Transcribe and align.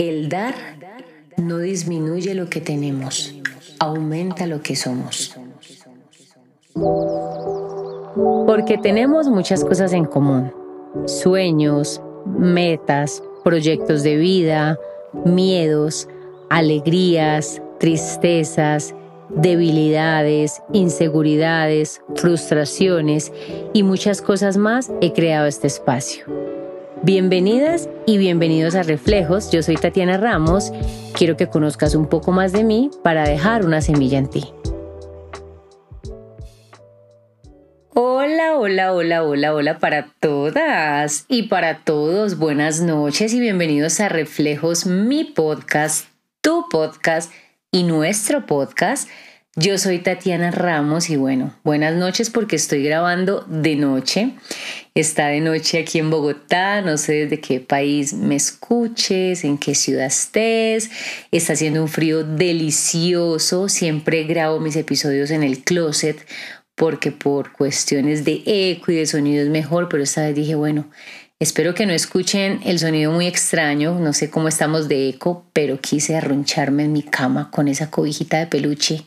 El 0.00 0.30
dar 0.30 0.54
no 1.36 1.58
disminuye 1.58 2.34
lo 2.34 2.48
que 2.48 2.62
tenemos, 2.62 3.34
aumenta 3.78 4.46
lo 4.46 4.62
que 4.62 4.74
somos. 4.74 5.36
Porque 8.46 8.78
tenemos 8.78 9.28
muchas 9.28 9.62
cosas 9.62 9.92
en 9.92 10.06
común. 10.06 10.54
Sueños, 11.04 12.00
metas, 12.24 13.22
proyectos 13.44 14.02
de 14.02 14.16
vida, 14.16 14.78
miedos, 15.26 16.08
alegrías, 16.48 17.60
tristezas, 17.78 18.94
debilidades, 19.28 20.62
inseguridades, 20.72 22.00
frustraciones 22.14 23.30
y 23.74 23.82
muchas 23.82 24.22
cosas 24.22 24.56
más 24.56 24.90
he 25.02 25.12
creado 25.12 25.46
este 25.46 25.66
espacio. 25.66 26.24
Bienvenidas 27.02 27.88
y 28.04 28.18
bienvenidos 28.18 28.74
a 28.74 28.82
Reflejos. 28.82 29.50
Yo 29.50 29.62
soy 29.62 29.76
Tatiana 29.76 30.18
Ramos. 30.18 30.70
Quiero 31.14 31.34
que 31.34 31.46
conozcas 31.46 31.94
un 31.94 32.06
poco 32.06 32.30
más 32.30 32.52
de 32.52 32.62
mí 32.62 32.90
para 33.02 33.26
dejar 33.26 33.64
una 33.64 33.80
semilla 33.80 34.18
en 34.18 34.28
ti. 34.28 34.52
Hola, 37.94 38.58
hola, 38.58 38.92
hola, 38.92 39.24
hola, 39.24 39.54
hola 39.54 39.78
para 39.78 40.12
todas 40.20 41.24
y 41.26 41.44
para 41.44 41.84
todos. 41.84 42.36
Buenas 42.36 42.82
noches 42.82 43.32
y 43.32 43.40
bienvenidos 43.40 43.98
a 44.00 44.10
Reflejos, 44.10 44.84
mi 44.84 45.24
podcast, 45.24 46.06
tu 46.42 46.66
podcast 46.70 47.32
y 47.72 47.84
nuestro 47.84 48.44
podcast 48.44 49.08
yo 49.56 49.78
soy 49.78 49.98
Tatiana 49.98 50.52
Ramos 50.52 51.10
y 51.10 51.16
bueno, 51.16 51.52
buenas 51.64 51.94
noches 51.96 52.30
porque 52.30 52.54
estoy 52.54 52.84
grabando 52.84 53.44
de 53.48 53.74
noche. 53.74 54.34
Está 54.94 55.26
de 55.26 55.40
noche 55.40 55.80
aquí 55.80 55.98
en 55.98 56.08
Bogotá, 56.08 56.82
no 56.82 56.96
sé 56.96 57.24
desde 57.24 57.40
qué 57.40 57.58
país 57.58 58.12
me 58.12 58.36
escuches, 58.36 59.44
en 59.44 59.58
qué 59.58 59.74
ciudad 59.74 60.06
estés. 60.06 60.90
Está 61.32 61.54
haciendo 61.54 61.82
un 61.82 61.88
frío 61.88 62.22
delicioso. 62.22 63.68
Siempre 63.68 64.22
grabo 64.24 64.60
mis 64.60 64.76
episodios 64.76 65.32
en 65.32 65.42
el 65.42 65.64
closet 65.64 66.24
porque 66.76 67.10
por 67.10 67.52
cuestiones 67.52 68.24
de 68.24 68.42
eco 68.46 68.92
y 68.92 68.96
de 68.96 69.06
sonido 69.06 69.42
es 69.42 69.50
mejor, 69.50 69.88
pero 69.88 70.04
esta 70.04 70.22
vez 70.22 70.34
dije, 70.34 70.54
bueno, 70.54 70.88
Espero 71.42 71.72
que 71.72 71.86
no 71.86 71.94
escuchen 71.94 72.60
el 72.66 72.78
sonido 72.78 73.12
muy 73.12 73.26
extraño, 73.26 73.98
no 73.98 74.12
sé 74.12 74.28
cómo 74.28 74.48
estamos 74.48 74.88
de 74.88 75.08
eco, 75.08 75.46
pero 75.54 75.80
quise 75.80 76.14
arruncharme 76.14 76.84
en 76.84 76.92
mi 76.92 77.02
cama 77.02 77.50
con 77.50 77.66
esa 77.66 77.90
cobijita 77.90 78.38
de 78.38 78.46
peluche 78.46 79.04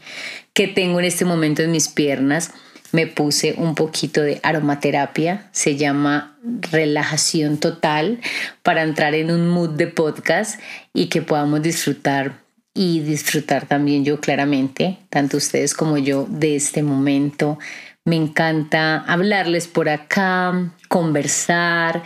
que 0.54 0.68
tengo 0.68 1.00
en 1.00 1.06
este 1.06 1.26
momento 1.26 1.62
en 1.62 1.72
mis 1.72 1.88
piernas. 1.88 2.52
Me 2.92 3.08
puse 3.08 3.56
un 3.58 3.73
poquito 3.73 4.22
de 4.22 4.40
aromaterapia, 4.44 5.50
se 5.52 5.76
llama 5.76 6.38
relajación 6.72 7.58
total, 7.58 8.20
para 8.62 8.84
entrar 8.84 9.16
en 9.16 9.32
un 9.32 9.50
mood 9.50 9.72
de 9.72 9.88
podcast 9.88 10.60
y 10.94 11.08
que 11.08 11.23
podamos 11.23 11.64
disfrutar 11.64 12.44
y 12.76 13.02
disfrutar 13.02 13.68
también 13.68 14.04
yo 14.04 14.20
claramente, 14.20 14.98
tanto 15.10 15.38
ustedes 15.38 15.73
como 15.73 15.98
yo, 15.98 16.28
de 16.30 16.56
este 16.56 16.82
momento 16.82 17.60
me 18.06 18.16
encanta 18.16 18.98
hablarles 18.98 19.67
por 19.67 19.90
acá, 19.90 20.73
conversar 20.90 22.04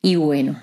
y 0.00 0.16
bueno, 0.16 0.62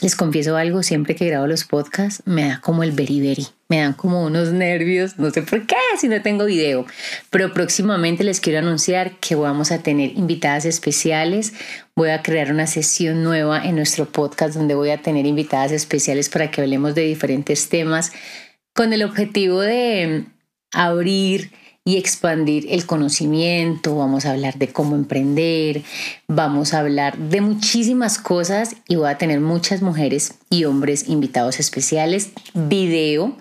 les 0.00 0.14
confieso 0.14 0.56
algo, 0.56 0.82
siempre 0.82 1.14
que 1.14 1.26
grabo 1.26 1.46
los 1.46 1.64
podcasts 1.64 2.22
me 2.26 2.46
da 2.46 2.60
como 2.60 2.82
el 2.82 2.92
beriberi, 2.92 3.46
me 3.68 3.78
dan 3.78 3.94
como 3.94 4.24
unos 4.24 4.52
nervios, 4.52 5.18
no 5.18 5.30
sé 5.30 5.42
por 5.42 5.66
qué, 5.66 5.76
si 5.98 6.08
no 6.08 6.20
tengo 6.22 6.44
video, 6.44 6.86
pero 7.30 7.52
próximamente 7.52 8.24
les 8.24 8.40
quiero 8.40 8.58
anunciar 8.58 9.18
que 9.20 9.34
vamos 9.34 9.72
a 9.72 9.82
tener 9.82 10.10
invitadas 10.16 10.64
especiales, 10.64 11.54
voy 11.96 12.10
a 12.10 12.22
crear 12.22 12.50
una 12.50 12.66
sesión 12.66 13.22
nueva 13.22 13.64
en 13.64 13.76
nuestro 13.76 14.06
podcast 14.06 14.54
donde 14.54 14.74
voy 14.74 14.90
a 14.90 15.02
tener 15.02 15.26
invitadas 15.26 15.72
especiales 15.72 16.28
para 16.28 16.50
que 16.50 16.60
hablemos 16.60 16.94
de 16.94 17.02
diferentes 17.02 17.68
temas 17.68 18.12
con 18.74 18.92
el 18.92 19.02
objetivo 19.02 19.60
de 19.60 20.24
abrir 20.72 21.50
y 21.86 21.98
expandir 21.98 22.66
el 22.70 22.86
conocimiento, 22.86 23.96
vamos 23.96 24.24
a 24.24 24.30
hablar 24.30 24.56
de 24.56 24.68
cómo 24.68 24.96
emprender, 24.96 25.82
vamos 26.26 26.72
a 26.72 26.80
hablar 26.80 27.18
de 27.18 27.42
muchísimas 27.42 28.18
cosas 28.18 28.76
y 28.88 28.96
voy 28.96 29.10
a 29.10 29.18
tener 29.18 29.40
muchas 29.40 29.82
mujeres 29.82 30.34
y 30.48 30.64
hombres 30.64 31.08
invitados 31.08 31.60
especiales, 31.60 32.30
video, 32.54 33.36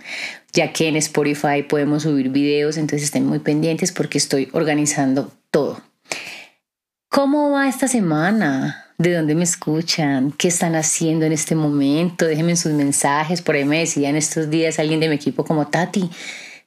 ya 0.51 0.73
que 0.73 0.89
en 0.89 0.97
Spotify 0.97 1.63
podemos 1.67 2.03
subir 2.03 2.29
videos, 2.29 2.75
entonces 2.75 3.03
estén 3.03 3.25
muy 3.25 3.39
pendientes 3.39 3.93
porque 3.93 4.17
estoy 4.17 4.49
organizando 4.51 5.31
todo. 5.49 5.81
¿Cómo 7.09 7.51
va 7.51 7.69
esta 7.69 7.87
semana? 7.87 8.87
¿De 8.97 9.13
dónde 9.13 9.35
me 9.35 9.43
escuchan? 9.43 10.31
¿Qué 10.31 10.47
están 10.49 10.75
haciendo 10.75 11.25
en 11.25 11.31
este 11.31 11.55
momento? 11.55 12.25
Déjenme 12.25 12.55
sus 12.55 12.73
mensajes. 12.73 13.41
Por 13.41 13.55
ahí 13.55 13.65
me 13.65 13.83
en 13.83 14.15
estos 14.15 14.49
días 14.49 14.79
alguien 14.79 14.99
de 14.99 15.09
mi 15.09 15.15
equipo 15.15 15.45
como 15.45 15.67
Tati, 15.67 16.09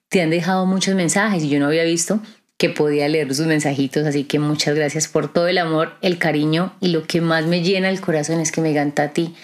te 0.09 0.23
han 0.23 0.31
dejado 0.31 0.67
muchos 0.67 0.95
mensajes 0.95 1.43
y 1.45 1.49
yo 1.49 1.59
no 1.59 1.67
había 1.67 1.85
visto 1.85 2.21
que 2.59 2.71
podía 2.71 3.07
leer 3.09 3.35
sus 3.35 3.47
mensajitos, 3.47 4.07
así 4.07 4.25
que 4.25 4.39
muchas 4.39 4.75
gracias 4.75 5.09
por 5.09 5.31
todo 5.31 5.47
el 5.47 5.59
amor, 5.59 5.93
el 6.01 6.19
cariño 6.19 6.73
y 6.81 6.89
lo 6.89 7.07
que 7.07 7.21
más 7.21 7.45
me 7.45 7.63
llena 7.63 7.91
el 7.91 8.01
corazón 8.01 8.41
es 8.41 8.51
que 8.51 8.63
me 8.63 8.71
encanta 8.71 9.05
a 9.05 9.13
ti, 9.13 9.35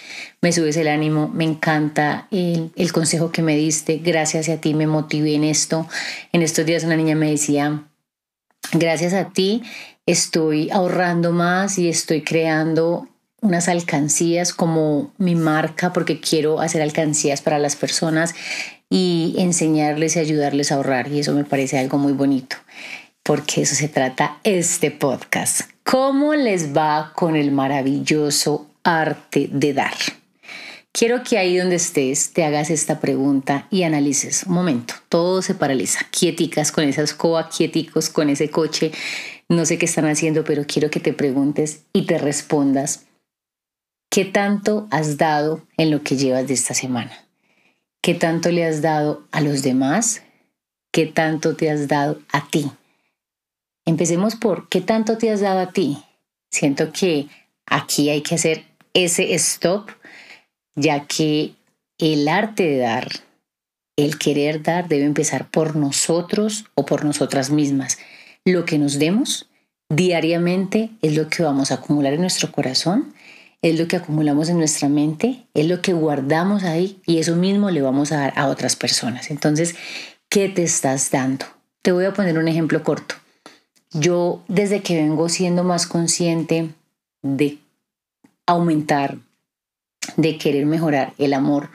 me 0.41 0.51
subes 0.51 0.79
el 0.79 0.89
ánimo, 0.89 1.29
me 1.29 1.45
encanta 1.45 2.27
el, 2.31 2.71
el 2.75 2.93
consejo 2.93 3.31
que 3.31 3.43
me 3.43 3.55
diste, 3.55 3.99
gracias 3.99 4.49
a 4.49 4.57
ti 4.57 4.73
me 4.73 4.87
motivé 4.87 5.35
en 5.35 5.45
esto. 5.45 5.87
En 6.33 6.41
estos 6.41 6.65
días 6.65 6.85
una 6.85 6.97
niña 6.97 7.15
me 7.15 7.31
decía, 7.31 7.85
gracias 8.73 9.13
a 9.13 9.29
ti 9.29 9.63
estoy 10.07 10.71
ahorrando 10.71 11.33
más 11.33 11.79
y 11.79 11.89
estoy 11.89 12.23
creando 12.23 13.09
unas 13.43 13.69
alcancías 13.69 14.55
como 14.55 15.13
mi 15.19 15.35
marca 15.35 15.93
porque 15.93 16.21
quiero 16.21 16.61
hacer 16.61 16.81
alcancías 16.81 17.43
para 17.43 17.59
las 17.59 17.77
personas 17.77 18.35
y 18.93 19.37
enseñarles 19.39 20.17
y 20.17 20.19
ayudarles 20.19 20.71
a 20.71 20.75
ahorrar. 20.75 21.09
Y 21.09 21.21
eso 21.21 21.33
me 21.33 21.45
parece 21.45 21.79
algo 21.79 21.97
muy 21.97 22.13
bonito, 22.13 22.57
porque 23.23 23.63
eso 23.63 23.75
se 23.75 23.89
trata 23.89 24.39
este 24.45 24.91
podcast. 24.91 25.63
¿Cómo 25.83 26.35
les 26.35 26.77
va 26.77 27.13
con 27.15 27.35
el 27.35 27.53
maravilloso 27.53 28.67
arte 28.85 29.49
de 29.51 29.73
dar? 29.73 29.95
Quiero 30.93 31.23
que 31.23 31.39
ahí 31.39 31.57
donde 31.57 31.77
estés 31.77 32.35
te 32.35 32.45
hagas 32.45 32.69
esta 32.69 33.01
pregunta 33.01 33.67
y 33.71 33.85
analices. 33.85 34.45
Un 34.45 34.53
momento, 34.53 34.93
todo 35.09 35.41
se 35.41 35.55
paraliza. 35.55 36.01
Quieticas 36.11 36.71
con 36.71 36.85
esa 36.85 37.01
escoba, 37.01 37.49
quieticos 37.49 38.11
con 38.11 38.29
ese 38.29 38.51
coche. 38.51 38.93
No 39.49 39.65
sé 39.65 39.79
qué 39.79 39.87
están 39.87 40.05
haciendo, 40.05 40.45
pero 40.45 40.65
quiero 40.67 40.91
que 40.91 41.01
te 41.01 41.15
preguntes 41.15 41.85
y 41.95 42.05
te 42.05 42.19
respondas. 42.19 43.07
¿Qué 44.11 44.27
tanto 44.27 44.87
has 44.91 45.17
dado 45.17 45.67
en 45.79 45.91
lo 45.91 46.03
que 46.03 46.17
llevas 46.17 46.47
de 46.47 46.53
esta 46.53 46.75
semana? 46.75 47.22
¿Qué 48.03 48.15
tanto 48.15 48.51
le 48.51 48.67
has 48.67 48.83
dado 48.83 49.23
a 49.31 49.41
los 49.41 49.63
demás? 49.63 50.23
¿Qué 50.91 51.07
tanto 51.07 51.55
te 51.55 51.71
has 51.71 51.87
dado 51.87 52.21
a 52.33 52.49
ti? 52.49 52.69
Empecemos 53.87 54.35
por 54.35 54.69
¿qué 54.69 54.81
tanto 54.81 55.19
te 55.19 55.31
has 55.31 55.41
dado 55.41 55.61
a 55.61 55.73
ti? 55.73 55.99
Siento 56.51 56.93
que 56.93 57.29
aquí 57.65 58.11
hay 58.11 58.23
que 58.23 58.35
hacer 58.35 58.65
ese 58.93 59.35
stop, 59.35 59.91
ya 60.75 61.07
que 61.07 61.55
el 61.99 62.27
arte 62.27 62.65
de 62.65 62.79
dar, 62.79 63.09
el 63.97 64.19
querer 64.19 64.65
dar 64.65 64.89
debe 64.89 65.05
empezar 65.05 65.49
por 65.49 65.77
nosotros 65.77 66.65
o 66.75 66.85
por 66.85 67.05
nosotras 67.05 67.51
mismas. 67.51 67.99
Lo 68.45 68.65
que 68.65 68.79
nos 68.79 68.99
demos 68.99 69.49
diariamente 69.89 70.91
es 71.03 71.15
lo 71.15 71.29
que 71.29 71.45
vamos 71.45 71.71
a 71.71 71.75
acumular 71.75 72.15
en 72.15 72.23
nuestro 72.23 72.51
corazón 72.51 73.15
es 73.63 73.79
lo 73.79 73.87
que 73.89 73.97
acumulamos 73.97 74.49
en 74.49 74.59
nuestra 74.59 74.89
mente, 74.89 75.47
es 75.55 75.67
lo 75.67 75.81
que 75.81 75.93
guardamos 75.93 76.65
ahí 76.65 77.01
y 77.07 77.19
eso 77.19 77.37
mismo 77.37 77.71
le 77.71 77.81
vamos 77.81 78.13
a 78.13 78.19
dar 78.19 78.33
a 78.37 78.49
otras 78.49 78.77
personas. 78.77 79.31
Entonces, 79.31 79.77
¿qué 80.29 80.49
te 80.49 80.65
estás 80.65 81.11
dando? 81.11 81.47
Te 81.81 81.93
voy 81.93 82.05
a 82.05 82.13
poner 82.13 82.39
un 82.39 82.49
ejemplo 82.49 82.83
corto. 82.83 83.15
Yo 83.93 84.43
desde 84.49 84.83
que 84.83 84.97
vengo 84.97 85.29
siendo 85.29 85.65
más 85.65 85.87
consciente 85.87 86.71
de 87.23 87.59
aumentar, 88.47 89.19
de 90.17 90.39
querer 90.39 90.67
mejorar 90.67 91.15
el 91.19 91.33
amor 91.33 91.71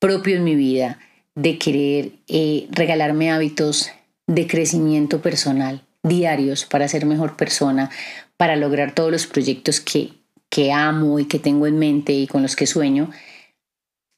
propio 0.00 0.36
en 0.36 0.44
mi 0.44 0.56
vida, 0.56 0.98
de 1.34 1.58
querer 1.58 2.12
eh, 2.26 2.66
regalarme 2.70 3.30
hábitos 3.30 3.90
de 4.26 4.46
crecimiento 4.46 5.22
personal 5.22 5.82
diarios 6.02 6.64
para 6.64 6.88
ser 6.88 7.06
mejor 7.06 7.36
persona, 7.36 7.90
para 8.36 8.56
lograr 8.56 8.94
todos 8.94 9.10
los 9.10 9.26
proyectos 9.26 9.80
que 9.80 10.10
que 10.52 10.70
amo 10.70 11.18
y 11.18 11.24
que 11.24 11.38
tengo 11.38 11.66
en 11.66 11.78
mente 11.78 12.12
y 12.12 12.26
con 12.26 12.42
los 12.42 12.56
que 12.56 12.66
sueño, 12.66 13.08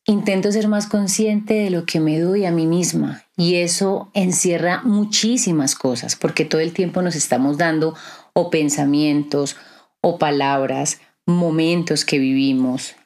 intento 0.04 0.50
ser 0.50 0.66
más 0.66 0.88
consciente 0.88 1.54
de 1.54 1.70
lo 1.70 1.86
que 1.86 2.00
me 2.00 2.19
doy 2.19 2.44
a 2.44 2.50
mí 2.50 2.66
misma. 2.66 3.22
Y 3.36 3.54
eso 3.54 4.10
encierra 4.14 4.82
muchísimas 4.82 5.76
cosas, 5.76 6.16
porque 6.16 6.44
todo 6.44 6.60
el 6.60 6.72
tiempo 6.72 7.02
nos 7.02 7.14
estamos 7.14 7.56
dando 7.56 7.94
o 8.32 8.50
pensamientos 8.50 9.56
o 10.00 10.19
palabras, 10.19 10.98
momentos 11.25 12.04
que 12.04 12.19
vivimos, 12.19 12.96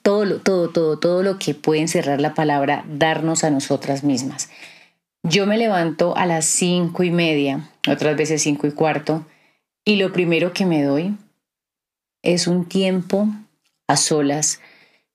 todo, 0.00 0.40
todo, 0.40 0.70
todo, 0.70 0.98
todo 0.98 1.22
lo 1.22 1.38
que 1.38 1.52
puede 1.52 1.82
encerrar 1.82 2.22
la 2.22 2.32
palabra 2.32 2.86
darnos 2.88 3.44
a 3.44 3.50
nosotras 3.50 4.02
mismas. 4.02 4.48
Yo 5.22 5.46
me 5.46 5.58
levanto 5.58 6.16
a 6.16 6.24
las 6.24 6.46
cinco 6.46 7.02
y 7.02 7.10
media, 7.10 7.68
otras 7.86 8.16
veces 8.16 8.40
cinco 8.40 8.66
y 8.66 8.72
cuarto, 8.72 9.26
y 9.84 9.96
lo 9.96 10.10
primero 10.10 10.54
que 10.54 10.64
me 10.64 10.82
doy 10.82 11.14
es 12.22 12.46
un 12.46 12.66
tiempo 12.66 13.28
a 13.86 13.96
solas 13.96 14.60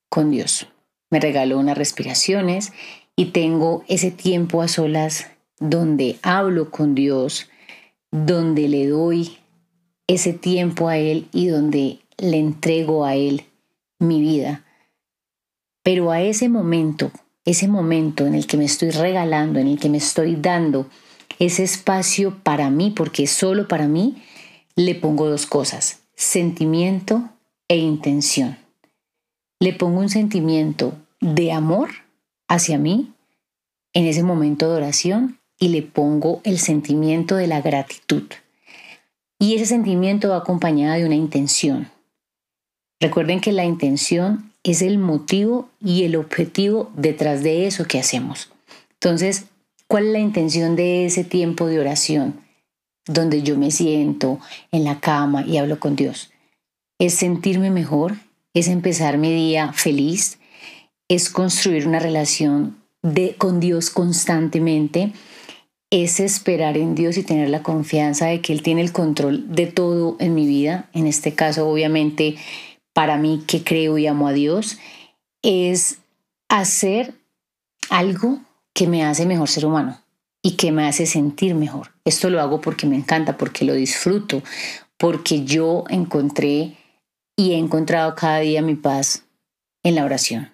con 0.09 0.31
Dios. 0.31 0.67
me 1.09 1.19
regalo 1.19 1.59
unas 1.59 1.77
respiraciones 1.77 2.73
y 3.15 3.25
tengo 3.25 3.83
ese 3.87 4.09
tiempo 4.09 4.63
a 4.63 4.67
solas 4.67 5.27
donde 5.59 6.17
hablo 6.23 6.71
con 6.71 6.95
Dios, 6.95 7.49
donde 8.11 8.67
le 8.67 8.87
doy 8.87 9.37
ese 10.07 10.33
tiempo 10.33 10.89
a 10.89 10.97
Él 10.97 11.27
y 11.31 11.47
donde 11.47 11.99
le 12.17 12.37
entrego 12.37 13.05
a 13.05 13.15
Él 13.15 13.43
mi 13.99 14.21
vida. 14.21 14.65
Pero 15.83 16.11
a 16.11 16.21
ese 16.21 16.49
momento, 16.49 17.11
ese 17.45 17.67
momento 17.67 18.25
en 18.25 18.35
el 18.35 18.47
que 18.47 18.57
me 18.57 18.65
estoy 18.65 18.89
regalando, 18.89 19.59
en 19.59 19.67
el 19.67 19.79
que 19.79 19.89
me 19.89 19.97
estoy 19.97 20.35
dando 20.35 20.89
ese 21.39 21.63
espacio 21.63 22.39
para 22.43 22.69
mí, 22.69 22.91
porque 22.91 23.23
es 23.23 23.31
solo 23.31 23.67
para 23.67 23.87
mí, 23.87 24.23
le 24.75 24.95
pongo 24.95 25.29
dos 25.29 25.45
cosas, 25.45 26.02
sentimiento 26.23 27.29
e 27.67 27.77
intención. 27.77 28.57
Le 29.59 29.73
pongo 29.73 29.99
un 29.99 30.09
sentimiento 30.09 30.93
de 31.19 31.51
amor 31.51 31.89
hacia 32.47 32.77
mí 32.77 33.13
en 33.93 34.05
ese 34.05 34.23
momento 34.23 34.69
de 34.69 34.77
oración 34.77 35.39
y 35.59 35.67
le 35.67 35.81
pongo 35.81 36.41
el 36.43 36.59
sentimiento 36.59 37.35
de 37.35 37.47
la 37.47 37.61
gratitud. 37.61 38.23
Y 39.37 39.55
ese 39.55 39.65
sentimiento 39.65 40.29
va 40.29 40.37
acompañado 40.37 40.95
de 40.95 41.05
una 41.05 41.15
intención. 41.15 41.91
Recuerden 42.99 43.41
que 43.41 43.51
la 43.51 43.65
intención 43.65 44.51
es 44.63 44.81
el 44.81 44.97
motivo 44.97 45.69
y 45.81 46.03
el 46.03 46.15
objetivo 46.15 46.89
detrás 46.95 47.43
de 47.43 47.67
eso 47.67 47.85
que 47.85 47.99
hacemos. 47.99 48.49
Entonces, 48.93 49.45
¿cuál 49.87 50.07
es 50.07 50.13
la 50.13 50.19
intención 50.19 50.77
de 50.77 51.05
ese 51.05 51.25
tiempo 51.25 51.67
de 51.67 51.79
oración? 51.79 52.42
Donde 53.05 53.43
yo 53.43 53.57
me 53.57 53.71
siento 53.71 54.39
en 54.71 54.83
la 54.83 54.99
cama 54.99 55.45
y 55.45 55.57
hablo 55.57 55.79
con 55.79 55.95
Dios. 55.95 56.31
Es 56.99 57.15
sentirme 57.15 57.69
mejor, 57.69 58.15
es 58.53 58.67
empezar 58.67 59.17
mi 59.17 59.33
día 59.33 59.73
feliz, 59.73 60.39
es 61.09 61.29
construir 61.29 61.87
una 61.87 61.99
relación 61.99 62.77
de, 63.01 63.35
con 63.35 63.59
Dios 63.59 63.89
constantemente, 63.89 65.11
es 65.89 66.19
esperar 66.19 66.77
en 66.77 66.95
Dios 66.95 67.17
y 67.17 67.23
tener 67.23 67.49
la 67.49 67.61
confianza 67.61 68.27
de 68.27 68.41
que 68.41 68.53
Él 68.53 68.63
tiene 68.63 68.81
el 68.81 68.91
control 68.91 69.53
de 69.53 69.67
todo 69.67 70.15
en 70.19 70.33
mi 70.33 70.47
vida. 70.47 70.89
En 70.93 71.05
este 71.05 71.35
caso, 71.35 71.67
obviamente, 71.67 72.35
para 72.93 73.17
mí 73.17 73.43
que 73.45 73.63
creo 73.63 73.97
y 73.97 74.07
amo 74.07 74.27
a 74.27 74.33
Dios, 74.33 74.77
es 75.41 75.99
hacer 76.47 77.13
algo 77.89 78.39
que 78.73 78.87
me 78.87 79.03
hace 79.03 79.25
mejor 79.25 79.49
ser 79.49 79.65
humano 79.65 80.02
y 80.43 80.51
que 80.51 80.71
me 80.71 80.85
hace 80.85 81.07
sentir 81.07 81.55
mejor. 81.55 81.91
Esto 82.05 82.29
lo 82.29 82.41
hago 82.41 82.61
porque 82.61 82.85
me 82.85 82.97
encanta, 82.97 83.37
porque 83.37 83.65
lo 83.65 83.73
disfruto, 83.73 84.43
porque 84.97 85.45
yo 85.45 85.85
encontré 85.89 86.77
y 87.35 87.53
he 87.53 87.57
encontrado 87.57 88.13
cada 88.13 88.39
día 88.39 88.61
mi 88.61 88.75
paz 88.75 89.23
en 89.83 89.95
la 89.95 90.03
oración, 90.03 90.51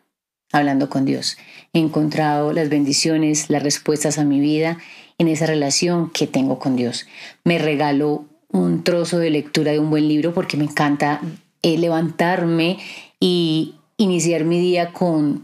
hablando 0.53 0.89
con 0.89 1.05
Dios. 1.05 1.37
He 1.73 1.79
encontrado 1.79 2.53
las 2.53 2.69
bendiciones, 2.69 3.49
las 3.49 3.63
respuestas 3.63 4.17
a 4.19 4.23
mi 4.23 4.39
vida 4.39 4.77
en 5.17 5.27
esa 5.27 5.47
relación 5.47 6.11
que 6.11 6.27
tengo 6.27 6.59
con 6.59 6.75
Dios. 6.75 7.07
Me 7.43 7.57
regalo 7.57 8.25
un 8.51 8.83
trozo 8.83 9.17
de 9.17 9.31
lectura 9.31 9.71
de 9.71 9.79
un 9.79 9.89
buen 9.89 10.07
libro 10.07 10.33
porque 10.33 10.55
me 10.55 10.65
encanta 10.65 11.19
eh, 11.61 11.77
levantarme 11.77 12.77
y 13.19 13.75
iniciar 13.97 14.45
mi 14.45 14.59
día 14.59 14.93
con 14.93 15.43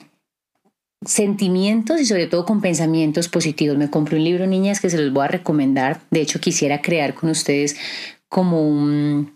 sentimientos 1.06 2.02
y 2.02 2.06
sobre 2.06 2.28
todo 2.28 2.46
con 2.46 2.62
pensamientos 2.62 3.30
positivos. 3.30 3.78
Me 3.78 3.90
compré 3.90 4.18
un 4.18 4.24
libro, 4.24 4.48
niñas, 4.48 4.80
que 4.80 4.90
se 4.90 4.98
los 4.98 5.14
voy 5.14 5.26
a 5.26 5.30
recomendar. 5.30 6.02
De 6.12 6.22
hecho, 6.22 6.40
quisiera 6.40 6.82
crear 6.82 7.14
con 7.14 7.30
ustedes 7.30 7.76
como 8.30 8.68
un 8.68 9.34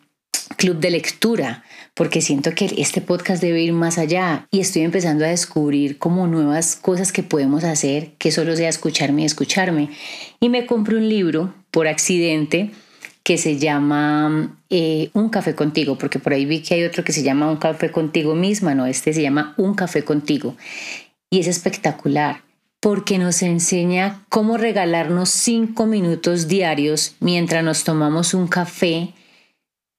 club 0.57 0.80
de 0.80 0.92
lectura, 0.92 1.63
porque 1.94 2.21
siento 2.21 2.54
que 2.54 2.74
este 2.77 3.01
podcast 3.01 3.42
debe 3.42 3.62
ir 3.62 3.74
más 3.74 3.98
allá 3.98 4.48
y 4.51 4.60
estoy 4.60 4.81
empezando 4.81 5.25
a 5.25 5.30
descubrir 5.30 5.98
como 5.98 6.27
nuevas 6.27 6.75
cosas 6.75 7.12
que 7.12 7.24
podemos 7.24 7.63
hacer, 7.63 8.13
que 8.18 8.31
solo 8.31 8.56
sea 8.56 8.69
escucharme 8.69 9.22
y 9.22 9.25
escucharme. 9.25 9.89
Y 10.39 10.50
me 10.50 10.65
compré 10.65 10.98
un 10.98 11.07
libro 11.07 11.54
por 11.72 11.88
accidente 11.88 12.72
que 13.24 13.38
se 13.38 13.57
llama 13.60 14.57
eh, 14.69 15.12
Un 15.13 15.30
café 15.30 15.54
contigo, 15.56 15.98
porque 15.98 16.19
por 16.19 16.33
ahí 16.33 16.45
vi 16.45 16.62
que 16.62 16.74
hay 16.74 16.83
otro 16.83 17.04
que 17.04 17.13
se 17.13 17.22
llama 17.22 17.51
Un 17.51 17.57
café 17.57 17.92
contigo 17.92 18.33
misma, 18.33 18.74
no, 18.75 18.86
este 18.86 19.13
se 19.13 19.22
llama 19.22 19.54
Un 19.57 19.75
café 19.75 20.04
contigo. 20.04 20.56
Y 21.30 21.40
es 21.40 21.48
espectacular 21.48 22.44
porque 22.80 23.18
nos 23.18 23.42
enseña 23.42 24.26
cómo 24.30 24.58
regalarnos 24.58 25.30
cinco 25.30 25.86
minutos 25.86 26.48
diarios 26.48 27.16
mientras 27.20 27.64
nos 27.64 27.84
tomamos 27.84 28.34
un 28.34 28.48
café, 28.48 29.14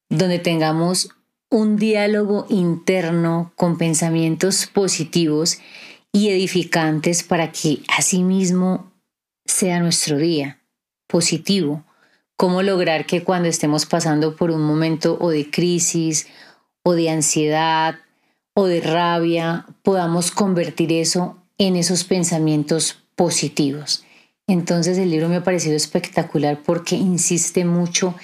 donde 0.08 0.38
tengamos 0.38 1.10
un 1.50 1.76
diálogo 1.76 2.46
interno 2.48 3.52
con 3.56 3.76
pensamientos 3.76 4.66
positivos 4.66 5.58
y 6.12 6.30
edificantes 6.30 7.22
para 7.22 7.52
que 7.52 7.80
asimismo 7.88 8.92
sea 9.44 9.80
nuestro 9.80 10.16
día 10.16 10.60
positivo. 11.06 11.84
Cómo 12.36 12.62
lograr 12.62 13.04
que 13.04 13.22
cuando 13.22 13.48
estemos 13.48 13.84
pasando 13.84 14.36
por 14.36 14.50
un 14.50 14.62
momento 14.62 15.18
o 15.20 15.30
de 15.30 15.50
crisis 15.50 16.28
o 16.82 16.94
de 16.94 17.10
ansiedad 17.10 17.96
o 18.60 18.66
de 18.66 18.80
rabia, 18.80 19.66
podamos 19.82 20.30
convertir 20.30 20.92
eso 20.92 21.36
en 21.58 21.76
esos 21.76 22.04
pensamientos 22.04 22.98
positivos. 23.16 24.04
Entonces 24.46 24.98
el 24.98 25.10
libro 25.10 25.28
me 25.28 25.36
ha 25.36 25.44
parecido 25.44 25.76
espectacular 25.76 26.60
porque 26.64 26.96
insiste 26.96 27.64
mucho 27.64 28.14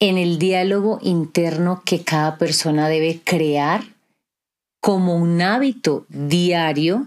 en 0.00 0.18
el 0.18 0.38
diálogo 0.38 0.98
interno 1.02 1.82
que 1.84 2.02
cada 2.02 2.36
persona 2.38 2.88
debe 2.88 3.20
crear 3.24 3.82
como 4.80 5.16
un 5.16 5.40
hábito 5.40 6.04
diario 6.08 7.06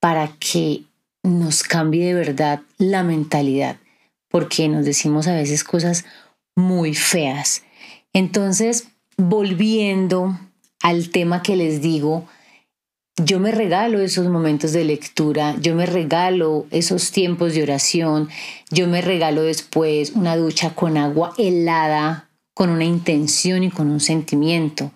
para 0.00 0.36
que 0.38 0.84
nos 1.22 1.62
cambie 1.62 2.06
de 2.06 2.14
verdad 2.14 2.60
la 2.78 3.02
mentalidad 3.02 3.76
porque 4.28 4.68
nos 4.68 4.84
decimos 4.84 5.26
a 5.26 5.34
veces 5.34 5.64
cosas 5.64 6.04
muy 6.56 6.94
feas. 6.94 7.62
Entonces, 8.12 8.88
volviendo 9.16 10.38
al 10.82 11.10
tema 11.10 11.42
que 11.42 11.56
les 11.56 11.80
digo, 11.80 12.26
yo 13.16 13.40
me 13.40 13.50
regalo 13.50 14.00
esos 14.00 14.28
momentos 14.28 14.72
de 14.72 14.84
lectura, 14.84 15.56
yo 15.60 15.74
me 15.74 15.86
regalo 15.86 16.66
esos 16.70 17.10
tiempos 17.10 17.54
de 17.54 17.64
oración, 17.64 18.28
yo 18.70 18.86
me 18.86 19.00
regalo 19.00 19.42
después 19.42 20.12
una 20.12 20.36
ducha 20.36 20.74
con 20.74 20.96
agua 20.96 21.34
helada, 21.36 22.30
con 22.54 22.70
una 22.70 22.84
intención 22.84 23.64
y 23.64 23.70
con 23.70 23.90
un 23.90 24.00
sentimiento. 24.00 24.92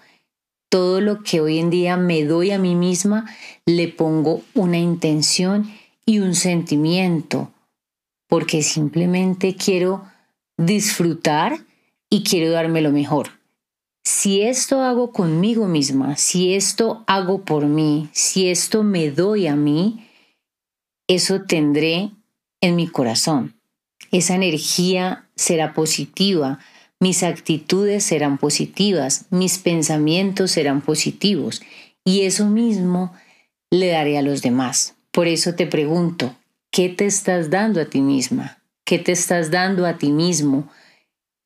Todo 0.68 1.00
lo 1.00 1.22
que 1.22 1.40
hoy 1.40 1.58
en 1.58 1.70
día 1.70 1.96
me 1.96 2.24
doy 2.24 2.52
a 2.52 2.58
mí 2.58 2.76
misma, 2.76 3.26
le 3.66 3.88
pongo 3.88 4.42
una 4.54 4.78
intención 4.78 5.72
y 6.06 6.20
un 6.20 6.34
sentimiento 6.34 7.52
porque 8.32 8.62
simplemente 8.62 9.56
quiero 9.56 10.06
disfrutar 10.56 11.66
y 12.08 12.22
quiero 12.22 12.50
darme 12.50 12.80
lo 12.80 12.90
mejor. 12.90 13.41
Si 14.04 14.42
esto 14.42 14.82
hago 14.82 15.12
conmigo 15.12 15.66
misma, 15.66 16.16
si 16.16 16.54
esto 16.54 17.04
hago 17.06 17.44
por 17.44 17.66
mí, 17.66 18.08
si 18.12 18.48
esto 18.48 18.82
me 18.82 19.10
doy 19.10 19.46
a 19.46 19.56
mí, 19.56 20.08
eso 21.08 21.42
tendré 21.42 22.10
en 22.60 22.76
mi 22.76 22.88
corazón. 22.88 23.54
Esa 24.10 24.34
energía 24.34 25.28
será 25.36 25.72
positiva, 25.72 26.58
mis 27.00 27.22
actitudes 27.22 28.04
serán 28.04 28.38
positivas, 28.38 29.26
mis 29.30 29.58
pensamientos 29.58 30.52
serán 30.52 30.80
positivos 30.80 31.62
y 32.04 32.22
eso 32.22 32.46
mismo 32.46 33.12
le 33.70 33.88
daré 33.88 34.18
a 34.18 34.22
los 34.22 34.42
demás. 34.42 34.94
Por 35.10 35.28
eso 35.28 35.54
te 35.54 35.66
pregunto, 35.66 36.34
¿Qué 36.74 36.88
te 36.88 37.04
estás 37.04 37.50
dando 37.50 37.82
a 37.82 37.84
ti 37.84 38.00
misma? 38.00 38.56
¿Qué 38.86 38.98
te 38.98 39.12
estás 39.12 39.50
dando 39.50 39.84
a 39.84 39.98
ti 39.98 40.10
mismo? 40.10 40.70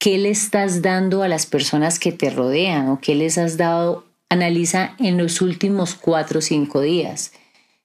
¿Qué 0.07 0.19
le 0.19 0.31
estás 0.31 0.83
dando 0.83 1.25
a 1.25 1.29
las 1.29 1.47
personas 1.47 1.99
que 1.99 2.13
te 2.13 2.31
rodean 2.31 2.91
o 2.91 3.01
qué 3.01 3.17
les 3.17 3.39
has 3.39 3.57
dado? 3.57 4.05
Analiza 4.29 4.95
en 5.01 5.19
los 5.19 5.41
últimos 5.41 5.97
cuatro 5.97 6.39
o 6.39 6.43
cinco 6.43 6.81
días. 6.81 7.33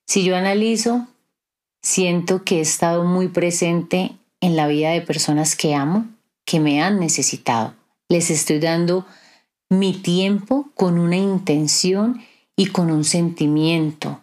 Si 0.06 0.24
yo 0.24 0.36
analizo, 0.36 1.08
siento 1.82 2.44
que 2.44 2.60
he 2.60 2.62
estado 2.62 3.06
muy 3.06 3.28
presente 3.30 4.12
en 4.40 4.56
la 4.56 4.68
vida 4.68 4.92
de 4.92 5.01
personas 5.01 5.56
que 5.56 5.74
amo, 5.74 6.06
que 6.46 6.60
me 6.60 6.84
han 6.84 7.00
necesitado. 7.00 7.74
Les 8.08 8.30
estoy 8.30 8.60
dando 8.60 9.08
mi 9.72 9.92
tiempo 9.92 10.70
con 10.75 11.00
una 11.00 11.18
intención 11.18 12.22
y 12.56 12.68
con 12.68 12.92
un 12.92 13.04
sentimiento. 13.04 14.22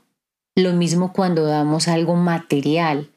Lo 0.55 0.73
mismo 0.73 1.13
cuando 1.13 1.47
damos 1.47 1.89
algo 1.89 2.15
material. 2.15 3.11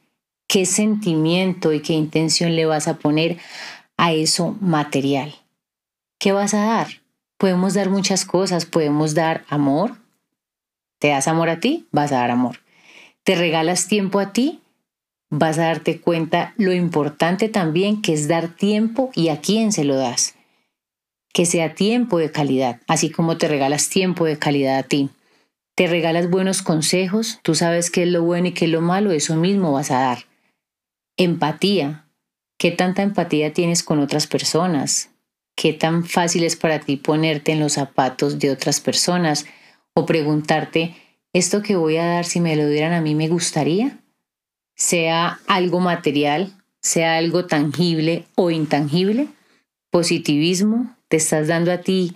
¿Qué 0.47 0.65
sentimiento 0.65 1.71
y 1.71 1.83
qué 1.83 1.93
intención 1.93 2.55
le 2.55 2.65
vas 2.65 2.87
a 2.87 2.97
poner 2.97 3.37
a 4.01 4.13
eso 4.13 4.57
material? 4.59 5.35
¿Qué 6.19 6.31
vas 6.31 6.53
a 6.53 6.65
dar? 6.65 6.87
Podemos 7.37 7.73
dar 7.73 7.89
muchas 7.89 8.25
cosas. 8.25 8.65
Podemos 8.65 9.13
dar 9.13 9.45
amor. 9.47 9.97
¿Te 10.99 11.09
das 11.09 11.27
amor 11.27 11.49
a 11.49 11.59
ti? 11.59 11.87
Vas 11.91 12.11
a 12.11 12.17
dar 12.17 12.31
amor. 12.31 12.59
¿Te 13.23 13.35
regalas 13.35 13.87
tiempo 13.87 14.19
a 14.19 14.33
ti? 14.33 14.59
Vas 15.29 15.57
a 15.57 15.67
darte 15.67 16.01
cuenta 16.01 16.53
lo 16.57 16.73
importante 16.73 17.47
también 17.47 18.01
que 18.01 18.13
es 18.13 18.27
dar 18.27 18.49
tiempo 18.55 19.11
y 19.15 19.29
a 19.29 19.39
quién 19.39 19.71
se 19.71 19.83
lo 19.85 19.95
das. 19.95 20.35
Que 21.33 21.45
sea 21.45 21.75
tiempo 21.75 22.17
de 22.17 22.31
calidad, 22.31 22.81
así 22.87 23.09
como 23.09 23.37
te 23.37 23.47
regalas 23.47 23.87
tiempo 23.87 24.25
de 24.25 24.37
calidad 24.37 24.77
a 24.77 24.83
ti 24.83 25.09
te 25.81 25.87
regalas 25.87 26.29
buenos 26.29 26.61
consejos, 26.61 27.39
tú 27.41 27.55
sabes 27.55 27.89
qué 27.89 28.03
es 28.03 28.09
lo 28.09 28.23
bueno 28.23 28.49
y 28.49 28.51
qué 28.53 28.65
es 28.65 28.71
lo 28.71 28.81
malo, 28.81 29.11
eso 29.11 29.35
mismo 29.35 29.71
vas 29.71 29.89
a 29.89 29.99
dar. 29.99 30.25
Empatía. 31.17 32.00
¿Qué 32.61 32.69
tanta 32.69 33.01
empatía 33.01 33.53
tienes 33.53 33.81
con 33.81 33.97
otras 33.97 34.27
personas? 34.27 35.09
¿Qué 35.55 35.73
tan 35.73 36.05
fácil 36.05 36.43
es 36.43 36.55
para 36.55 36.79
ti 36.79 36.95
ponerte 36.95 37.53
en 37.53 37.59
los 37.59 37.73
zapatos 37.73 38.37
de 38.37 38.51
otras 38.51 38.79
personas 38.79 39.47
o 39.95 40.05
preguntarte, 40.05 40.95
¿esto 41.33 41.63
que 41.63 41.75
voy 41.75 41.97
a 41.97 42.05
dar 42.05 42.23
si 42.23 42.39
me 42.39 42.55
lo 42.55 42.67
dieran 42.67 42.93
a 42.93 43.01
mí 43.01 43.15
me 43.15 43.29
gustaría? 43.29 43.97
Sea 44.75 45.39
algo 45.47 45.79
material, 45.79 46.53
sea 46.81 47.17
algo 47.17 47.47
tangible 47.47 48.25
o 48.35 48.51
intangible. 48.51 49.27
Positivismo, 49.89 50.95
te 51.07 51.17
estás 51.17 51.47
dando 51.47 51.71
a 51.71 51.79
ti 51.79 52.13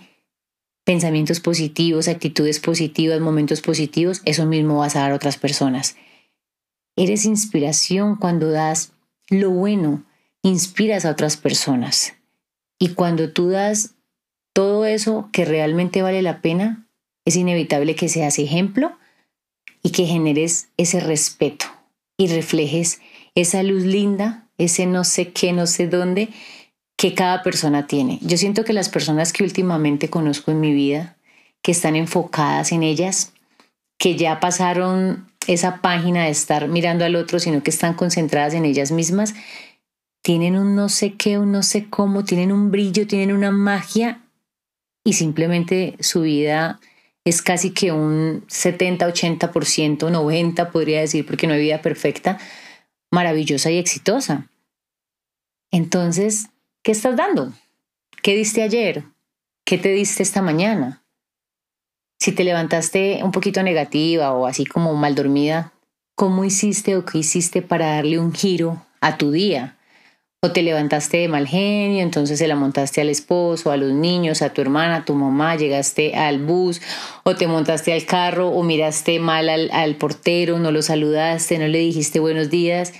pensamientos 0.84 1.40
positivos, 1.40 2.06
actitudes 2.06 2.60
positivas, 2.60 3.18
momentos 3.18 3.62
positivos, 3.62 4.22
eso 4.24 4.46
mismo 4.46 4.78
vas 4.78 4.94
a 4.94 5.00
dar 5.00 5.10
a 5.10 5.16
otras 5.16 5.38
personas. 5.38 5.96
Eres 6.94 7.24
inspiración 7.24 8.14
cuando 8.14 8.48
das 8.52 8.92
lo 9.28 9.50
bueno, 9.50 10.04
inspiras 10.46 11.04
a 11.04 11.10
otras 11.10 11.36
personas. 11.36 12.14
Y 12.78 12.90
cuando 12.90 13.32
tú 13.32 13.48
das 13.48 13.94
todo 14.52 14.86
eso 14.86 15.28
que 15.32 15.44
realmente 15.44 16.02
vale 16.02 16.22
la 16.22 16.40
pena, 16.40 16.86
es 17.24 17.36
inevitable 17.36 17.96
que 17.96 18.08
seas 18.08 18.38
ejemplo 18.38 18.96
y 19.82 19.90
que 19.90 20.06
generes 20.06 20.68
ese 20.76 21.00
respeto 21.00 21.66
y 22.16 22.28
reflejes 22.28 23.00
esa 23.34 23.62
luz 23.62 23.82
linda, 23.82 24.48
ese 24.56 24.86
no 24.86 25.04
sé 25.04 25.32
qué, 25.32 25.52
no 25.52 25.66
sé 25.66 25.88
dónde, 25.88 26.28
que 26.96 27.14
cada 27.14 27.42
persona 27.42 27.86
tiene. 27.86 28.18
Yo 28.22 28.38
siento 28.38 28.64
que 28.64 28.72
las 28.72 28.88
personas 28.88 29.32
que 29.32 29.42
últimamente 29.42 30.08
conozco 30.08 30.52
en 30.52 30.60
mi 30.60 30.72
vida, 30.72 31.16
que 31.60 31.72
están 31.72 31.96
enfocadas 31.96 32.72
en 32.72 32.82
ellas, 32.84 33.32
que 33.98 34.16
ya 34.16 34.38
pasaron 34.38 35.28
esa 35.46 35.82
página 35.82 36.24
de 36.24 36.30
estar 36.30 36.68
mirando 36.68 37.04
al 37.04 37.16
otro, 37.16 37.38
sino 37.40 37.62
que 37.62 37.70
están 37.70 37.94
concentradas 37.94 38.54
en 38.54 38.64
ellas 38.64 38.92
mismas, 38.92 39.34
tienen 40.26 40.56
un 40.56 40.74
no 40.74 40.88
sé 40.88 41.14
qué, 41.14 41.38
un 41.38 41.52
no 41.52 41.62
sé 41.62 41.88
cómo, 41.88 42.24
tienen 42.24 42.50
un 42.50 42.72
brillo, 42.72 43.06
tienen 43.06 43.32
una 43.32 43.52
magia 43.52 44.24
y 45.04 45.12
simplemente 45.12 45.94
su 46.00 46.22
vida 46.22 46.80
es 47.24 47.42
casi 47.42 47.70
que 47.70 47.92
un 47.92 48.44
70, 48.48 49.06
80%, 49.06 49.98
90% 50.10 50.72
podría 50.72 51.00
decir, 51.00 51.24
porque 51.24 51.46
no 51.46 51.54
hay 51.54 51.60
vida 51.60 51.80
perfecta, 51.80 52.38
maravillosa 53.12 53.70
y 53.70 53.78
exitosa. 53.78 54.50
Entonces, 55.70 56.48
¿Qué 56.86 56.92
estás 56.92 57.16
dando? 57.16 57.52
¿Qué 58.22 58.36
diste 58.36 58.62
ayer? 58.62 59.02
¿Qué 59.64 59.76
te 59.76 59.88
diste 59.88 60.22
esta 60.22 60.40
mañana? 60.40 61.02
Si 62.20 62.30
te 62.30 62.44
levantaste 62.44 63.24
un 63.24 63.32
poquito 63.32 63.60
negativa 63.64 64.32
o 64.32 64.46
así 64.46 64.64
como 64.64 64.94
mal 64.94 65.16
dormida, 65.16 65.72
¿cómo 66.14 66.44
hiciste 66.44 66.96
o 66.96 67.04
qué 67.04 67.18
hiciste 67.18 67.60
para 67.60 67.96
darle 67.96 68.20
un 68.20 68.32
giro 68.32 68.86
a 69.00 69.18
tu 69.18 69.32
día? 69.32 69.75
O 70.42 70.52
te 70.52 70.62
levantaste 70.62 71.16
de 71.16 71.28
mal 71.28 71.46
genio, 71.46 72.02
entonces 72.02 72.38
se 72.38 72.46
la 72.46 72.56
montaste 72.56 73.00
al 73.00 73.08
esposo, 73.08 73.70
a 73.70 73.76
los 73.76 73.92
niños, 73.92 74.42
a 74.42 74.52
tu 74.52 74.60
hermana, 74.60 74.96
a 74.96 75.04
tu 75.04 75.14
mamá, 75.14 75.56
llegaste 75.56 76.14
al 76.14 76.44
bus, 76.44 76.80
o 77.24 77.34
te 77.34 77.46
montaste 77.46 77.92
al 77.92 78.04
carro, 78.04 78.48
o 78.48 78.62
miraste 78.62 79.18
mal 79.18 79.48
al, 79.48 79.70
al 79.72 79.96
portero, 79.96 80.58
no 80.58 80.70
lo 80.70 80.82
saludaste, 80.82 81.58
no 81.58 81.66
le 81.66 81.78
dijiste 81.78 82.20
buenos 82.20 82.50
días, 82.50 82.92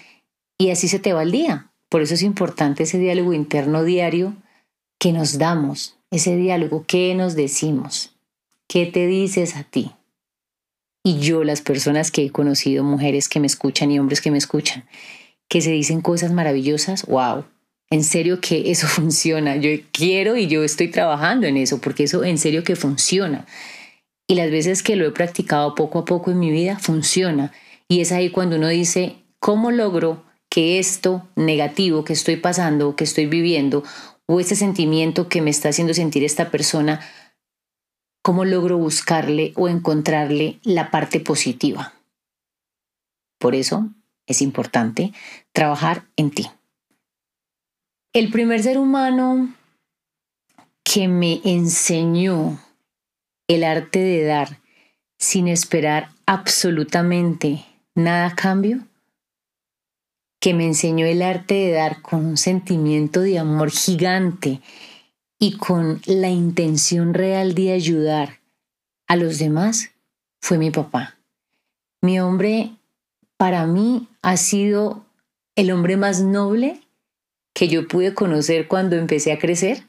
y 0.58 0.70
así 0.70 0.88
se 0.88 0.98
te 0.98 1.12
va 1.12 1.22
el 1.22 1.30
día. 1.30 1.70
Por 1.88 2.02
eso 2.02 2.14
es 2.14 2.22
importante 2.22 2.82
ese 2.82 2.98
diálogo 2.98 3.32
interno 3.32 3.84
diario 3.84 4.34
que 4.98 5.12
nos 5.12 5.38
damos, 5.38 5.96
ese 6.10 6.36
diálogo 6.36 6.84
que 6.86 7.14
nos 7.14 7.36
decimos, 7.36 8.16
qué 8.66 8.86
te 8.86 9.06
dices 9.06 9.56
a 9.56 9.64
ti. 9.64 9.92
Y 11.04 11.20
yo, 11.20 11.44
las 11.44 11.60
personas 11.60 12.10
que 12.10 12.24
he 12.24 12.30
conocido, 12.30 12.82
mujeres 12.82 13.28
que 13.28 13.38
me 13.38 13.46
escuchan 13.46 13.92
y 13.92 13.98
hombres 14.00 14.20
que 14.20 14.32
me 14.32 14.38
escuchan, 14.38 14.84
que 15.48 15.60
se 15.60 15.70
dicen 15.70 16.00
cosas 16.00 16.32
maravillosas, 16.32 17.04
wow, 17.06 17.44
en 17.90 18.04
serio 18.04 18.40
que 18.40 18.70
eso 18.70 18.86
funciona. 18.86 19.56
Yo 19.56 19.70
quiero 19.92 20.36
y 20.36 20.46
yo 20.46 20.64
estoy 20.64 20.88
trabajando 20.88 21.46
en 21.46 21.56
eso, 21.56 21.80
porque 21.80 22.04
eso 22.04 22.24
en 22.24 22.38
serio 22.38 22.64
que 22.64 22.76
funciona. 22.76 23.46
Y 24.28 24.34
las 24.34 24.50
veces 24.50 24.82
que 24.82 24.96
lo 24.96 25.06
he 25.06 25.12
practicado 25.12 25.74
poco 25.74 26.00
a 26.00 26.04
poco 26.04 26.30
en 26.30 26.40
mi 26.40 26.50
vida, 26.50 26.78
funciona. 26.78 27.52
Y 27.88 28.00
es 28.00 28.10
ahí 28.10 28.30
cuando 28.30 28.56
uno 28.56 28.68
dice, 28.68 29.16
¿cómo 29.38 29.70
logro 29.70 30.24
que 30.48 30.78
esto 30.78 31.28
negativo 31.36 32.04
que 32.04 32.12
estoy 32.12 32.36
pasando, 32.36 32.96
que 32.96 33.04
estoy 33.04 33.26
viviendo, 33.26 33.84
o 34.26 34.40
ese 34.40 34.56
sentimiento 34.56 35.28
que 35.28 35.40
me 35.40 35.50
está 35.50 35.68
haciendo 35.68 35.94
sentir 35.94 36.24
esta 36.24 36.50
persona, 36.50 37.00
¿cómo 38.22 38.44
logro 38.44 38.76
buscarle 38.76 39.52
o 39.54 39.68
encontrarle 39.68 40.58
la 40.64 40.90
parte 40.90 41.20
positiva? 41.20 41.94
Por 43.38 43.54
eso 43.54 43.88
es 44.26 44.42
importante 44.42 45.12
trabajar 45.52 46.04
en 46.16 46.30
ti. 46.30 46.46
El 48.12 48.30
primer 48.30 48.62
ser 48.62 48.78
humano 48.78 49.54
que 50.82 51.08
me 51.08 51.40
enseñó 51.44 52.58
el 53.48 53.64
arte 53.64 53.98
de 53.98 54.24
dar 54.24 54.60
sin 55.18 55.48
esperar 55.48 56.10
absolutamente 56.26 57.64
nada 57.94 58.26
a 58.26 58.34
cambio 58.34 58.86
que 60.40 60.54
me 60.54 60.64
enseñó 60.64 61.06
el 61.06 61.22
arte 61.22 61.54
de 61.54 61.72
dar 61.72 62.02
con 62.02 62.24
un 62.24 62.36
sentimiento 62.36 63.20
de 63.20 63.38
amor 63.38 63.72
gigante 63.72 64.60
y 65.40 65.56
con 65.56 66.00
la 66.06 66.28
intención 66.28 67.14
real 67.14 67.54
de 67.54 67.72
ayudar 67.72 68.40
a 69.08 69.16
los 69.16 69.38
demás 69.38 69.90
fue 70.40 70.58
mi 70.58 70.70
papá. 70.70 71.18
Mi 72.00 72.20
hombre 72.20 72.75
para 73.38 73.66
mí 73.66 74.08
ha 74.22 74.36
sido 74.36 75.04
el 75.56 75.70
hombre 75.70 75.96
más 75.96 76.20
noble 76.20 76.80
que 77.54 77.68
yo 77.68 77.88
pude 77.88 78.14
conocer 78.14 78.68
cuando 78.68 78.96
empecé 78.96 79.32
a 79.32 79.38
crecer 79.38 79.84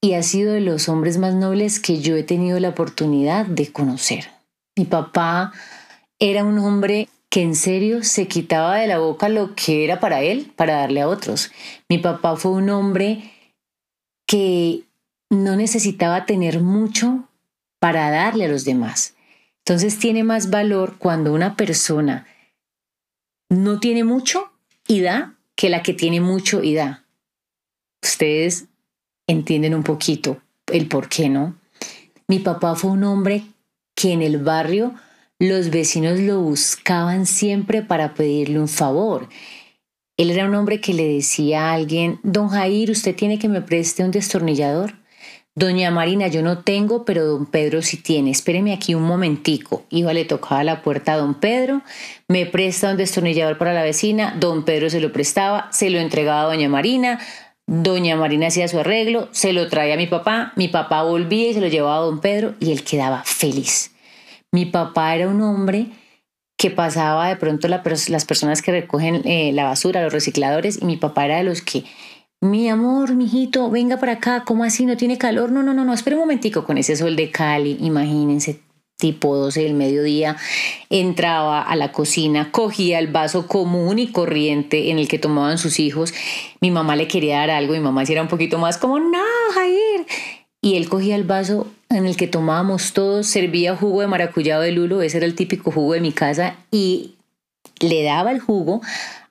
y 0.00 0.14
ha 0.14 0.22
sido 0.22 0.54
de 0.54 0.60
los 0.60 0.88
hombres 0.88 1.18
más 1.18 1.34
nobles 1.34 1.78
que 1.78 2.00
yo 2.00 2.16
he 2.16 2.22
tenido 2.22 2.58
la 2.58 2.70
oportunidad 2.70 3.44
de 3.46 3.70
conocer. 3.70 4.30
Mi 4.76 4.86
papá 4.86 5.52
era 6.18 6.44
un 6.44 6.58
hombre 6.58 7.08
que 7.28 7.42
en 7.42 7.54
serio 7.54 8.02
se 8.02 8.26
quitaba 8.26 8.76
de 8.76 8.86
la 8.86 8.98
boca 8.98 9.28
lo 9.28 9.54
que 9.54 9.84
era 9.84 10.00
para 10.00 10.22
él, 10.22 10.52
para 10.56 10.76
darle 10.76 11.02
a 11.02 11.08
otros. 11.08 11.52
Mi 11.88 11.98
papá 11.98 12.36
fue 12.36 12.52
un 12.52 12.70
hombre 12.70 13.30
que 14.26 14.84
no 15.30 15.56
necesitaba 15.56 16.26
tener 16.26 16.60
mucho 16.60 17.28
para 17.78 18.10
darle 18.10 18.46
a 18.46 18.48
los 18.48 18.64
demás. 18.64 19.14
Entonces 19.64 19.98
tiene 19.98 20.24
más 20.24 20.50
valor 20.50 20.96
cuando 20.98 21.32
una 21.32 21.56
persona 21.56 22.26
no 23.50 23.80
tiene 23.80 24.04
mucho 24.04 24.50
y 24.88 25.00
da 25.00 25.34
que 25.56 25.68
la 25.68 25.82
que 25.82 25.92
tiene 25.92 26.22
mucho 26.22 26.62
y 26.62 26.74
da. 26.74 27.04
Ustedes 28.02 28.66
entienden 29.26 29.74
un 29.74 29.82
poquito 29.82 30.40
el 30.68 30.86
por 30.88 31.08
qué, 31.08 31.28
¿no? 31.28 31.56
Mi 32.28 32.38
papá 32.38 32.74
fue 32.76 32.92
un 32.92 33.04
hombre 33.04 33.42
que 33.94 34.12
en 34.12 34.22
el 34.22 34.38
barrio 34.38 34.94
los 35.38 35.70
vecinos 35.70 36.20
lo 36.20 36.40
buscaban 36.40 37.26
siempre 37.26 37.82
para 37.82 38.14
pedirle 38.14 38.60
un 38.60 38.68
favor. 38.68 39.28
Él 40.16 40.30
era 40.30 40.46
un 40.46 40.54
hombre 40.54 40.80
que 40.80 40.94
le 40.94 41.06
decía 41.06 41.70
a 41.70 41.74
alguien, 41.74 42.20
don 42.22 42.48
Jair, 42.48 42.90
usted 42.90 43.16
tiene 43.16 43.38
que 43.38 43.48
me 43.48 43.62
preste 43.62 44.04
un 44.04 44.10
destornillador. 44.10 44.99
Doña 45.60 45.90
Marina, 45.90 46.28
yo 46.28 46.40
no 46.42 46.60
tengo, 46.60 47.04
pero 47.04 47.26
don 47.26 47.44
Pedro 47.44 47.82
sí 47.82 47.98
tiene. 47.98 48.30
Espéreme 48.30 48.72
aquí 48.72 48.94
un 48.94 49.02
momentico. 49.02 49.84
Iba, 49.90 50.14
le 50.14 50.24
tocaba 50.24 50.64
la 50.64 50.80
puerta 50.80 51.12
a 51.12 51.16
don 51.18 51.34
Pedro, 51.34 51.82
me 52.28 52.46
presta 52.46 52.92
un 52.92 52.96
destornillador 52.96 53.58
para 53.58 53.74
la 53.74 53.82
vecina, 53.82 54.34
don 54.40 54.64
Pedro 54.64 54.88
se 54.88 55.00
lo 55.00 55.12
prestaba, 55.12 55.68
se 55.70 55.90
lo 55.90 55.98
entregaba 55.98 56.40
a 56.40 56.46
doña 56.46 56.70
Marina, 56.70 57.20
doña 57.66 58.16
Marina 58.16 58.46
hacía 58.46 58.68
su 58.68 58.78
arreglo, 58.78 59.28
se 59.32 59.52
lo 59.52 59.68
traía 59.68 59.94
a 59.94 59.98
mi 59.98 60.06
papá, 60.06 60.54
mi 60.56 60.68
papá 60.68 61.02
volvía 61.02 61.50
y 61.50 61.52
se 61.52 61.60
lo 61.60 61.68
llevaba 61.68 61.98
a 61.98 62.06
don 62.06 62.22
Pedro 62.22 62.54
y 62.58 62.72
él 62.72 62.82
quedaba 62.82 63.22
feliz. 63.26 63.92
Mi 64.52 64.64
papá 64.64 65.14
era 65.14 65.28
un 65.28 65.42
hombre 65.42 65.88
que 66.56 66.70
pasaba 66.70 67.28
de 67.28 67.36
pronto 67.36 67.68
las 67.68 68.24
personas 68.24 68.62
que 68.62 68.72
recogen 68.72 69.20
eh, 69.26 69.52
la 69.52 69.64
basura, 69.64 70.02
los 70.02 70.12
recicladores, 70.14 70.80
y 70.80 70.86
mi 70.86 70.96
papá 70.96 71.26
era 71.26 71.36
de 71.36 71.44
los 71.44 71.60
que, 71.60 71.84
mi 72.40 72.70
amor, 72.70 73.14
mijito, 73.14 73.68
venga 73.68 73.98
para 73.98 74.12
acá, 74.12 74.44
¿cómo 74.44 74.64
así? 74.64 74.86
¿No 74.86 74.96
tiene 74.96 75.18
calor? 75.18 75.52
No, 75.52 75.62
no, 75.62 75.74
no, 75.74 75.84
no, 75.84 75.92
espera 75.92 76.16
un 76.16 76.20
momentico 76.20 76.64
con 76.64 76.78
ese 76.78 76.96
sol 76.96 77.14
de 77.14 77.30
Cali, 77.30 77.76
imagínense, 77.80 78.60
tipo 78.96 79.36
12 79.36 79.62
del 79.64 79.74
mediodía, 79.74 80.38
entraba 80.88 81.60
a 81.60 81.76
la 81.76 81.92
cocina, 81.92 82.50
cogía 82.50 82.98
el 82.98 83.08
vaso 83.08 83.46
común 83.46 83.98
y 83.98 84.08
corriente 84.08 84.90
en 84.90 84.98
el 84.98 85.06
que 85.06 85.18
tomaban 85.18 85.58
sus 85.58 85.78
hijos. 85.80 86.14
Mi 86.62 86.70
mamá 86.70 86.96
le 86.96 87.08
quería 87.08 87.40
dar 87.40 87.50
algo, 87.50 87.74
mi 87.74 87.80
mamá 87.80 88.04
era 88.04 88.22
un 88.22 88.28
poquito 88.28 88.58
más 88.58 88.78
como, 88.78 88.98
no, 88.98 89.18
Jair. 89.52 90.06
Y 90.62 90.76
él 90.76 90.88
cogía 90.88 91.16
el 91.16 91.24
vaso 91.24 91.66
en 91.90 92.06
el 92.06 92.16
que 92.16 92.26
tomábamos 92.26 92.94
todos, 92.94 93.26
servía 93.26 93.76
jugo 93.76 94.00
de 94.00 94.06
maracuyá 94.06 94.58
de 94.60 94.72
lulo, 94.72 95.02
ese 95.02 95.18
era 95.18 95.26
el 95.26 95.34
típico 95.34 95.70
jugo 95.70 95.92
de 95.92 96.00
mi 96.00 96.12
casa, 96.12 96.56
y 96.70 97.16
le 97.80 98.02
daba 98.02 98.30
el 98.30 98.40
jugo 98.40 98.80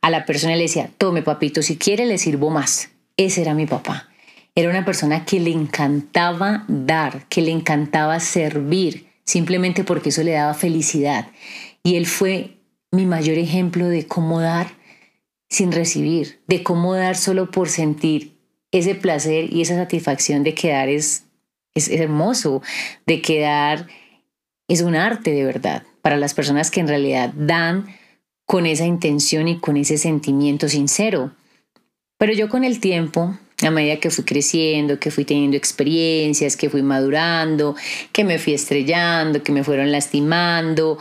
a 0.02 0.12
la 0.12 0.26
persona 0.26 0.54
y 0.54 0.58
le 0.58 0.64
decía, 0.64 0.92
tome 1.00 1.24
papito, 1.24 1.64
si 1.64 1.78
quiere 1.78 2.06
le 2.06 2.20
sirvo 2.20 2.52
más. 2.52 2.90
Ese 3.20 3.42
era 3.42 3.54
mi 3.54 3.66
papá. 3.66 4.08
Era 4.56 4.70
una 4.70 4.86
persona 4.86 5.26
que 5.26 5.42
le 5.42 5.52
encantaba 5.52 6.64
dar, 6.70 7.28
que 7.28 7.42
le 7.42 7.52
encantaba 7.52 8.18
servir, 8.22 9.08
simplemente 9.26 9.84
porque 9.84 10.08
eso 10.08 10.24
le 10.24 10.32
daba 10.32 10.54
felicidad. 10.54 11.28
Y 11.84 11.98
él 11.98 12.06
fue 12.06 12.56
mi 12.92 13.06
mayor 13.06 13.38
ejemplo 13.38 13.90
de 13.90 14.08
cómo 14.08 14.40
dar 14.40 14.68
sin 15.50 15.74
recibir, 15.74 16.40
de 16.48 16.64
cómo 16.64 16.96
dar 16.96 17.18
solo 17.18 17.52
por 17.52 17.68
sentir 17.68 18.38
ese 18.72 18.96
placer 18.96 19.52
y 19.52 19.64
esa 19.64 19.76
satisfacción 19.76 20.44
de 20.44 20.54
quedar 20.54 20.88
es, 20.88 21.26
es, 21.76 21.90
hermoso, 21.90 22.62
de 23.06 23.22
quedar 23.22 23.88
es 24.70 24.82
un 24.82 24.96
arte 24.96 25.32
de 25.32 25.44
verdad 25.44 25.84
para 26.02 26.16
las 26.16 26.34
personas 26.34 26.72
que 26.72 26.80
en 26.80 26.88
realidad 26.88 27.34
dan 27.36 27.88
con 28.46 28.66
esa 28.66 28.86
intención 28.86 29.50
y 29.50 29.60
con 29.60 29.76
ese 29.76 29.98
sentimiento 29.98 30.70
sincero. 30.70 31.34
Pero 32.20 32.34
yo 32.34 32.50
con 32.50 32.66
el 32.66 32.82
tiempo, 32.82 33.40
a 33.66 33.72
medida 33.72 33.96
que 34.02 34.10
fui 34.10 34.26
creciendo, 34.26 35.00
que 35.00 35.10
fui 35.10 35.24
teniendo 35.24 35.56
experiencias, 35.56 36.58
que 36.58 36.70
fui 36.70 36.82
madurando, 36.82 37.78
que 38.12 38.26
me 38.26 38.38
fui 38.40 38.54
estrellando, 38.54 39.42
que 39.42 39.54
me 39.54 39.64
fueron 39.64 39.90
lastimando, 39.90 40.98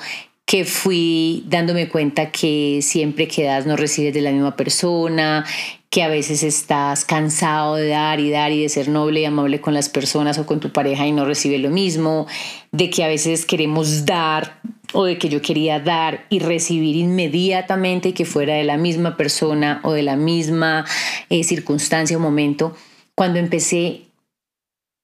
que 0.47 0.65
fui 0.65 1.43
dándome 1.49 1.89
cuenta 1.89 2.31
que 2.31 2.79
siempre 2.83 3.27
que 3.27 3.43
das 3.43 3.67
no 3.67 3.77
recibes 3.77 4.15
de 4.15 4.21
la 4.21 4.31
misma 4.31 4.55
persona, 4.55 5.45
que 5.91 6.05
a 6.05 6.09
veces 6.09 6.45
estás 6.45 7.05
cansado 7.05 7.75
de 7.75 7.89
dar 7.89 8.21
y 8.21 8.31
dar 8.31 8.53
y 8.53 8.63
de 8.63 8.69
ser 8.69 8.89
noble 8.89 9.21
y 9.21 9.25
amable 9.25 9.61
con 9.61 9.75
las 9.75 9.89
personas 9.89 10.39
o 10.39 10.47
con 10.47 10.61
tu 10.61 10.71
pareja 10.71 11.05
y 11.05 11.11
no 11.11 11.25
recibes 11.25 11.61
lo 11.61 11.71
mismo, 11.71 12.29
de 12.71 12.91
que 12.91 13.03
a 13.03 13.09
veces 13.09 13.45
queremos 13.45 14.07
dar 14.07 14.61
o 14.92 15.04
de 15.04 15.18
que 15.18 15.28
yo 15.28 15.42
quería 15.42 15.80
dar 15.80 16.26
y 16.30 16.38
recibir 16.38 16.97
inmediatamente 16.97 18.14
que 18.14 18.25
fuera 18.25 18.54
de 18.54 18.64
la 18.64 18.76
misma 18.76 19.16
persona 19.16 19.80
o 19.83 19.92
de 19.92 20.02
la 20.02 20.16
misma 20.16 20.85
eh, 21.28 21.45
circunstancia 21.45 22.16
o 22.16 22.21
momento. 22.21 22.76
Cuando 23.14 23.38
empecé 23.38 24.07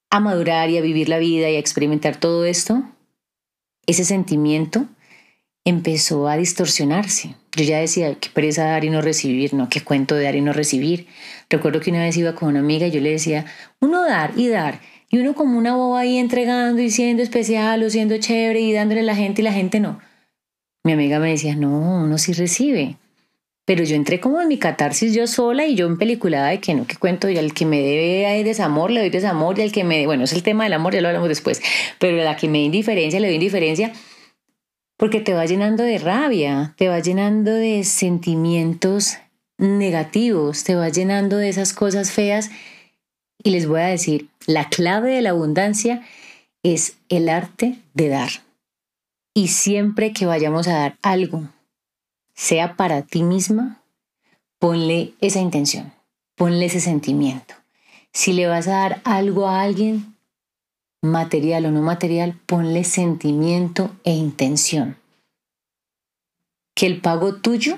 a 0.09 0.19
madurar 0.19 0.69
y 0.69 0.77
a 0.77 0.81
vivir 0.81 1.09
la 1.09 1.19
vida 1.19 1.49
y 1.49 1.55
a 1.55 1.59
experimentar 1.59 2.17
todo 2.17 2.45
esto, 2.45 2.83
ese 3.85 4.05
sentimiento 4.05 4.87
empezó 5.65 6.27
a 6.27 6.37
distorsionarse. 6.37 7.35
Yo 7.55 7.63
ya 7.63 7.79
decía, 7.79 8.15
qué 8.15 8.29
pereza 8.29 8.65
dar 8.65 8.85
y 8.85 8.89
no 8.89 9.01
recibir, 9.01 9.53
no, 9.53 9.67
qué 9.69 9.81
cuento 9.81 10.15
de 10.15 10.23
dar 10.23 10.35
y 10.35 10.41
no 10.41 10.53
recibir. 10.53 11.07
Recuerdo 11.49 11.79
que 11.79 11.89
una 11.89 12.03
vez 12.03 12.17
iba 12.17 12.35
con 12.35 12.49
una 12.49 12.59
amiga 12.59 12.87
y 12.87 12.91
yo 12.91 13.01
le 13.01 13.11
decía, 13.11 13.45
uno 13.79 14.03
dar 14.03 14.33
y 14.35 14.47
dar, 14.47 14.79
y 15.09 15.19
uno 15.19 15.35
como 15.35 15.57
una 15.57 15.75
boba 15.75 16.01
ahí 16.01 16.17
entregando 16.17 16.81
y 16.81 16.89
siendo 16.89 17.23
especial 17.23 17.83
o 17.83 17.89
siendo 17.89 18.17
chévere 18.17 18.59
y 18.59 18.73
dándole 18.73 19.01
a 19.01 19.03
la 19.03 19.15
gente 19.15 19.41
y 19.41 19.43
la 19.43 19.53
gente 19.53 19.79
no. 19.79 19.99
Mi 20.83 20.93
amiga 20.93 21.19
me 21.19 21.31
decía, 21.31 21.55
no, 21.55 22.03
uno 22.03 22.17
sí 22.17 22.33
recibe. 22.33 22.97
Pero 23.65 23.83
yo 23.83 23.95
entré 23.95 24.19
como 24.19 24.39
en 24.41 24.47
mi 24.47 24.59
catarsis 24.59 25.13
yo 25.15 25.25
sola 25.25 25.65
y 25.65 25.73
yo 25.73 25.87
en 25.87 25.97
peliculada 25.97 26.49
de 26.49 26.59
que 26.59 26.75
no, 26.75 26.85
que 26.85 26.97
cuento, 26.97 27.29
y 27.29 27.37
al 27.37 27.53
que 27.53 27.65
me 27.65 27.81
debe 27.81 28.43
desamor, 28.43 28.91
le 28.91 28.99
doy 28.99 29.09
desamor, 29.09 29.57
y 29.57 29.63
al 29.63 29.71
que 29.71 29.83
me, 29.83 30.05
bueno, 30.05 30.25
es 30.25 30.33
el 30.33 30.43
tema 30.43 30.65
del 30.65 30.73
amor, 30.73 30.93
ya 30.93 31.01
lo 31.01 31.07
hablamos 31.07 31.29
después, 31.29 31.63
pero 31.97 32.21
a 32.21 32.23
la 32.23 32.35
que 32.35 32.47
me 32.47 32.59
da 32.59 32.65
indiferencia, 32.65 33.19
le 33.19 33.27
doy 33.27 33.35
indiferencia 33.35 33.91
porque 34.97 35.19
te 35.19 35.33
va 35.33 35.45
llenando 35.45 35.83
de 35.83 35.97
rabia, 35.97 36.73
te 36.77 36.87
va 36.87 36.99
llenando 36.99 37.51
de 37.51 37.83
sentimientos 37.83 39.17
negativos, 39.57 40.63
te 40.63 40.75
va 40.75 40.89
llenando 40.89 41.37
de 41.37 41.49
esas 41.49 41.73
cosas 41.73 42.11
feas. 42.11 42.49
Y 43.45 43.51
les 43.51 43.67
voy 43.67 43.79
a 43.79 43.85
decir, 43.85 44.27
la 44.47 44.69
clave 44.69 45.13
de 45.13 45.21
la 45.21 45.29
abundancia 45.29 46.03
es 46.63 46.97
el 47.09 47.29
arte 47.29 47.79
de 47.93 48.09
dar. 48.09 48.29
Y 49.35 49.49
siempre 49.49 50.13
que 50.13 50.25
vayamos 50.25 50.67
a 50.67 50.79
dar 50.79 50.97
algo, 51.03 51.47
sea 52.33 52.75
para 52.75 53.03
ti 53.03 53.21
misma, 53.21 53.83
ponle 54.57 55.13
esa 55.21 55.41
intención, 55.41 55.93
ponle 56.33 56.65
ese 56.65 56.79
sentimiento. 56.79 57.53
Si 58.11 58.33
le 58.33 58.47
vas 58.47 58.67
a 58.67 58.77
dar 58.77 59.01
algo 59.03 59.47
a 59.47 59.61
alguien, 59.61 60.15
material 61.03 61.67
o 61.67 61.71
no 61.71 61.83
material, 61.83 62.39
ponle 62.47 62.83
sentimiento 62.83 63.95
e 64.03 64.13
intención. 64.13 64.97
Que 66.73 66.87
el 66.87 66.99
pago 66.99 67.35
tuyo 67.35 67.77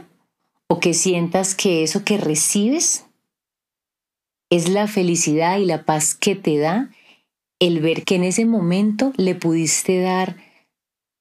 o 0.67 0.79
que 0.79 0.93
sientas 0.93 1.55
que 1.55 1.83
eso 1.83 2.05
que 2.05 2.17
recibes 2.17 3.06
es 4.49 4.69
la 4.69 4.87
felicidad 4.87 5.57
y 5.57 5.65
la 5.65 5.83
paz 5.83 6.15
que 6.15 6.35
te 6.35 6.57
da 6.57 6.89
el 7.59 7.79
ver 7.79 8.03
que 8.03 8.15
en 8.15 8.23
ese 8.23 8.45
momento 8.45 9.13
le 9.17 9.35
pudiste 9.35 9.99
dar 10.01 10.37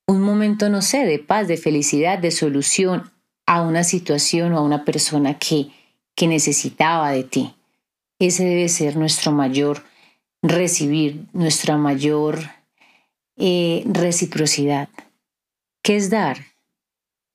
un 0.06 0.20
momento, 0.20 0.68
no 0.68 0.82
sé, 0.82 1.04
de 1.04 1.18
paz, 1.18 1.48
de 1.48 1.56
felicidad, 1.56 2.18
de 2.18 2.30
solución 2.30 3.10
a 3.46 3.62
una 3.62 3.84
situación 3.84 4.52
o 4.52 4.58
a 4.58 4.62
una 4.62 4.84
persona 4.84 5.38
que, 5.38 5.68
que 6.14 6.26
necesitaba 6.28 7.10
de 7.10 7.24
ti. 7.24 7.54
Ese 8.18 8.44
debe 8.44 8.68
ser 8.68 8.96
nuestro 8.96 9.32
mayor 9.32 9.82
recibir 10.42 11.26
nuestra 11.32 11.76
mayor 11.76 12.38
eh, 13.36 13.82
reciprocidad. 13.86 14.88
¿Qué 15.82 15.96
es 15.96 16.10
dar? 16.10 16.38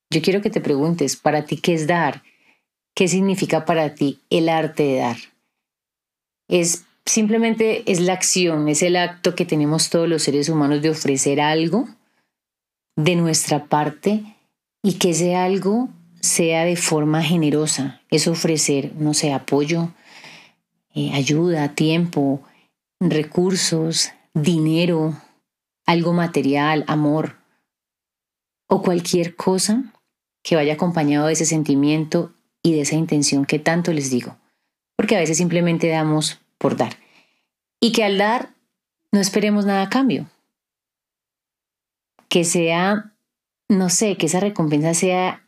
Yo 0.09 0.21
quiero 0.21 0.41
que 0.41 0.49
te 0.49 0.61
preguntes, 0.61 1.15
para 1.15 1.45
ti, 1.45 1.57
¿qué 1.57 1.73
es 1.73 1.87
dar? 1.87 2.23
¿Qué 2.95 3.07
significa 3.07 3.65
para 3.65 3.95
ti 3.95 4.19
el 4.29 4.49
arte 4.49 4.83
de 4.83 4.95
dar? 4.97 5.30
Es 6.51 6.83
simplemente 7.05 7.89
es 7.89 8.01
la 8.01 8.13
acción, 8.13 8.67
es 8.67 8.83
el 8.83 8.97
acto 8.97 9.35
que 9.35 9.45
tenemos 9.45 9.89
todos 9.89 10.07
los 10.07 10.21
seres 10.21 10.49
humanos 10.49 10.81
de 10.81 10.89
ofrecer 10.89 11.39
algo 11.39 11.87
de 12.97 13.15
nuestra 13.15 13.65
parte 13.65 14.23
y 14.83 14.93
que 14.95 15.11
ese 15.11 15.35
algo 15.35 15.87
sea 16.19 16.65
de 16.65 16.75
forma 16.75 17.23
generosa. 17.23 18.01
Es 18.11 18.27
ofrecer, 18.27 18.91
no 18.97 19.13
sé, 19.13 19.31
apoyo, 19.31 19.93
eh, 20.93 21.11
ayuda, 21.13 21.73
tiempo, 21.73 22.41
recursos, 22.99 24.11
dinero, 24.33 25.15
algo 25.85 26.11
material, 26.11 26.83
amor 26.87 27.37
o 28.67 28.81
cualquier 28.81 29.37
cosa 29.37 29.93
que 30.43 30.57
vaya 30.57 30.73
acompañado 30.73 31.27
de 31.27 31.33
ese 31.33 31.45
sentimiento 31.45 32.33
y 32.61 32.73
de 32.73 32.81
esa 32.81 32.95
intención 32.95 33.45
que 33.45 33.57
tanto 33.57 33.93
les 33.93 34.09
digo. 34.09 34.37
Porque 35.01 35.15
a 35.15 35.19
veces 35.19 35.37
simplemente 35.37 35.87
damos 35.87 36.37
por 36.59 36.77
dar. 36.77 36.95
Y 37.79 37.91
que 37.91 38.03
al 38.03 38.19
dar 38.19 38.49
no 39.11 39.19
esperemos 39.19 39.65
nada 39.65 39.81
a 39.81 39.89
cambio. 39.89 40.29
Que 42.29 42.43
sea, 42.43 43.11
no 43.67 43.89
sé, 43.89 44.15
que 44.15 44.27
esa 44.27 44.39
recompensa 44.39 44.93
sea 44.93 45.43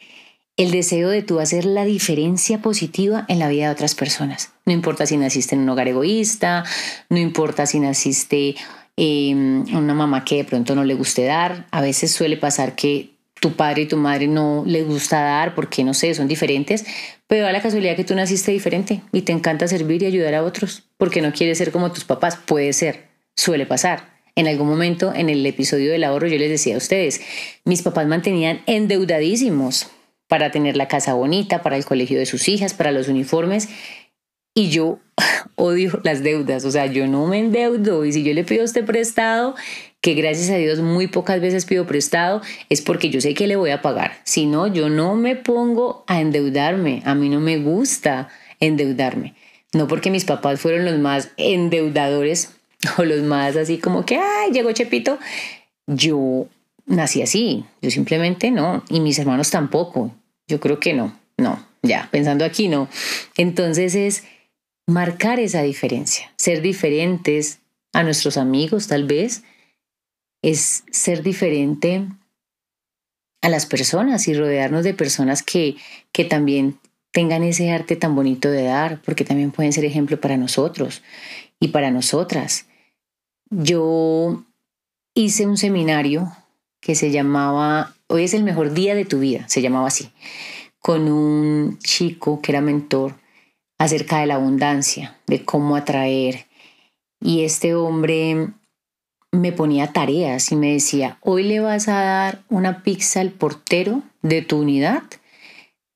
el 0.58 0.72
deseo 0.72 1.10
de 1.10 1.22
tú 1.22 1.40
hacer 1.40 1.66
la 1.66 1.86
diferencia 1.86 2.64
positiva 2.64 3.26
en 3.28 3.38
la 3.38 3.48
vida 3.48 3.68
de 3.68 3.74
otras 3.74 3.94
personas. 3.94 4.54
No 4.66 4.74
importa 4.74 5.06
si 5.06 5.18
naciste 5.18 5.54
en 5.54 5.62
un 5.62 5.70
hogar 5.70 5.88
egoísta, 5.88 6.64
no 7.10 7.20
importa 7.20 7.68
si 7.68 7.80
naciste 7.80 8.56
em, 8.98 9.66
una 9.76 9.94
mamá 9.94 10.26
que 10.26 10.38
de 10.38 10.46
pronto 10.46 10.74
no 10.74 10.84
le 10.84 10.96
guste 10.96 11.26
dar. 11.26 11.68
A 11.70 11.82
veces 11.84 12.12
suele 12.12 12.38
pasar 12.38 12.74
que 12.74 13.13
tu 13.44 13.52
padre 13.58 13.82
y 13.82 13.86
tu 13.88 13.98
madre 13.98 14.26
no 14.28 14.64
les 14.66 14.88
gusta 14.88 15.20
dar 15.20 15.54
porque, 15.54 15.84
no 15.84 15.94
sé, 15.94 16.14
son 16.14 16.30
diferentes, 16.30 16.86
pero 17.28 17.44
da 17.44 17.52
la 17.52 17.62
casualidad 17.62 17.98
que 17.98 18.06
tú 18.06 18.16
naciste 18.16 18.54
diferente 18.54 19.02
y 19.12 19.24
te 19.24 19.34
encanta 19.34 19.68
servir 19.68 20.02
y 20.02 20.06
ayudar 20.06 20.34
a 20.34 20.44
otros 20.44 20.84
porque 20.96 21.22
no 21.22 21.34
quieres 21.34 21.58
ser 21.58 21.74
como 21.74 21.92
tus 21.92 22.06
papás. 22.06 22.38
Puede 22.38 22.72
ser, 22.72 23.10
suele 23.36 23.66
pasar. 23.66 24.14
En 24.38 24.48
algún 24.48 24.70
momento 24.70 25.14
en 25.14 25.30
el 25.30 25.46
episodio 25.46 25.92
del 25.92 26.06
ahorro 26.06 26.28
yo 26.28 26.38
les 26.38 26.50
decía 26.50 26.76
a 26.76 26.78
ustedes, 26.78 27.20
mis 27.66 27.82
papás 27.82 28.08
mantenían 28.08 28.62
endeudadísimos 28.66 29.88
para 30.30 30.50
tener 30.50 30.78
la 30.78 30.88
casa 30.88 31.14
bonita, 31.14 31.62
para 31.62 31.76
el 31.76 31.84
colegio 31.84 32.18
de 32.18 32.26
sus 32.26 32.48
hijas, 32.48 32.74
para 32.74 32.94
los 32.94 33.10
uniformes. 33.10 33.68
Y 34.56 34.70
yo 34.70 35.00
odio 35.56 36.00
las 36.06 36.24
deudas, 36.24 36.64
o 36.64 36.72
sea, 36.72 36.86
yo 36.86 37.08
no 37.08 37.28
me 37.28 37.40
endeudo 37.40 38.06
y 38.06 38.14
si 38.14 38.24
yo 38.24 38.34
le 38.34 38.46
pido 38.46 38.64
este 38.64 38.84
prestado, 38.84 39.54
que 40.04 40.16
gracias 40.16 40.50
a 40.50 40.58
Dios 40.58 40.82
muy 40.82 41.08
pocas 41.08 41.40
veces 41.40 41.64
pido 41.64 41.88
prestado, 41.88 42.42
es 42.68 42.82
porque 42.82 43.10
yo 43.10 43.22
sé 43.22 43.34
que 43.34 43.48
le 43.48 43.56
voy 43.56 43.70
a 43.70 43.82
pagar. 43.82 44.20
Si 44.26 44.46
no, 44.46 44.68
yo 44.68 44.90
no 44.90 45.16
me 45.16 45.38
pongo 45.38 46.04
a 46.08 46.20
endeudarme, 46.20 47.02
a 47.06 47.16
mí 47.16 47.30
no 47.30 47.40
me 47.40 47.58
gusta 47.58 48.28
endeudarme. 48.60 49.34
No 49.72 49.88
porque 49.88 50.12
mis 50.12 50.26
papás 50.26 50.60
fueron 50.60 50.84
los 50.84 51.00
más 51.00 51.30
endeudadores 51.38 52.54
o 52.98 53.06
los 53.06 53.22
más 53.22 53.56
así 53.56 53.78
como 53.78 54.06
que, 54.06 54.18
ay, 54.18 54.52
llegó 54.52 54.74
Chepito. 54.74 55.20
Yo 55.88 56.48
nací 56.86 57.22
así, 57.22 57.64
yo 57.82 57.90
simplemente 57.90 58.52
no, 58.52 58.84
y 58.90 59.00
mis 59.00 59.18
hermanos 59.20 59.52
tampoco. 59.52 60.14
Yo 60.50 60.60
creo 60.60 60.82
que 60.82 60.94
no, 60.94 61.18
no, 61.38 61.66
ya, 61.82 62.10
pensando 62.12 62.44
aquí 62.44 62.68
no. 62.68 62.90
Entonces 63.38 63.96
es 63.96 64.26
marcar 64.86 65.40
esa 65.40 65.62
diferencia, 65.62 66.30
ser 66.36 66.62
diferentes 66.62 67.60
a 67.94 68.04
nuestros 68.04 68.36
amigos 68.36 68.88
tal 68.88 69.06
vez, 69.06 69.44
es 70.44 70.84
ser 70.92 71.24
diferente 71.24 72.06
a 73.42 73.50
las 73.50 73.66
personas 73.66 74.28
y 74.28 74.36
rodearnos 74.36 74.84
de 74.84 74.94
personas 74.94 75.42
que, 75.42 75.78
que 76.12 76.26
también 76.26 76.78
tengan 77.12 77.44
ese 77.44 77.72
arte 77.72 77.96
tan 77.96 78.16
bonito 78.16 78.52
de 78.52 78.64
dar, 78.64 79.02
porque 79.02 79.26
también 79.26 79.52
pueden 79.52 79.74
ser 79.74 79.86
ejemplo 79.86 80.20
para 80.22 80.38
nosotros 80.38 81.02
y 81.60 81.70
para 81.70 81.90
nosotras. 81.90 82.68
Yo 83.50 84.44
hice 85.16 85.48
un 85.48 85.58
seminario 85.58 86.32
que 86.80 86.96
se 86.96 87.12
llamaba 87.12 87.96
Hoy 88.08 88.26
es 88.26 88.36
el 88.36 88.44
mejor 88.44 88.74
día 88.74 88.94
de 88.94 89.06
tu 89.06 89.20
vida, 89.20 89.48
se 89.48 89.62
llamaba 89.62 89.88
así, 89.88 90.12
con 90.80 91.12
un 91.12 91.80
chico 91.80 92.42
que 92.42 92.52
era 92.52 92.62
mentor 92.62 93.16
acerca 93.80 94.20
de 94.20 94.28
la 94.28 94.36
abundancia, 94.36 95.18
de 95.26 95.44
cómo 95.44 95.76
atraer. 95.76 96.46
Y 97.20 97.44
este 97.44 97.74
hombre 97.74 98.50
me 99.34 99.52
ponía 99.52 99.92
tareas 99.92 100.52
y 100.52 100.56
me 100.56 100.74
decía, 100.74 101.18
hoy 101.22 101.44
le 101.44 101.60
vas 101.60 101.88
a 101.88 102.02
dar 102.04 102.44
una 102.50 102.84
pizza 102.84 103.20
al 103.20 103.32
portero 103.32 104.04
de 104.22 104.44
tu 104.44 104.60
unidad, 104.60 105.02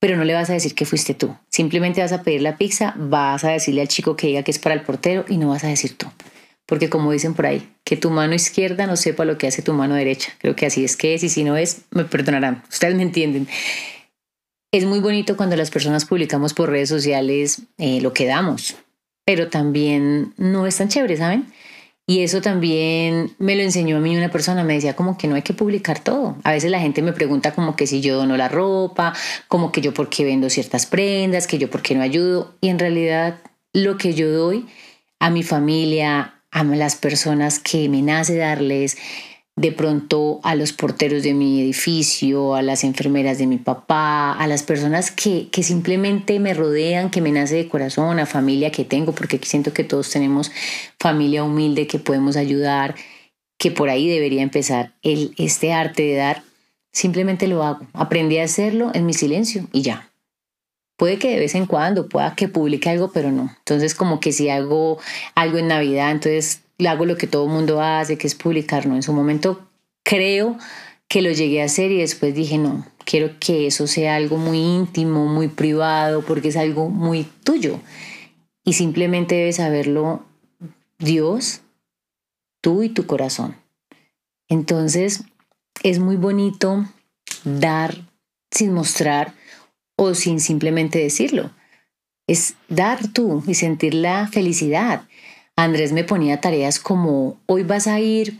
pero 0.00 0.16
no 0.16 0.24
le 0.24 0.34
vas 0.34 0.50
a 0.50 0.54
decir 0.54 0.74
que 0.74 0.84
fuiste 0.84 1.14
tú. 1.14 1.36
Simplemente 1.48 2.00
vas 2.00 2.10
a 2.10 2.24
pedir 2.24 2.42
la 2.42 2.56
pizza, 2.56 2.94
vas 2.98 3.44
a 3.44 3.50
decirle 3.50 3.80
al 3.80 3.88
chico 3.88 4.16
que 4.16 4.26
diga 4.26 4.42
que 4.42 4.50
es 4.50 4.58
para 4.58 4.74
el 4.74 4.82
portero 4.82 5.24
y 5.28 5.38
no 5.38 5.50
vas 5.50 5.62
a 5.62 5.68
decir 5.68 5.96
tú. 5.96 6.08
Porque 6.66 6.90
como 6.90 7.12
dicen 7.12 7.34
por 7.34 7.46
ahí, 7.46 7.66
que 7.84 7.96
tu 7.96 8.10
mano 8.10 8.34
izquierda 8.34 8.88
no 8.88 8.96
sepa 8.96 9.24
lo 9.24 9.38
que 9.38 9.46
hace 9.46 9.62
tu 9.62 9.72
mano 9.72 9.94
derecha. 9.94 10.32
Creo 10.38 10.56
que 10.56 10.66
así 10.66 10.84
es 10.84 10.96
que 10.96 11.14
es 11.14 11.22
y 11.22 11.28
si 11.28 11.44
no 11.44 11.56
es, 11.56 11.82
me 11.92 12.04
perdonarán. 12.04 12.64
Ustedes 12.68 12.96
me 12.96 13.02
entienden. 13.02 13.46
Es 14.72 14.84
muy 14.84 14.98
bonito 14.98 15.36
cuando 15.36 15.54
las 15.54 15.70
personas 15.70 16.04
publicamos 16.04 16.54
por 16.54 16.70
redes 16.70 16.88
sociales 16.88 17.62
eh, 17.78 18.00
lo 18.00 18.12
que 18.12 18.26
damos, 18.26 18.74
pero 19.24 19.48
también 19.48 20.34
no 20.36 20.66
es 20.66 20.76
tan 20.76 20.88
chévere, 20.88 21.16
¿saben? 21.16 21.46
Y 22.10 22.22
eso 22.22 22.40
también 22.40 23.34
me 23.38 23.54
lo 23.54 23.60
enseñó 23.60 23.98
a 23.98 24.00
mí 24.00 24.16
una 24.16 24.30
persona, 24.30 24.64
me 24.64 24.72
decía 24.72 24.96
como 24.96 25.18
que 25.18 25.28
no 25.28 25.34
hay 25.34 25.42
que 25.42 25.52
publicar 25.52 26.02
todo. 26.02 26.38
A 26.42 26.52
veces 26.52 26.70
la 26.70 26.80
gente 26.80 27.02
me 27.02 27.12
pregunta 27.12 27.52
como 27.52 27.76
que 27.76 27.86
si 27.86 28.00
yo 28.00 28.16
dono 28.16 28.38
la 28.38 28.48
ropa, 28.48 29.12
como 29.46 29.72
que 29.72 29.82
yo 29.82 29.92
por 29.92 30.08
qué 30.08 30.24
vendo 30.24 30.48
ciertas 30.48 30.86
prendas, 30.86 31.46
que 31.46 31.58
yo 31.58 31.68
por 31.68 31.82
qué 31.82 31.94
no 31.94 32.00
ayudo. 32.00 32.54
Y 32.62 32.70
en 32.70 32.78
realidad 32.78 33.40
lo 33.74 33.98
que 33.98 34.14
yo 34.14 34.32
doy 34.32 34.66
a 35.18 35.28
mi 35.28 35.42
familia, 35.42 36.40
a 36.50 36.64
las 36.64 36.96
personas 36.96 37.58
que 37.58 37.90
me 37.90 38.00
nace 38.00 38.38
darles, 38.38 38.96
de 39.58 39.72
pronto 39.72 40.38
a 40.44 40.54
los 40.54 40.72
porteros 40.72 41.24
de 41.24 41.34
mi 41.34 41.60
edificio, 41.60 42.54
a 42.54 42.62
las 42.62 42.84
enfermeras 42.84 43.38
de 43.38 43.48
mi 43.48 43.58
papá, 43.58 44.32
a 44.32 44.46
las 44.46 44.62
personas 44.62 45.10
que, 45.10 45.48
que, 45.50 45.64
simplemente 45.64 46.38
me 46.38 46.54
rodean, 46.54 47.10
que 47.10 47.20
me 47.20 47.32
nace 47.32 47.56
de 47.56 47.68
corazón, 47.68 48.20
a 48.20 48.26
familia 48.26 48.70
que 48.70 48.84
tengo, 48.84 49.12
porque 49.12 49.40
siento 49.42 49.72
que 49.72 49.82
todos 49.82 50.10
tenemos 50.10 50.52
familia 51.00 51.42
humilde 51.42 51.88
que 51.88 51.98
podemos 51.98 52.36
ayudar, 52.36 52.94
que 53.58 53.72
por 53.72 53.88
ahí 53.88 54.08
debería 54.08 54.42
empezar 54.42 54.94
el, 55.02 55.34
este 55.38 55.72
arte 55.72 56.04
de 56.04 56.14
dar. 56.14 56.42
Simplemente 56.92 57.48
lo 57.48 57.64
hago. 57.64 57.84
Aprendí 57.94 58.38
a 58.38 58.44
hacerlo 58.44 58.92
en 58.94 59.06
mi 59.06 59.12
silencio 59.12 59.66
y 59.72 59.82
ya. 59.82 60.08
Puede 60.96 61.18
que 61.18 61.30
de 61.30 61.40
vez 61.40 61.56
en 61.56 61.66
cuando 61.66 62.08
pueda 62.08 62.36
que 62.36 62.46
publique 62.46 62.90
algo, 62.90 63.10
pero 63.12 63.32
no. 63.32 63.50
Entonces 63.58 63.96
como 63.96 64.20
que 64.20 64.30
si 64.30 64.50
hago 64.50 64.98
algo 65.34 65.58
en 65.58 65.66
Navidad, 65.66 66.12
entonces 66.12 66.62
hago 66.86 67.06
lo 67.06 67.16
que 67.16 67.26
todo 67.26 67.46
mundo 67.46 67.80
hace, 67.82 68.18
que 68.18 68.26
es 68.26 68.34
publicar, 68.34 68.86
¿no? 68.86 68.94
En 68.94 69.02
su 69.02 69.12
momento 69.12 69.68
creo 70.04 70.56
que 71.08 71.22
lo 71.22 71.32
llegué 71.32 71.62
a 71.62 71.64
hacer 71.64 71.90
y 71.90 71.98
después 71.98 72.34
dije, 72.34 72.58
no, 72.58 72.86
quiero 73.04 73.38
que 73.40 73.66
eso 73.66 73.86
sea 73.86 74.16
algo 74.16 74.36
muy 74.36 74.58
íntimo, 74.58 75.26
muy 75.26 75.48
privado, 75.48 76.22
porque 76.22 76.48
es 76.48 76.56
algo 76.56 76.90
muy 76.90 77.24
tuyo. 77.44 77.80
Y 78.64 78.74
simplemente 78.74 79.34
debes 79.34 79.56
saberlo 79.56 80.24
Dios, 80.98 81.62
tú 82.60 82.82
y 82.82 82.90
tu 82.90 83.06
corazón. 83.06 83.56
Entonces, 84.48 85.24
es 85.82 85.98
muy 85.98 86.16
bonito 86.16 86.84
dar 87.44 87.96
sin 88.50 88.72
mostrar 88.72 89.34
o 89.96 90.14
sin 90.14 90.40
simplemente 90.40 90.98
decirlo. 90.98 91.50
Es 92.26 92.54
dar 92.68 93.08
tú 93.08 93.42
y 93.46 93.54
sentir 93.54 93.94
la 93.94 94.28
felicidad. 94.28 95.07
Andrés 95.58 95.90
me 95.90 96.04
ponía 96.04 96.40
tareas 96.40 96.78
como, 96.78 97.36
hoy 97.46 97.64
vas 97.64 97.88
a 97.88 97.98
ir 97.98 98.38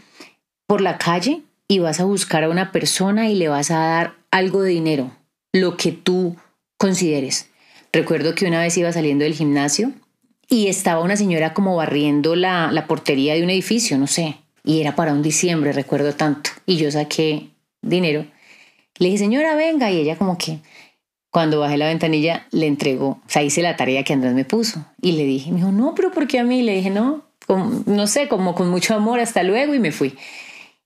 por 0.68 0.80
la 0.80 0.98
calle 0.98 1.42
y 1.66 1.80
vas 1.80 1.98
a 1.98 2.04
buscar 2.04 2.44
a 2.44 2.48
una 2.48 2.70
persona 2.70 3.28
y 3.28 3.34
le 3.34 3.48
vas 3.48 3.72
a 3.72 3.78
dar 3.78 4.14
algo 4.30 4.62
de 4.62 4.70
dinero, 4.70 5.10
lo 5.52 5.76
que 5.76 5.90
tú 5.90 6.36
consideres. 6.76 7.50
Recuerdo 7.92 8.36
que 8.36 8.46
una 8.46 8.60
vez 8.60 8.76
iba 8.76 8.92
saliendo 8.92 9.24
del 9.24 9.34
gimnasio 9.34 9.90
y 10.48 10.68
estaba 10.68 11.02
una 11.02 11.16
señora 11.16 11.54
como 11.54 11.74
barriendo 11.74 12.36
la, 12.36 12.70
la 12.70 12.86
portería 12.86 13.34
de 13.34 13.42
un 13.42 13.50
edificio, 13.50 13.98
no 13.98 14.06
sé, 14.06 14.36
y 14.62 14.80
era 14.80 14.94
para 14.94 15.12
un 15.12 15.22
diciembre, 15.22 15.72
recuerdo 15.72 16.14
tanto, 16.14 16.50
y 16.66 16.76
yo 16.76 16.88
saqué 16.92 17.48
dinero. 17.82 18.26
Le 18.98 19.06
dije, 19.06 19.18
señora, 19.18 19.56
venga, 19.56 19.90
y 19.90 19.96
ella 19.96 20.16
como 20.16 20.38
que, 20.38 20.60
cuando 21.38 21.60
bajé 21.60 21.76
la 21.76 21.86
ventanilla, 21.86 22.48
le 22.50 22.66
entregó, 22.66 23.10
o 23.10 23.22
sea, 23.28 23.44
hice 23.44 23.62
la 23.62 23.76
tarea 23.76 24.02
que 24.02 24.12
Andrés 24.12 24.34
me 24.34 24.44
puso 24.44 24.84
y 25.00 25.12
le 25.12 25.24
dije, 25.24 25.52
me 25.52 25.58
dijo, 25.58 25.70
no, 25.70 25.94
pero 25.94 26.10
¿por 26.10 26.26
qué 26.26 26.40
a 26.40 26.42
mí? 26.42 26.62
Le 26.62 26.74
dije, 26.74 26.90
no, 26.90 27.22
no 27.86 28.06
sé, 28.08 28.26
como 28.26 28.56
con 28.56 28.68
mucho 28.68 28.92
amor, 28.96 29.20
hasta 29.20 29.44
luego 29.44 29.72
y 29.72 29.78
me 29.78 29.92
fui. 29.92 30.16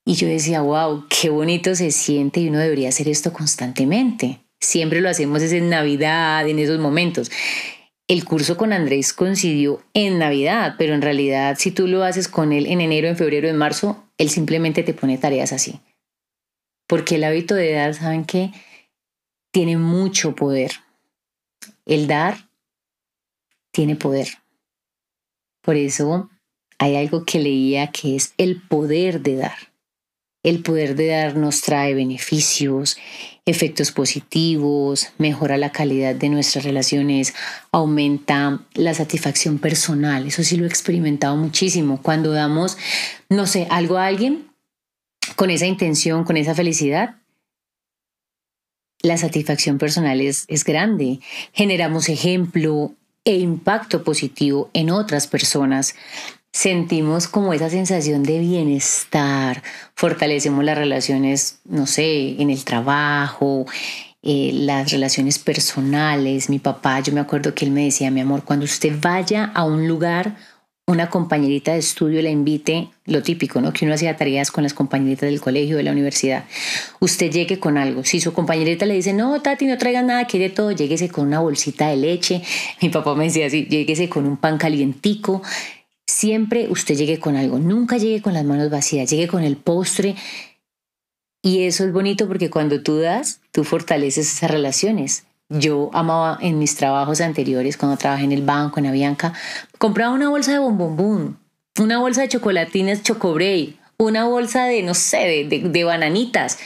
Y 0.05 0.13
yo 0.13 0.27
decía, 0.27 0.61
wow, 0.61 1.05
qué 1.09 1.31
bonito 1.31 1.73
se 1.73 1.89
siente 1.89 2.39
y 2.39 2.49
uno 2.49 2.59
debería 2.59 2.89
hacer 2.89 3.07
esto 3.07 3.33
constantemente. 3.33 4.41
Siempre 4.59 5.01
lo 5.01 5.09
hacemos 5.09 5.41
es 5.41 5.53
en 5.53 5.69
Navidad, 5.69 6.47
en 6.47 6.59
esos 6.59 6.77
momentos. 6.77 7.31
El 8.07 8.23
curso 8.23 8.55
con 8.55 8.73
Andrés 8.73 9.11
coincidió 9.11 9.81
en 9.95 10.19
Navidad, 10.19 10.75
pero 10.77 10.93
en 10.93 11.01
realidad 11.01 11.55
si 11.57 11.71
tú 11.71 11.87
lo 11.87 12.03
haces 12.03 12.27
con 12.27 12.53
él 12.53 12.67
en 12.67 12.79
enero, 12.79 13.07
en 13.07 13.17
febrero, 13.17 13.49
en 13.49 13.57
marzo, 13.57 14.03
él 14.19 14.29
simplemente 14.29 14.83
te 14.83 14.93
pone 14.93 15.17
tareas 15.17 15.51
así. 15.51 15.79
Porque 16.85 17.15
el 17.15 17.23
hábito 17.23 17.55
de 17.55 17.71
dar, 17.71 17.95
¿saben 17.95 18.25
qué? 18.25 18.51
Tiene 19.53 19.77
mucho 19.77 20.35
poder. 20.35 20.71
El 21.85 22.07
dar 22.07 22.49
tiene 23.71 23.95
poder. 23.95 24.27
Por 25.61 25.75
eso 25.77 26.29
hay 26.79 26.97
algo 26.97 27.23
que 27.23 27.39
leía 27.39 27.91
que 27.91 28.15
es 28.15 28.33
el 28.37 28.61
poder 28.61 29.21
de 29.21 29.37
dar. 29.37 29.57
El 30.41 30.61
poder 30.61 30.95
de 30.95 31.07
dar 31.07 31.37
nos 31.37 31.61
trae 31.61 31.93
beneficios, 31.93 32.97
efectos 33.45 33.91
positivos, 33.93 35.09
mejora 35.17 35.55
la 35.55 35.71
calidad 35.71 36.15
de 36.15 36.27
nuestras 36.27 36.65
relaciones, 36.65 37.33
aumenta 37.71 38.65
la 38.73 38.93
satisfacción 38.93 39.59
personal. 39.59 40.27
Eso 40.27 40.43
sí 40.43 40.57
lo 40.57 40.65
he 40.65 40.67
experimentado 40.67 41.37
muchísimo. 41.37 42.01
Cuando 42.01 42.33
damos, 42.33 42.77
no 43.29 43.47
sé, 43.47 43.67
algo 43.69 43.97
a 43.97 44.07
alguien 44.07 44.49
con 45.37 45.49
esa 45.49 45.67
intención, 45.67 46.25
con 46.25 46.35
esa 46.35 46.55
felicidad, 46.55 47.22
la 49.03 49.17
satisfacción 49.17 49.77
personal 49.77 50.21
es, 50.21 50.45
es 50.47 50.63
grande. 50.63 51.19
Generamos 51.51 52.07
ejemplo 52.07 52.93
e 53.25 53.35
impacto 53.37 54.03
positivo 54.03 54.69
en 54.73 54.89
otras 54.89 55.27
personas. 55.27 55.93
Sentimos 56.53 57.27
como 57.27 57.53
esa 57.53 57.69
sensación 57.69 58.23
de 58.23 58.39
bienestar, 58.39 59.61
fortalecemos 59.95 60.63
las 60.63 60.77
relaciones, 60.77 61.59
no 61.65 61.85
sé, 61.85 62.41
en 62.41 62.49
el 62.49 62.63
trabajo, 62.63 63.65
eh, 64.21 64.51
las 64.53 64.89
relaciones 64.91 65.37
personales. 65.37 66.49
Mi 66.49 66.59
papá, 66.59 67.01
yo 67.01 67.11
me 67.11 67.19
acuerdo 67.19 67.53
que 67.53 67.65
él 67.65 67.71
me 67.71 67.83
decía, 67.83 68.09
mi 68.09 68.21
amor, 68.21 68.43
cuando 68.45 68.63
usted 68.63 68.95
vaya 69.01 69.51
a 69.53 69.65
un 69.65 69.85
lugar 69.85 70.37
una 70.85 71.09
compañerita 71.09 71.73
de 71.73 71.79
estudio 71.79 72.21
la 72.21 72.29
invite, 72.29 72.89
lo 73.05 73.23
típico, 73.23 73.61
¿no? 73.61 73.71
Que 73.71 73.85
uno 73.85 73.93
hacía 73.93 74.17
tareas 74.17 74.51
con 74.51 74.63
las 74.63 74.73
compañeritas 74.73 75.29
del 75.29 75.39
colegio, 75.39 75.77
de 75.77 75.83
la 75.83 75.93
universidad. 75.93 76.43
Usted 76.99 77.31
llegue 77.31 77.57
con 77.57 77.77
algo. 77.77 78.03
Si 78.03 78.19
su 78.19 78.33
compañerita 78.33 78.85
le 78.85 78.95
dice, 78.95 79.13
no, 79.13 79.41
Tati, 79.41 79.65
no 79.65 79.77
traiga 79.77 80.01
nada, 80.01 80.27
quiere 80.27 80.49
todo, 80.49 80.71
lléguese 80.71 81.09
con 81.09 81.27
una 81.27 81.39
bolsita 81.39 81.87
de 81.87 81.95
leche. 81.95 82.41
Mi 82.81 82.89
papá 82.89 83.15
me 83.15 83.25
decía 83.25 83.47
así, 83.47 83.65
lléguese 83.65 84.09
con 84.09 84.25
un 84.25 84.35
pan 84.35 84.57
calientico. 84.57 85.41
Siempre 86.05 86.67
usted 86.69 86.95
llegue 86.95 87.17
con 87.17 87.37
algo. 87.37 87.59
Nunca 87.59 87.97
llegue 87.97 88.21
con 88.21 88.33
las 88.33 88.43
manos 88.43 88.69
vacías, 88.69 89.09
llegue 89.09 89.29
con 89.29 89.43
el 89.43 89.55
postre. 89.55 90.15
Y 91.41 91.63
eso 91.63 91.85
es 91.85 91.93
bonito 91.93 92.27
porque 92.27 92.49
cuando 92.49 92.83
tú 92.83 92.97
das, 92.97 93.39
tú 93.51 93.63
fortaleces 93.63 94.29
esas 94.29 94.51
relaciones. 94.51 95.23
Yo 95.49 95.89
amaba 95.93 96.37
en 96.41 96.57
mis 96.59 96.75
trabajos 96.75 97.21
anteriores, 97.21 97.77
cuando 97.77 97.97
trabajé 97.97 98.23
en 98.23 98.31
el 98.31 98.43
banco, 98.43 98.79
en 98.79 98.87
Avianca, 98.87 99.33
compraba 99.77 100.13
una 100.13 100.29
bolsa 100.29 100.53
de 100.53 100.59
bombombón, 100.59 101.39
una 101.79 101.99
bolsa 101.99 102.21
de 102.21 102.29
chocolatinas 102.29 103.03
Chocobray, 103.03 103.79
una 103.97 104.25
bolsa 104.25 104.65
de, 104.65 104.81
no 104.83 104.93
sé, 104.93 105.45
de, 105.49 105.69
de 105.69 105.83
bananitas 105.83 106.57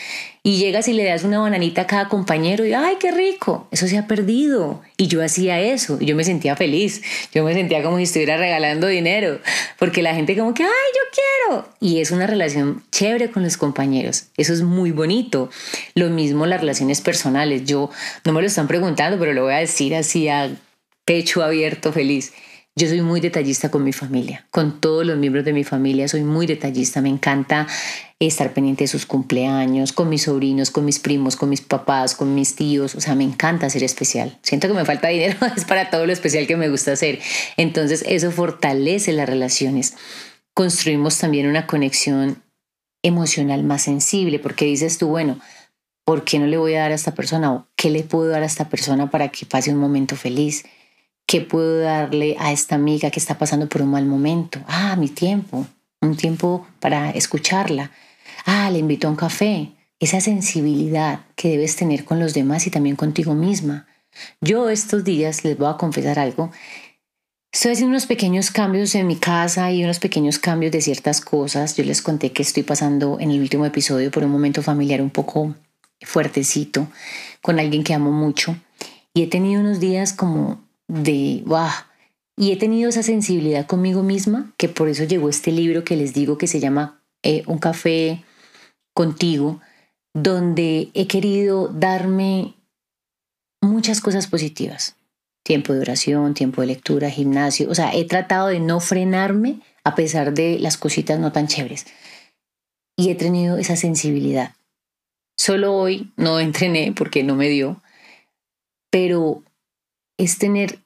y 0.47 0.59
llegas 0.59 0.87
y 0.87 0.93
le 0.93 1.03
das 1.03 1.25
una 1.25 1.39
bananita 1.39 1.81
a 1.81 1.87
cada 1.87 2.07
compañero 2.07 2.65
y 2.65 2.71
¡ay, 2.71 2.95
qué 3.01 3.11
rico! 3.11 3.67
Eso 3.69 3.85
se 3.85 3.97
ha 3.97 4.07
perdido. 4.07 4.81
Y 4.95 5.07
yo 5.07 5.21
hacía 5.21 5.59
eso 5.59 5.97
y 5.99 6.05
yo 6.05 6.15
me 6.15 6.23
sentía 6.23 6.55
feliz. 6.55 7.01
Yo 7.33 7.43
me 7.43 7.53
sentía 7.53 7.83
como 7.83 7.97
si 7.97 8.03
estuviera 8.03 8.37
regalando 8.37 8.87
dinero, 8.87 9.41
porque 9.77 10.01
la 10.01 10.15
gente 10.15 10.37
como 10.37 10.53
que 10.53 10.63
¡ay, 10.63 10.69
yo 10.69 11.19
quiero! 11.51 11.67
Y 11.81 11.99
es 11.99 12.11
una 12.11 12.27
relación 12.27 12.81
chévere 12.93 13.29
con 13.29 13.43
los 13.43 13.57
compañeros. 13.57 14.27
Eso 14.37 14.53
es 14.53 14.61
muy 14.61 14.91
bonito. 14.91 15.49
Lo 15.95 16.09
mismo 16.09 16.45
las 16.45 16.61
relaciones 16.61 17.01
personales. 17.01 17.65
Yo 17.65 17.89
no 18.23 18.31
me 18.31 18.39
lo 18.39 18.47
están 18.47 18.69
preguntando, 18.69 19.19
pero 19.19 19.33
lo 19.33 19.43
voy 19.43 19.53
a 19.53 19.57
decir 19.57 19.95
así 19.95 20.29
a 20.29 20.49
pecho 21.03 21.43
abierto, 21.43 21.91
feliz. 21.91 22.31
Yo 22.77 22.87
soy 22.87 23.01
muy 23.01 23.21
detallista 23.21 23.71
con 23.71 23.83
mi 23.83 23.91
familia, 23.91 24.45
con 24.51 24.79
todos 24.79 25.03
los 25.03 25.17
miembros 25.17 25.43
de 25.43 25.51
mi 25.51 25.63
familia, 25.63 26.07
soy 26.07 26.21
muy 26.21 26.45
detallista, 26.45 27.01
me 27.01 27.09
encanta 27.09 27.65
estar 28.19 28.53
pendiente 28.53 28.83
de 28.83 28.87
sus 28.87 29.07
cumpleaños, 29.07 29.93
con 29.93 30.09
mis 30.09 30.21
sobrinos, 30.21 30.69
con 30.69 30.85
mis 30.85 30.99
primos, 30.99 31.35
con 31.35 31.49
mis 31.49 31.61
papás, 31.61 32.13
con 32.13 32.35
mis 32.35 32.55
tíos, 32.55 32.93
o 32.93 33.01
sea, 33.01 33.15
me 33.15 33.23
encanta 33.23 33.67
ser 33.71 33.81
especial. 33.81 34.37
Siento 34.43 34.67
que 34.67 34.75
me 34.75 34.85
falta 34.85 35.07
dinero, 35.07 35.39
es 35.57 35.65
para 35.65 35.89
todo 35.89 36.05
lo 36.05 36.13
especial 36.13 36.45
que 36.45 36.55
me 36.55 36.69
gusta 36.69 36.91
hacer. 36.91 37.17
Entonces 37.57 38.05
eso 38.07 38.29
fortalece 38.29 39.11
las 39.11 39.27
relaciones. 39.27 39.95
Construimos 40.53 41.17
también 41.17 41.47
una 41.47 41.65
conexión 41.65 42.43
emocional 43.01 43.63
más 43.63 43.81
sensible, 43.81 44.37
porque 44.37 44.65
dices 44.65 44.99
tú, 44.99 45.07
bueno, 45.07 45.39
¿por 46.05 46.25
qué 46.25 46.37
no 46.37 46.45
le 46.45 46.57
voy 46.57 46.75
a 46.75 46.81
dar 46.81 46.91
a 46.91 46.95
esta 46.95 47.15
persona? 47.15 47.53
¿O 47.53 47.67
qué 47.75 47.89
le 47.89 48.03
puedo 48.03 48.29
dar 48.29 48.43
a 48.43 48.45
esta 48.45 48.69
persona 48.69 49.09
para 49.09 49.29
que 49.29 49.47
pase 49.47 49.73
un 49.73 49.79
momento 49.79 50.15
feliz? 50.15 50.63
¿Qué 51.27 51.41
puedo 51.41 51.79
darle 51.79 52.37
a 52.39 52.53
esta 52.53 52.75
amiga 52.75 53.11
que 53.11 53.19
está 53.19 53.37
pasando 53.37 53.67
por 53.67 53.81
un 53.81 53.91
mal 53.91 54.05
momento? 54.05 54.61
Ah, 54.65 54.95
mi 54.95 55.09
tiempo. 55.09 55.67
un 55.99 56.15
tiempo 56.15 56.65
para 56.79 57.09
escucharla. 57.09 57.91
Ah, 58.45 58.71
le 58.71 58.79
invito 58.79 59.07
a 59.07 59.11
un 59.11 59.17
café. 59.17 59.71
Esa 59.99 60.21
sensibilidad 60.21 61.25
que 61.35 61.49
debes 61.49 61.75
tener 61.75 62.05
con 62.05 62.21
los 62.21 62.33
demás 62.33 62.65
y 62.65 62.71
también 62.71 62.95
contigo 62.95 63.33
misma. 63.33 63.87
Yo 64.39 64.69
estos 64.69 65.03
días 65.03 65.43
les 65.43 65.57
voy 65.57 65.67
a 65.69 65.75
confesar 65.75 66.17
algo. 66.17 66.49
Estoy 67.51 67.73
haciendo 67.73 67.89
unos 67.89 68.05
pequeños 68.05 68.49
cambios 68.49 68.95
en 68.95 69.05
mi 69.05 69.17
casa 69.17 69.69
y 69.69 69.83
unos 69.83 69.99
pequeños 69.99 70.39
cambios 70.39 70.71
de 70.71 70.79
ciertas 70.79 71.19
cosas. 71.19 71.75
Yo 71.75 71.83
les 71.83 72.01
conté 72.01 72.31
que 72.31 72.43
estoy 72.43 72.63
pasando 72.63 73.19
en 73.19 73.31
el 73.31 73.41
último 73.41 73.65
episodio 73.65 74.11
por 74.11 74.23
un 74.23 74.31
momento 74.31 74.61
familiar 74.61 75.01
un 75.01 75.09
poco 75.09 75.55
fuertecito 76.05 76.87
con 77.41 77.59
alguien 77.59 77.83
que 77.83 77.93
amo 77.93 78.13
mucho. 78.13 78.55
Y 79.13 79.23
he 79.23 79.27
tenido 79.27 79.59
unos 79.59 79.81
días 79.81 80.13
como 80.13 80.66
de, 80.87 81.43
wow, 81.45 81.69
y 82.37 82.51
he 82.51 82.57
tenido 82.57 82.89
esa 82.89 83.03
sensibilidad 83.03 83.65
conmigo 83.65 84.03
misma, 84.03 84.53
que 84.57 84.69
por 84.69 84.89
eso 84.89 85.03
llegó 85.03 85.27
este 85.27 85.51
libro 85.51 85.83
que 85.83 85.95
les 85.95 86.13
digo 86.13 86.37
que 86.37 86.47
se 86.47 86.59
llama 86.59 87.01
eh, 87.23 87.43
Un 87.47 87.57
café 87.57 88.23
contigo, 88.93 89.59
donde 90.13 90.89
he 90.93 91.07
querido 91.07 91.67
darme 91.67 92.55
muchas 93.61 94.01
cosas 94.01 94.27
positivas. 94.27 94.95
Tiempo 95.43 95.73
de 95.73 95.79
oración, 95.79 96.33
tiempo 96.33 96.61
de 96.61 96.67
lectura, 96.67 97.09
gimnasio. 97.09 97.69
O 97.69 97.75
sea, 97.75 97.93
he 97.93 98.05
tratado 98.05 98.47
de 98.47 98.59
no 98.59 98.79
frenarme 98.79 99.61
a 99.83 99.95
pesar 99.95 100.33
de 100.33 100.59
las 100.59 100.77
cositas 100.77 101.19
no 101.19 101.31
tan 101.31 101.47
chéveres. 101.47 101.85
Y 102.97 103.09
he 103.09 103.15
tenido 103.15 103.57
esa 103.57 103.75
sensibilidad. 103.75 104.55
Solo 105.37 105.75
hoy 105.75 106.11
no 106.17 106.39
entrené 106.39 106.93
porque 106.95 107.23
no 107.23 107.35
me 107.35 107.47
dio, 107.47 107.81
pero 108.91 109.43
es 110.17 110.37
tener 110.39 110.79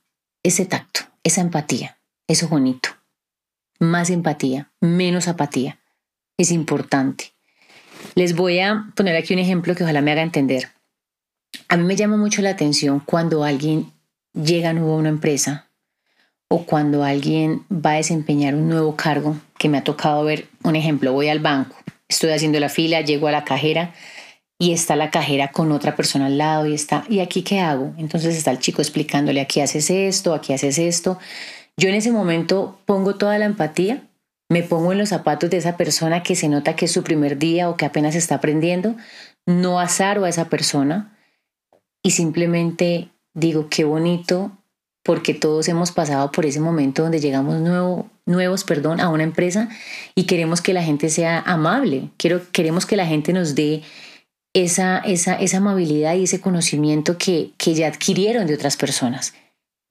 ese 0.44 0.66
tacto, 0.66 1.02
esa 1.24 1.42
empatía, 1.42 1.98
eso 2.28 2.48
bonito. 2.48 2.90
Más 3.80 4.10
empatía, 4.10 4.72
menos 4.80 5.28
apatía. 5.28 5.80
Es 6.38 6.52
importante. 6.52 7.34
Les 8.16 8.36
voy 8.36 8.60
a 8.60 8.92
poner 8.96 9.16
aquí 9.16 9.34
un 9.34 9.40
ejemplo 9.40 9.76
que 9.76 9.84
ojalá 9.84 10.02
me 10.02 10.12
haga 10.12 10.22
entender. 10.22 10.70
A 11.68 11.78
mí 11.78 11.84
me 11.84 11.96
llama 11.96 12.18
mucho 12.18 12.42
la 12.42 12.52
atención 12.52 13.00
cuando 13.00 13.44
alguien 13.44 13.92
llega 14.34 14.74
nuevo 14.74 14.94
a 14.94 14.98
una 14.98 15.10
empresa 15.10 15.70
o 16.48 16.66
cuando 16.66 17.04
alguien 17.04 17.66
va 17.72 17.92
a 17.92 17.96
desempeñar 17.96 18.56
un 18.56 18.68
nuevo 18.68 18.96
cargo, 18.96 19.38
que 19.58 19.70
me 19.70 19.78
ha 19.78 19.84
tocado 19.84 20.24
ver 20.26 20.48
un 20.64 20.76
ejemplo, 20.76 21.14
voy 21.14 21.30
al 21.30 21.40
banco, 21.40 21.78
estoy 22.10 22.32
haciendo 22.32 22.60
la 22.60 22.68
fila, 22.68 23.02
llego 23.02 23.28
a 23.28 23.32
la 23.32 23.46
cajera 23.46 23.94
y 24.62 24.74
está 24.74 24.96
la 24.96 25.10
cajera 25.10 25.48
con 25.48 25.72
otra 25.72 25.96
persona 25.96 26.28
al 26.28 26.38
lado 26.38 26.68
y 26.68 26.76
está, 26.76 27.04
¿y 27.10 27.22
aquí 27.22 27.42
qué 27.42 27.62
hago? 27.62 27.96
Entonces 27.98 28.38
está 28.38 28.52
el 28.52 28.60
chico 28.60 28.84
explicándole, 28.84 29.42
aquí 29.42 29.60
haces 29.60 29.90
esto, 29.90 30.36
aquí 30.36 30.54
haces 30.54 30.78
esto. 30.78 31.18
Yo 31.78 31.90
en 31.90 31.96
ese 31.96 32.12
momento 32.12 32.80
pongo 32.86 33.16
toda 33.16 33.40
la 33.40 33.46
empatía, 33.46 34.08
me 34.50 34.62
pongo 34.62 34.92
en 34.92 35.00
los 35.00 35.10
zapatos 35.10 35.50
de 35.50 35.58
esa 35.58 35.78
persona 35.78 36.22
que 36.22 36.36
se 36.36 36.48
nota 36.48 36.76
que 36.76 36.86
es 36.86 36.92
su 36.92 37.04
primer 37.04 37.40
día 37.40 37.72
o 37.72 37.76
que 37.76 37.86
apenas 37.86 38.14
está 38.14 38.36
aprendiendo, 38.36 38.96
no 39.48 39.80
azaro 39.80 40.26
a 40.26 40.30
esa 40.30 40.48
persona 40.48 41.18
y 42.04 42.12
simplemente 42.12 43.10
digo, 43.34 43.68
qué 43.68 43.84
bonito, 43.84 44.52
porque 45.04 45.34
todos 45.34 45.70
hemos 45.70 45.92
pasado 45.92 46.32
por 46.32 46.46
ese 46.46 46.60
momento 46.60 47.02
donde 47.02 47.20
llegamos 47.20 47.60
nuevo, 47.62 48.12
nuevos 48.28 48.64
perdón, 48.64 49.02
a 49.02 49.10
una 49.10 49.24
empresa 49.24 49.70
y 50.14 50.26
queremos 50.26 50.62
que 50.62 50.74
la 50.74 50.84
gente 50.84 51.10
sea 51.10 51.40
amable, 51.40 52.12
Quiero, 52.18 52.42
queremos 52.52 52.86
que 52.86 52.96
la 52.96 53.08
gente 53.08 53.34
nos 53.34 53.56
dé 53.56 53.82
esa, 54.54 55.00
esa, 55.00 55.36
esa 55.36 55.58
amabilidad 55.58 56.16
y 56.16 56.24
ese 56.24 56.42
conocimiento 56.42 57.18
que, 57.18 57.52
que 57.58 57.74
ya 57.74 57.88
adquirieron 57.88 58.48
de 58.48 58.56
otras 58.56 58.78
personas. 58.78 59.34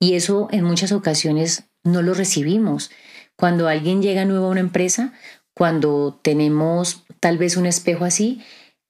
Y 0.01 0.15
eso 0.15 0.49
en 0.51 0.65
muchas 0.65 0.93
ocasiones 0.93 1.65
no 1.85 2.03
lo 2.03 2.15
recibimos. 2.15 2.91
Cuando 3.37 3.69
alguien 3.69 4.03
llega 4.03 4.25
nuevo 4.25 4.47
a 4.47 4.51
una 4.51 4.61
empresa, 4.61 5.13
cuando 5.55 6.19
tenemos 6.23 7.05
tal 7.21 7.39
vez 7.39 7.57
un 7.57 7.67
espejo 7.67 8.05
así, 8.05 8.43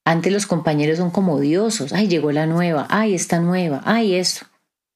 antes 0.05 0.33
los 0.33 0.47
compañeros 0.47 0.99
son 0.99 1.11
como 1.11 1.35
odiosos. 1.35 1.93
Ay, 1.93 2.09
llegó 2.09 2.33
la 2.33 2.47
nueva, 2.47 2.87
ay, 2.91 3.15
esta 3.15 3.39
nueva, 3.39 3.83
ay, 3.85 4.15
esto. 4.15 4.47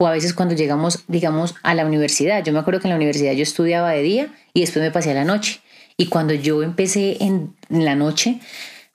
O 0.00 0.06
a 0.06 0.12
veces 0.12 0.34
cuando 0.34 0.54
llegamos, 0.54 1.04
digamos, 1.06 1.54
a 1.62 1.74
la 1.74 1.86
universidad. 1.86 2.42
Yo 2.42 2.52
me 2.52 2.58
acuerdo 2.58 2.80
que 2.80 2.88
en 2.88 2.90
la 2.90 2.96
universidad 2.96 3.32
yo 3.32 3.42
estudiaba 3.42 3.90
de 3.90 4.02
día 4.02 4.34
y 4.52 4.60
después 4.62 4.84
me 4.84 4.90
pasé 4.90 5.14
la 5.14 5.24
noche. 5.24 5.60
Y 5.96 6.06
cuando 6.06 6.34
yo 6.34 6.62
empecé 6.64 7.22
en 7.22 7.54
la 7.68 7.94
noche, 7.94 8.40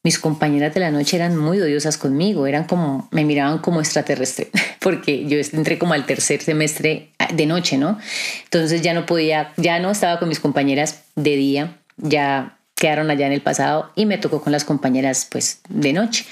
mis 0.03 0.17
compañeras 0.17 0.73
de 0.73 0.79
la 0.79 0.91
noche 0.91 1.17
eran 1.17 1.37
muy 1.37 1.59
odiosas 1.59 1.97
conmigo, 1.97 2.47
eran 2.47 2.63
como, 2.63 3.09
me 3.11 3.25
miraban 3.25 3.59
como 3.59 3.79
extraterrestre, 3.79 4.49
porque 4.79 5.27
yo 5.27 5.37
entré 5.53 5.77
como 5.77 5.93
al 5.93 6.05
tercer 6.05 6.41
semestre 6.41 7.09
ah, 7.19 7.27
de 7.33 7.45
noche, 7.45 7.77
¿no? 7.77 7.99
Entonces 8.45 8.81
ya 8.81 8.93
no 8.93 9.05
podía, 9.05 9.51
ya 9.57 9.79
no 9.79 9.91
estaba 9.91 10.19
con 10.19 10.29
mis 10.29 10.39
compañeras 10.39 11.03
de 11.15 11.35
día, 11.35 11.77
ya 11.97 12.59
quedaron 12.75 13.11
allá 13.11 13.27
en 13.27 13.33
el 13.33 13.41
pasado 13.41 13.91
y 13.95 14.05
me 14.05 14.17
tocó 14.17 14.41
con 14.41 14.53
las 14.53 14.63
compañeras 14.63 15.27
pues 15.29 15.59
de 15.67 15.91
noche 15.91 16.23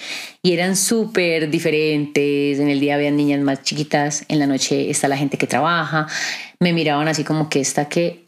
y 0.42 0.54
eran 0.54 0.78
súper 0.78 1.50
diferentes, 1.50 2.60
en 2.60 2.70
el 2.70 2.80
día 2.80 2.96
habían 2.96 3.18
niñas 3.18 3.42
más 3.42 3.64
chiquitas, 3.64 4.24
en 4.30 4.40
la 4.40 4.48
noche 4.48 4.90
está 4.90 5.10
la 5.10 5.18
gente 5.18 5.38
que 5.38 5.46
trabaja, 5.46 6.08
me 6.60 6.72
miraban 6.72 7.10
así 7.10 7.26
como 7.26 7.50
que 7.50 7.60
esta 7.60 7.90
que 7.90 8.27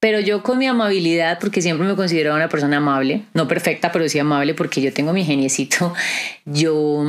pero 0.00 0.20
yo 0.20 0.42
con 0.42 0.58
mi 0.58 0.66
amabilidad, 0.66 1.38
porque 1.40 1.62
siempre 1.62 1.86
me 1.86 1.96
considero 1.96 2.34
una 2.34 2.48
persona 2.48 2.76
amable, 2.76 3.24
no 3.34 3.48
perfecta, 3.48 3.90
pero 3.90 4.08
sí 4.08 4.18
amable, 4.18 4.54
porque 4.54 4.80
yo 4.80 4.92
tengo 4.92 5.12
mi 5.12 5.24
geniecito, 5.24 5.92
yo 6.44 7.04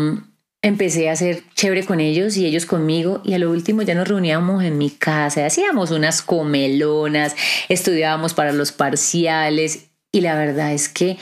empecé 0.61 1.09
a 1.09 1.15
ser 1.15 1.43
chévere 1.55 1.85
con 1.85 1.99
ellos 1.99 2.35
y 2.35 2.45
ellos 2.45 2.65
conmigo 2.65 3.21
y 3.23 3.33
a 3.33 3.39
lo 3.39 3.49
último 3.49 3.81
ya 3.81 3.95
nos 3.95 4.07
reuníamos 4.07 4.63
en 4.63 4.77
mi 4.77 4.89
casa, 4.89 5.45
hacíamos 5.45 5.91
unas 5.91 6.21
comelonas, 6.21 7.35
estudiábamos 7.69 8.33
para 8.33 8.51
los 8.51 8.71
parciales 8.71 9.89
y 10.11 10.21
la 10.21 10.35
verdad 10.35 10.73
es 10.73 10.89
que 10.89 11.17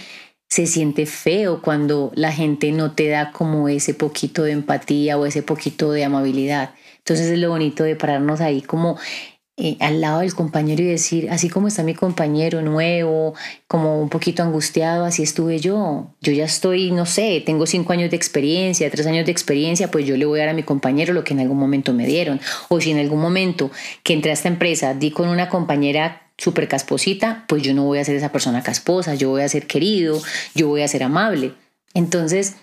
se 0.49 0.65
siente 0.65 1.05
feo 1.05 1.61
cuando 1.61 2.11
la 2.15 2.31
gente 2.31 2.71
no 2.71 2.93
te 2.93 3.09
da 3.09 3.31
como 3.31 3.67
ese 3.67 3.93
poquito 3.93 4.43
de 4.43 4.53
empatía 4.53 5.17
o 5.17 5.25
ese 5.25 5.43
poquito 5.43 5.91
de 5.91 6.05
amabilidad. 6.05 6.73
Entonces 6.99 7.27
es 7.27 7.37
lo 7.37 7.49
bonito 7.49 7.83
de 7.83 7.95
pararnos 7.95 8.39
ahí 8.39 8.61
como 8.61 8.97
eh, 9.59 9.75
al 9.79 10.01
lado 10.01 10.19
del 10.19 10.35
compañero 10.35 10.83
y 10.83 10.85
decir, 10.85 11.31
así 11.31 11.49
como 11.49 11.67
está 11.67 11.81
mi 11.81 11.95
compañero 11.95 12.61
nuevo, 12.61 13.33
como 13.67 13.99
un 13.99 14.07
poquito 14.07 14.43
angustiado, 14.43 15.03
así 15.03 15.23
estuve 15.23 15.57
yo. 15.59 16.13
Yo 16.21 16.31
ya 16.31 16.45
estoy, 16.45 16.91
no 16.91 17.07
sé, 17.07 17.41
tengo 17.43 17.65
cinco 17.65 17.91
años 17.91 18.11
de 18.11 18.17
experiencia, 18.17 18.91
tres 18.91 19.07
años 19.07 19.25
de 19.25 19.31
experiencia, 19.31 19.89
pues 19.89 20.05
yo 20.05 20.15
le 20.15 20.25
voy 20.25 20.39
a 20.39 20.43
dar 20.43 20.49
a 20.49 20.53
mi 20.53 20.61
compañero 20.61 21.11
lo 21.11 21.23
que 21.23 21.33
en 21.33 21.39
algún 21.39 21.57
momento 21.57 21.91
me 21.91 22.05
dieron. 22.05 22.39
O 22.69 22.79
si 22.79 22.91
en 22.91 22.99
algún 22.99 23.19
momento 23.19 23.71
que 24.03 24.13
entré 24.13 24.29
a 24.29 24.35
esta 24.35 24.47
empresa 24.47 24.93
di 24.93 25.09
con 25.09 25.27
una 25.27 25.49
compañera 25.49 26.29
súper 26.37 26.67
casposita, 26.67 27.45
pues 27.47 27.63
yo 27.63 27.73
no 27.73 27.83
voy 27.83 27.97
a 27.97 28.05
ser 28.05 28.15
esa 28.15 28.31
persona 28.31 28.61
casposa, 28.61 29.15
yo 29.15 29.31
voy 29.31 29.41
a 29.41 29.49
ser 29.49 29.65
querido, 29.65 30.21
yo 30.53 30.67
voy 30.67 30.83
a 30.83 30.87
ser 30.87 31.01
amable. 31.01 31.53
Entonces, 31.95 32.57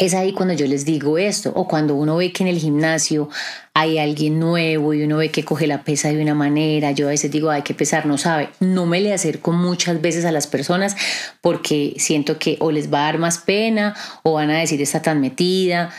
es 0.00 0.14
ahí 0.14 0.32
cuando 0.32 0.54
yo 0.54 0.66
les 0.66 0.86
digo 0.86 1.18
esto, 1.18 1.52
o 1.54 1.68
cuando 1.68 1.94
uno 1.94 2.16
ve 2.16 2.32
que 2.32 2.42
en 2.42 2.48
el 2.48 2.58
gimnasio 2.58 3.28
hay 3.74 3.98
alguien 3.98 4.40
nuevo 4.40 4.94
y 4.94 5.02
uno 5.02 5.18
ve 5.18 5.30
que 5.30 5.44
coge 5.44 5.66
la 5.66 5.84
pesa 5.84 6.08
de 6.08 6.22
una 6.22 6.34
manera, 6.34 6.90
yo 6.92 7.06
a 7.06 7.10
veces 7.10 7.30
digo, 7.30 7.50
hay 7.50 7.60
que 7.60 7.74
pesar, 7.74 8.06
no 8.06 8.16
sabe, 8.16 8.48
no 8.60 8.86
me 8.86 9.02
le 9.02 9.12
acerco 9.12 9.52
muchas 9.52 10.00
veces 10.00 10.24
a 10.24 10.32
las 10.32 10.46
personas 10.46 10.96
porque 11.42 11.92
siento 11.98 12.38
que 12.38 12.56
o 12.60 12.72
les 12.72 12.90
va 12.92 13.00
a 13.00 13.12
dar 13.12 13.18
más 13.18 13.38
pena 13.38 13.94
o 14.22 14.32
van 14.32 14.50
a 14.50 14.58
decir 14.58 14.80
está 14.80 15.02
tan 15.02 15.20
metida, 15.20 15.90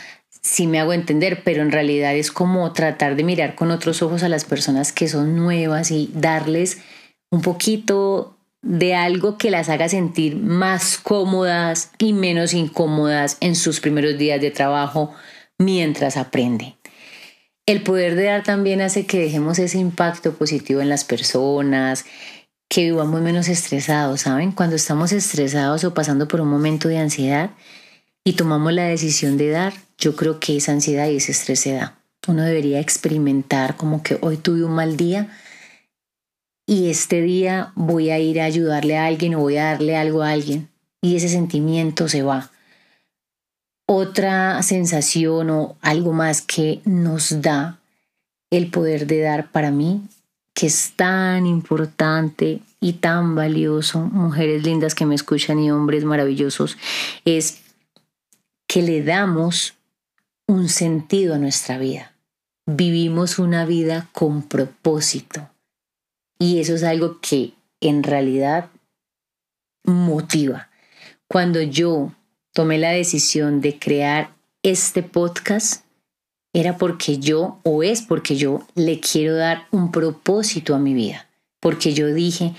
si 0.42 0.66
me 0.66 0.80
hago 0.80 0.92
entender, 0.92 1.44
pero 1.44 1.62
en 1.62 1.70
realidad 1.70 2.16
es 2.16 2.32
como 2.32 2.72
tratar 2.72 3.14
de 3.14 3.22
mirar 3.22 3.54
con 3.54 3.70
otros 3.70 4.02
ojos 4.02 4.24
a 4.24 4.28
las 4.28 4.44
personas 4.44 4.92
que 4.92 5.06
son 5.06 5.36
nuevas 5.36 5.92
y 5.92 6.10
darles 6.12 6.78
un 7.30 7.40
poquito 7.40 8.36
de 8.62 8.94
algo 8.94 9.36
que 9.36 9.50
las 9.50 9.68
haga 9.68 9.88
sentir 9.88 10.36
más 10.36 10.96
cómodas 10.96 11.90
y 11.98 12.12
menos 12.12 12.54
incómodas 12.54 13.36
en 13.40 13.56
sus 13.56 13.80
primeros 13.80 14.16
días 14.16 14.40
de 14.40 14.50
trabajo 14.50 15.12
mientras 15.58 16.16
aprenden. 16.16 16.74
El 17.66 17.82
poder 17.82 18.16
de 18.16 18.24
dar 18.24 18.42
también 18.42 18.80
hace 18.80 19.06
que 19.06 19.18
dejemos 19.18 19.58
ese 19.58 19.78
impacto 19.78 20.34
positivo 20.34 20.80
en 20.80 20.88
las 20.88 21.04
personas, 21.04 22.04
que 22.68 22.84
vivamos 22.84 23.20
menos 23.20 23.48
estresados, 23.48 24.22
¿saben? 24.22 24.50
Cuando 24.50 24.76
estamos 24.76 25.12
estresados 25.12 25.84
o 25.84 25.92
pasando 25.92 26.26
por 26.26 26.40
un 26.40 26.48
momento 26.48 26.88
de 26.88 26.98
ansiedad 26.98 27.50
y 28.24 28.32
tomamos 28.32 28.72
la 28.72 28.84
decisión 28.84 29.36
de 29.36 29.50
dar, 29.50 29.74
yo 29.98 30.16
creo 30.16 30.40
que 30.40 30.56
esa 30.56 30.72
ansiedad 30.72 31.08
y 31.08 31.16
ese 31.16 31.32
estrés 31.32 31.60
se 31.60 31.74
da. 31.74 31.98
Uno 32.26 32.42
debería 32.42 32.80
experimentar 32.80 33.76
como 33.76 34.02
que 34.02 34.18
hoy 34.22 34.38
tuve 34.38 34.64
un 34.64 34.72
mal 34.72 34.96
día, 34.96 35.28
y 36.66 36.90
este 36.90 37.20
día 37.20 37.72
voy 37.74 38.10
a 38.10 38.18
ir 38.18 38.40
a 38.40 38.44
ayudarle 38.44 38.96
a 38.96 39.06
alguien 39.06 39.34
o 39.34 39.40
voy 39.40 39.56
a 39.56 39.64
darle 39.64 39.96
algo 39.96 40.22
a 40.22 40.30
alguien 40.30 40.68
y 41.00 41.16
ese 41.16 41.28
sentimiento 41.28 42.08
se 42.08 42.22
va. 42.22 42.50
Otra 43.86 44.62
sensación 44.62 45.50
o 45.50 45.76
algo 45.82 46.12
más 46.12 46.40
que 46.40 46.80
nos 46.84 47.42
da 47.42 47.80
el 48.50 48.70
poder 48.70 49.06
de 49.06 49.20
dar 49.20 49.50
para 49.50 49.70
mí, 49.70 50.02
que 50.54 50.66
es 50.66 50.92
tan 50.94 51.46
importante 51.46 52.60
y 52.80 52.94
tan 52.94 53.34
valioso, 53.34 54.00
mujeres 54.00 54.62
lindas 54.62 54.94
que 54.94 55.06
me 55.06 55.14
escuchan 55.14 55.58
y 55.58 55.70
hombres 55.70 56.04
maravillosos, 56.04 56.78
es 57.24 57.60
que 58.68 58.82
le 58.82 59.02
damos 59.02 59.74
un 60.46 60.68
sentido 60.68 61.34
a 61.34 61.38
nuestra 61.38 61.78
vida. 61.78 62.12
Vivimos 62.66 63.38
una 63.38 63.66
vida 63.66 64.08
con 64.12 64.42
propósito 64.42 65.51
y 66.42 66.58
eso 66.58 66.74
es 66.74 66.82
algo 66.82 67.20
que 67.20 67.52
en 67.80 68.02
realidad 68.02 68.68
motiva. 69.84 70.70
Cuando 71.28 71.62
yo 71.62 72.12
tomé 72.52 72.78
la 72.78 72.90
decisión 72.90 73.60
de 73.60 73.78
crear 73.78 74.34
este 74.64 75.04
podcast, 75.04 75.84
era 76.52 76.78
porque 76.78 77.18
yo, 77.18 77.60
o 77.62 77.84
es 77.84 78.02
porque 78.02 78.34
yo, 78.34 78.66
le 78.74 78.98
quiero 78.98 79.36
dar 79.36 79.68
un 79.70 79.92
propósito 79.92 80.74
a 80.74 80.80
mi 80.80 80.94
vida. 80.94 81.28
Porque 81.60 81.94
yo 81.94 82.12
dije, 82.12 82.54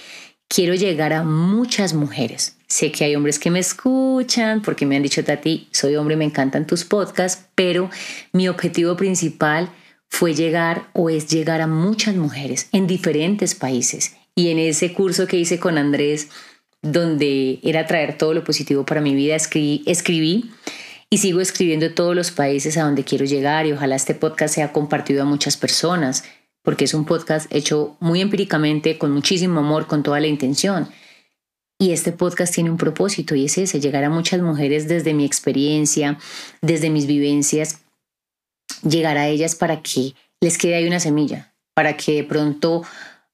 quiero 0.48 0.76
llegar 0.76 1.12
a 1.12 1.24
muchas 1.24 1.94
mujeres. 1.94 2.56
Sé 2.68 2.90
que 2.90 3.04
hay 3.04 3.18
hombres 3.18 3.38
que 3.38 3.52
me 3.52 3.60
escuchan 3.60 4.62
porque 4.62 4.86
me 4.86 4.96
han 4.96 5.04
dicho, 5.04 5.26
Tati, 5.26 5.68
soy 5.72 5.98
hombre, 5.98 6.16
me 6.16 6.24
encantan 6.24 6.66
tus 6.66 6.86
podcasts, 6.86 7.48
pero 7.54 7.90
mi 8.32 8.48
objetivo 8.48 8.96
principal 8.96 9.70
fue 10.14 10.36
llegar 10.36 10.90
o 10.94 11.10
es 11.10 11.28
llegar 11.28 11.60
a 11.62 11.66
muchas 11.66 12.16
mujeres 12.16 12.70
en 12.72 12.86
diferentes 12.86 13.56
países. 13.56 14.16
Y 14.36 14.50
en 14.50 14.60
ese 14.60 14.94
curso 14.94 15.26
que 15.26 15.38
hice 15.38 15.60
con 15.60 15.80
Andrés, 15.80 16.28
donde 16.84 17.60
era 17.64 17.88
traer 17.88 18.16
todo 18.16 18.36
lo 18.36 18.44
positivo 18.44 18.86
para 18.86 19.02
mi 19.02 19.16
vida, 19.16 19.36
escribí, 19.36 20.52
y 21.10 21.18
sigo 21.18 21.42
escribiendo 21.42 21.96
todos 21.96 22.16
los 22.16 22.30
países 22.30 22.78
a 22.78 22.84
donde 22.84 23.04
quiero 23.04 23.26
llegar 23.26 23.66
y 23.66 23.72
ojalá 23.72 23.96
este 23.96 24.14
podcast 24.14 24.54
sea 24.54 24.72
compartido 24.72 25.24
a 25.24 25.26
muchas 25.26 25.58
personas, 25.58 26.24
porque 26.62 26.86
es 26.86 26.94
un 26.94 27.06
podcast 27.06 27.52
hecho 27.52 27.98
muy 28.00 28.22
empíricamente, 28.22 29.00
con 29.00 29.12
muchísimo 29.12 29.62
amor, 29.62 29.88
con 29.88 30.04
toda 30.04 30.20
la 30.20 30.28
intención. 30.28 30.90
Y 31.80 31.92
este 31.92 32.12
podcast 32.12 32.54
tiene 32.54 32.70
un 32.70 32.78
propósito 32.78 33.34
y 33.34 33.46
es 33.46 33.58
ese, 33.58 33.80
llegar 33.80 34.04
a 34.04 34.12
muchas 34.12 34.42
mujeres 34.42 34.88
desde 34.88 35.16
mi 35.16 35.26
experiencia, 35.26 36.20
desde 36.62 36.92
mis 36.92 37.08
vivencias, 37.08 37.83
llegar 38.84 39.18
a 39.18 39.28
ellas 39.28 39.56
para 39.56 39.82
que 39.82 40.14
les 40.42 40.58
quede 40.58 40.76
ahí 40.76 40.88
una 40.88 41.00
semilla, 41.00 41.54
para 41.74 41.98
que 41.98 42.14
de 42.14 42.24
pronto, 42.24 42.84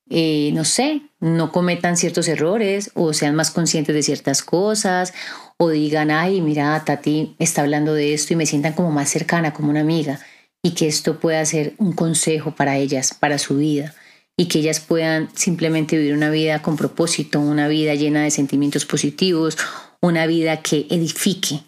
eh, 0.09 0.51
no 0.53 0.63
sé, 0.63 1.01
no 1.19 1.51
cometan 1.51 1.97
ciertos 1.97 2.27
errores 2.27 2.91
o 2.93 3.13
sean 3.13 3.35
más 3.35 3.51
conscientes 3.51 3.95
de 3.95 4.03
ciertas 4.03 4.43
cosas 4.43 5.13
o 5.57 5.69
digan, 5.69 6.11
ay, 6.11 6.39
mira, 6.41 6.81
Tati 6.85 7.35
está 7.37 7.61
hablando 7.61 7.93
de 7.93 8.13
esto 8.13 8.33
y 8.33 8.37
me 8.37 8.45
sientan 8.45 8.73
como 8.73 8.91
más 8.91 9.09
cercana, 9.09 9.53
como 9.53 9.69
una 9.69 9.81
amiga, 9.81 10.19
y 10.63 10.71
que 10.71 10.87
esto 10.87 11.19
pueda 11.19 11.43
ser 11.45 11.73
un 11.77 11.91
consejo 11.91 12.55
para 12.55 12.77
ellas, 12.77 13.13
para 13.13 13.37
su 13.37 13.57
vida, 13.57 13.93
y 14.37 14.47
que 14.47 14.59
ellas 14.59 14.79
puedan 14.79 15.29
simplemente 15.35 15.97
vivir 15.97 16.13
una 16.13 16.29
vida 16.29 16.61
con 16.61 16.77
propósito, 16.77 17.41
una 17.41 17.67
vida 17.67 17.93
llena 17.95 18.23
de 18.23 18.31
sentimientos 18.31 18.85
positivos, 18.85 19.57
una 20.01 20.25
vida 20.27 20.61
que 20.61 20.87
edifique. 20.89 21.61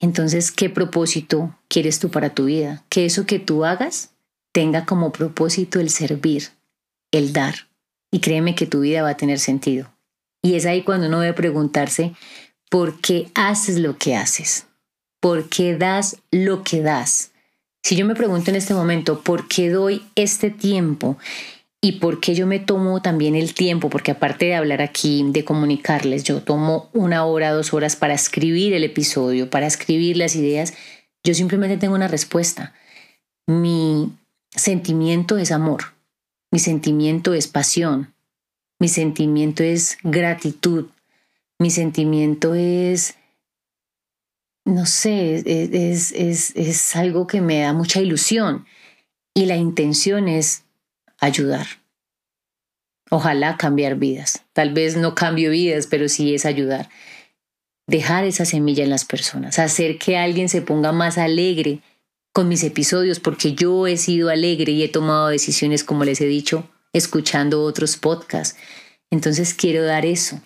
Entonces, 0.00 0.52
¿qué 0.52 0.70
propósito 0.70 1.56
quieres 1.68 1.98
tú 1.98 2.10
para 2.10 2.34
tu 2.34 2.46
vida? 2.46 2.84
Que 2.88 3.04
eso 3.04 3.26
que 3.26 3.38
tú 3.38 3.64
hagas 3.64 4.10
tenga 4.52 4.84
como 4.84 5.12
propósito 5.12 5.80
el 5.80 5.90
servir, 5.90 6.50
el 7.10 7.32
dar. 7.32 7.68
Y 8.10 8.20
créeme 8.20 8.54
que 8.54 8.66
tu 8.66 8.80
vida 8.80 9.02
va 9.02 9.10
a 9.10 9.16
tener 9.16 9.38
sentido. 9.38 9.92
Y 10.42 10.54
es 10.54 10.66
ahí 10.66 10.82
cuando 10.82 11.08
uno 11.08 11.20
debe 11.20 11.34
preguntarse, 11.34 12.14
¿Por 12.70 13.00
qué 13.00 13.30
haces 13.34 13.78
lo 13.78 13.96
que 13.96 14.14
haces? 14.14 14.66
¿Por 15.20 15.48
qué 15.48 15.76
das 15.76 16.18
lo 16.30 16.64
que 16.64 16.82
das? 16.82 17.30
Si 17.82 17.96
yo 17.96 18.04
me 18.04 18.14
pregunto 18.14 18.50
en 18.50 18.56
este 18.56 18.74
momento, 18.74 19.22
¿por 19.22 19.48
qué 19.48 19.70
doy 19.70 20.04
este 20.16 20.50
tiempo? 20.50 21.16
¿Y 21.80 21.92
por 21.92 22.20
qué 22.20 22.34
yo 22.34 22.46
me 22.46 22.58
tomo 22.58 23.00
también 23.02 23.36
el 23.36 23.54
tiempo? 23.54 23.88
Porque 23.88 24.10
aparte 24.10 24.46
de 24.46 24.54
hablar 24.56 24.82
aquí, 24.82 25.24
de 25.30 25.44
comunicarles, 25.44 26.24
yo 26.24 26.42
tomo 26.42 26.90
una 26.92 27.24
hora, 27.24 27.52
dos 27.52 27.72
horas 27.72 27.94
para 27.94 28.14
escribir 28.14 28.74
el 28.74 28.82
episodio, 28.82 29.48
para 29.48 29.66
escribir 29.66 30.16
las 30.16 30.34
ideas, 30.34 30.74
yo 31.22 31.34
simplemente 31.34 31.76
tengo 31.76 31.94
una 31.94 32.08
respuesta. 32.08 32.74
Mi 33.46 34.12
sentimiento 34.50 35.38
es 35.38 35.52
amor, 35.52 35.94
mi 36.50 36.58
sentimiento 36.58 37.32
es 37.32 37.46
pasión, 37.46 38.12
mi 38.80 38.88
sentimiento 38.88 39.62
es 39.62 39.98
gratitud, 40.02 40.86
mi 41.60 41.70
sentimiento 41.70 42.54
es, 42.54 43.14
no 44.64 44.86
sé, 44.86 45.42
es, 45.46 46.12
es, 46.12 46.56
es, 46.56 46.96
algo 46.96 47.26
que 47.26 47.40
me 47.40 47.60
da 47.60 47.72
mucha 47.72 48.00
ilusión 48.00 48.66
y 49.34 49.46
la 49.46 49.56
intención 49.56 50.28
es 50.28 50.64
ayudar. 51.20 51.66
Ojalá 53.10 53.56
cambiar 53.56 53.96
vidas. 53.96 54.42
Tal 54.52 54.72
vez 54.72 54.96
no 54.96 55.14
cambio 55.14 55.50
vidas, 55.50 55.86
pero 55.86 56.08
sí 56.08 56.34
es 56.34 56.44
ayudar. 56.44 56.88
Dejar 57.86 58.24
esa 58.24 58.44
semilla 58.44 58.84
en 58.84 58.90
las 58.90 59.06
personas, 59.06 59.58
hacer 59.58 59.98
que 59.98 60.18
alguien 60.18 60.50
se 60.50 60.60
ponga 60.60 60.92
más 60.92 61.16
alegre 61.16 61.80
con 62.34 62.46
mis 62.46 62.62
episodios, 62.62 63.18
porque 63.18 63.54
yo 63.54 63.86
he 63.86 63.96
sido 63.96 64.28
alegre 64.28 64.72
y 64.72 64.82
he 64.82 64.88
tomado 64.88 65.28
decisiones, 65.28 65.84
como 65.84 66.04
les 66.04 66.20
he 66.20 66.26
dicho, 66.26 66.68
escuchando 66.92 67.62
otros 67.62 67.96
podcasts. 67.96 68.58
Entonces 69.10 69.54
quiero 69.54 69.84
dar 69.84 70.04
eso, 70.04 70.38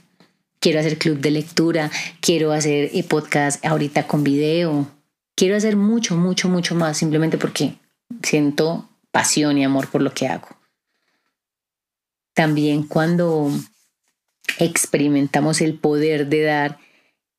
quiero 0.60 0.78
hacer 0.78 0.98
club 0.98 1.18
de 1.18 1.32
lectura, 1.32 1.90
quiero 2.20 2.52
hacer 2.52 2.90
eh, 2.94 3.02
podcast 3.02 3.64
ahorita 3.64 4.06
con 4.06 4.22
video, 4.22 4.88
quiero 5.34 5.56
hacer 5.56 5.76
mucho, 5.76 6.16
mucho, 6.16 6.48
mucho 6.48 6.76
más, 6.76 6.96
simplemente 6.96 7.38
porque 7.38 7.74
siento 8.22 8.88
pasión 9.10 9.58
y 9.58 9.64
amor 9.64 9.90
por 9.90 10.00
lo 10.00 10.14
que 10.14 10.28
hago. 10.28 10.61
También 12.34 12.84
cuando 12.84 13.50
experimentamos 14.58 15.60
el 15.60 15.78
poder 15.78 16.28
de 16.28 16.42
dar, 16.42 16.78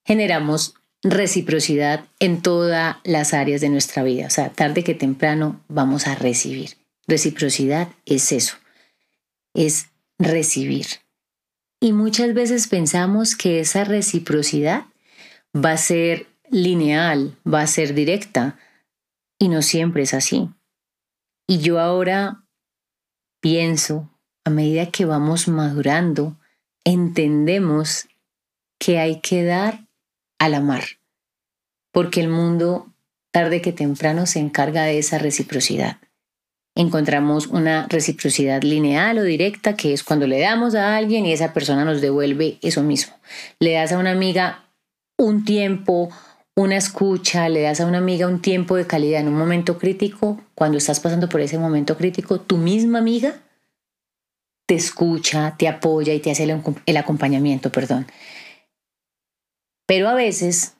generamos 0.06 0.76
reciprocidad 1.02 2.06
en 2.20 2.42
todas 2.42 2.98
las 3.04 3.34
áreas 3.34 3.62
de 3.62 3.70
nuestra 3.70 4.04
vida. 4.04 4.28
O 4.28 4.30
sea, 4.30 4.50
tarde 4.50 4.84
que 4.84 4.96
temprano 4.96 5.62
vamos 5.68 6.08
a 6.08 6.16
recibir. 6.16 6.78
Reciprocidad 7.08 7.90
es 8.06 8.32
eso, 8.32 8.56
es 9.54 9.88
recibir. 10.18 10.86
Y 11.82 11.92
muchas 11.92 12.34
veces 12.34 12.68
pensamos 12.68 13.36
que 13.36 13.60
esa 13.60 13.84
reciprocidad 13.84 14.86
va 15.54 15.72
a 15.72 15.78
ser 15.78 16.28
lineal, 16.50 17.38
va 17.46 17.62
a 17.62 17.68
ser 17.68 17.94
directa, 17.94 18.58
y 19.38 19.50
no 19.50 19.62
siempre 19.62 20.04
es 20.04 20.14
así. 20.14 20.50
Y 21.48 21.60
yo 21.60 21.80
ahora 21.80 22.46
pienso, 23.42 24.10
a 24.46 24.50
medida 24.50 24.88
que 24.88 25.06
vamos 25.06 25.48
madurando, 25.48 26.38
entendemos 26.84 28.08
que 28.80 29.00
hay 29.00 29.22
que 29.22 29.44
dar 29.44 29.88
al 30.40 30.54
amar, 30.56 30.84
porque 31.92 32.22
el 32.22 32.30
mundo 32.30 32.88
tarde 33.32 33.62
que 33.62 33.72
temprano 33.72 34.26
se 34.26 34.40
encarga 34.40 34.84
de 34.84 35.00
esa 35.00 35.18
reciprocidad 35.18 35.98
encontramos 36.76 37.48
una 37.48 37.88
reciprocidad 37.88 38.64
lineal 38.64 39.20
o 39.20 39.24
directa, 39.24 39.76
que 39.76 39.94
es 39.94 40.04
cuando 40.04 40.28
le 40.28 40.40
damos 40.40 40.76
a 40.76 40.96
alguien 40.96 41.26
y 41.26 41.34
esa 41.34 41.54
persona 41.54 41.86
nos 41.86 42.02
devuelve 42.02 42.58
eso 42.62 42.84
mismo. 42.84 43.14
Le 43.60 43.74
das 43.74 43.92
a 43.92 43.98
una 43.98 44.12
amiga 44.12 44.66
un 45.18 45.46
tiempo, 45.46 46.10
una 46.56 46.78
escucha, 46.78 47.48
le 47.50 47.62
das 47.62 47.82
a 47.82 47.86
una 47.86 48.00
amiga 48.00 48.28
un 48.28 48.42
tiempo 48.42 48.76
de 48.76 48.88
calidad 48.88 49.22
en 49.22 49.28
un 49.28 49.38
momento 49.38 49.78
crítico, 49.78 50.40
cuando 50.56 50.78
estás 50.78 51.00
pasando 51.00 51.30
por 51.30 51.42
ese 51.42 51.58
momento 51.60 51.96
crítico, 51.98 52.40
tu 52.40 52.58
misma 52.58 53.00
amiga 53.00 53.36
te 54.74 54.78
escucha, 54.80 55.56
te 55.56 55.68
apoya 55.68 56.16
y 56.16 56.20
te 56.20 56.32
hace 56.32 56.46
el, 56.86 56.98
acompañamiento, 56.98 57.72
perdón. 57.72 58.08
Pero 59.86 60.10
a 60.10 60.16
veces 60.16 60.74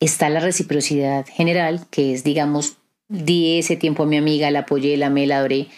está 0.00 0.30
la 0.30 0.40
reciprocidad 0.40 1.26
general, 1.26 1.86
que 1.90 2.14
es, 2.14 2.24
digamos, 2.24 2.78
di 3.08 3.58
ese 3.58 3.76
tiempo 3.76 4.04
a 4.04 4.06
mi 4.06 4.16
amiga, 4.16 4.50
la 4.50 4.60
apoyé, 4.60 4.96
la 4.96 5.08
amé, 5.08 5.26
la 5.26 5.38
adoré, 5.38 5.68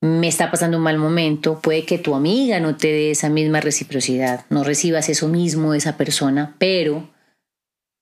me 0.00 0.26
está 0.26 0.50
pasando 0.50 0.78
un 0.78 0.82
mal 0.82 0.98
momento, 0.98 1.60
puede 1.60 1.84
que 1.84 1.98
tu 1.98 2.16
amiga 2.16 2.58
no 2.58 2.76
te 2.76 2.88
dé 2.88 3.12
esa 3.12 3.28
misma 3.28 3.60
reciprocidad, 3.60 4.44
no 4.50 4.64
recibas 4.64 5.08
eso 5.08 5.28
mismo 5.28 5.70
de 5.70 5.78
esa 5.78 5.96
persona, 5.96 6.56
pero 6.58 7.10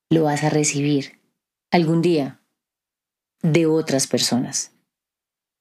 lo 0.09 0.25
vas 0.25 0.43
a 0.43 0.49
recibir 0.49 1.21
algún 1.71 2.01
día 2.01 2.41
de 3.43 3.67
otras 3.67 4.07
personas. 4.07 4.73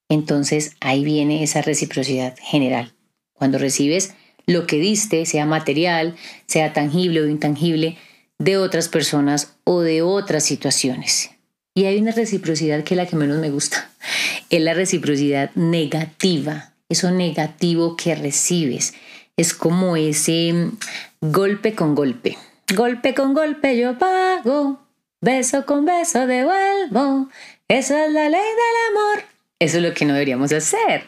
Entonces 0.09 0.75
ahí 0.79 1.03
viene 1.03 1.43
esa 1.43 1.61
reciprocidad 1.61 2.35
general. 2.41 2.93
Cuando 3.33 3.57
recibes 3.57 4.13
lo 4.45 4.65
que 4.65 4.79
diste, 4.79 5.25
sea 5.25 5.45
material, 5.45 6.15
sea 6.45 6.73
tangible 6.73 7.21
o 7.21 7.27
intangible, 7.27 7.97
de 8.39 8.57
otras 8.57 8.87
personas 8.87 9.55
o 9.63 9.81
de 9.81 10.01
otras 10.01 10.43
situaciones. 10.43 11.31
Y 11.75 11.85
hay 11.85 11.99
una 11.99 12.11
reciprocidad 12.11 12.83
que 12.83 12.93
es 12.93 12.97
la 12.97 13.05
que 13.05 13.15
menos 13.15 13.37
me 13.39 13.49
gusta. 13.49 13.89
Es 14.49 14.61
la 14.61 14.73
reciprocidad 14.73 15.51
negativa, 15.55 16.73
eso 16.87 17.11
negativo 17.11 17.97
que 17.97 18.15
recibes. 18.15 18.93
Es 19.35 19.53
como 19.53 19.97
ese 19.97 20.53
mm, 20.53 20.77
golpe 21.19 21.75
con 21.75 21.93
golpe. 21.93 22.37
Golpe 22.73 23.13
con 23.13 23.33
golpe 23.33 23.77
yo 23.77 23.97
pago, 23.97 24.79
beso 25.19 25.65
con 25.65 25.85
beso 25.85 26.27
devuelvo. 26.27 27.27
Esa 27.67 28.05
es 28.05 28.13
la 28.13 28.29
ley 28.29 28.39
del 28.39 28.97
amor. 28.97 29.36
Eso 29.59 29.77
es 29.77 29.83
lo 29.83 29.93
que 29.93 30.05
no 30.05 30.13
deberíamos 30.13 30.51
hacer. 30.53 31.03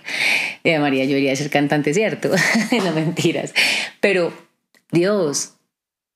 Eh, 0.63 0.79
María, 0.79 1.03
yo 1.03 1.09
debería 1.11 1.35
ser 1.35 1.49
cantante, 1.49 1.93
¿cierto? 1.93 2.31
no 2.83 2.91
mentiras. 2.93 3.53
Pero 3.99 4.33
Dios, 4.91 5.53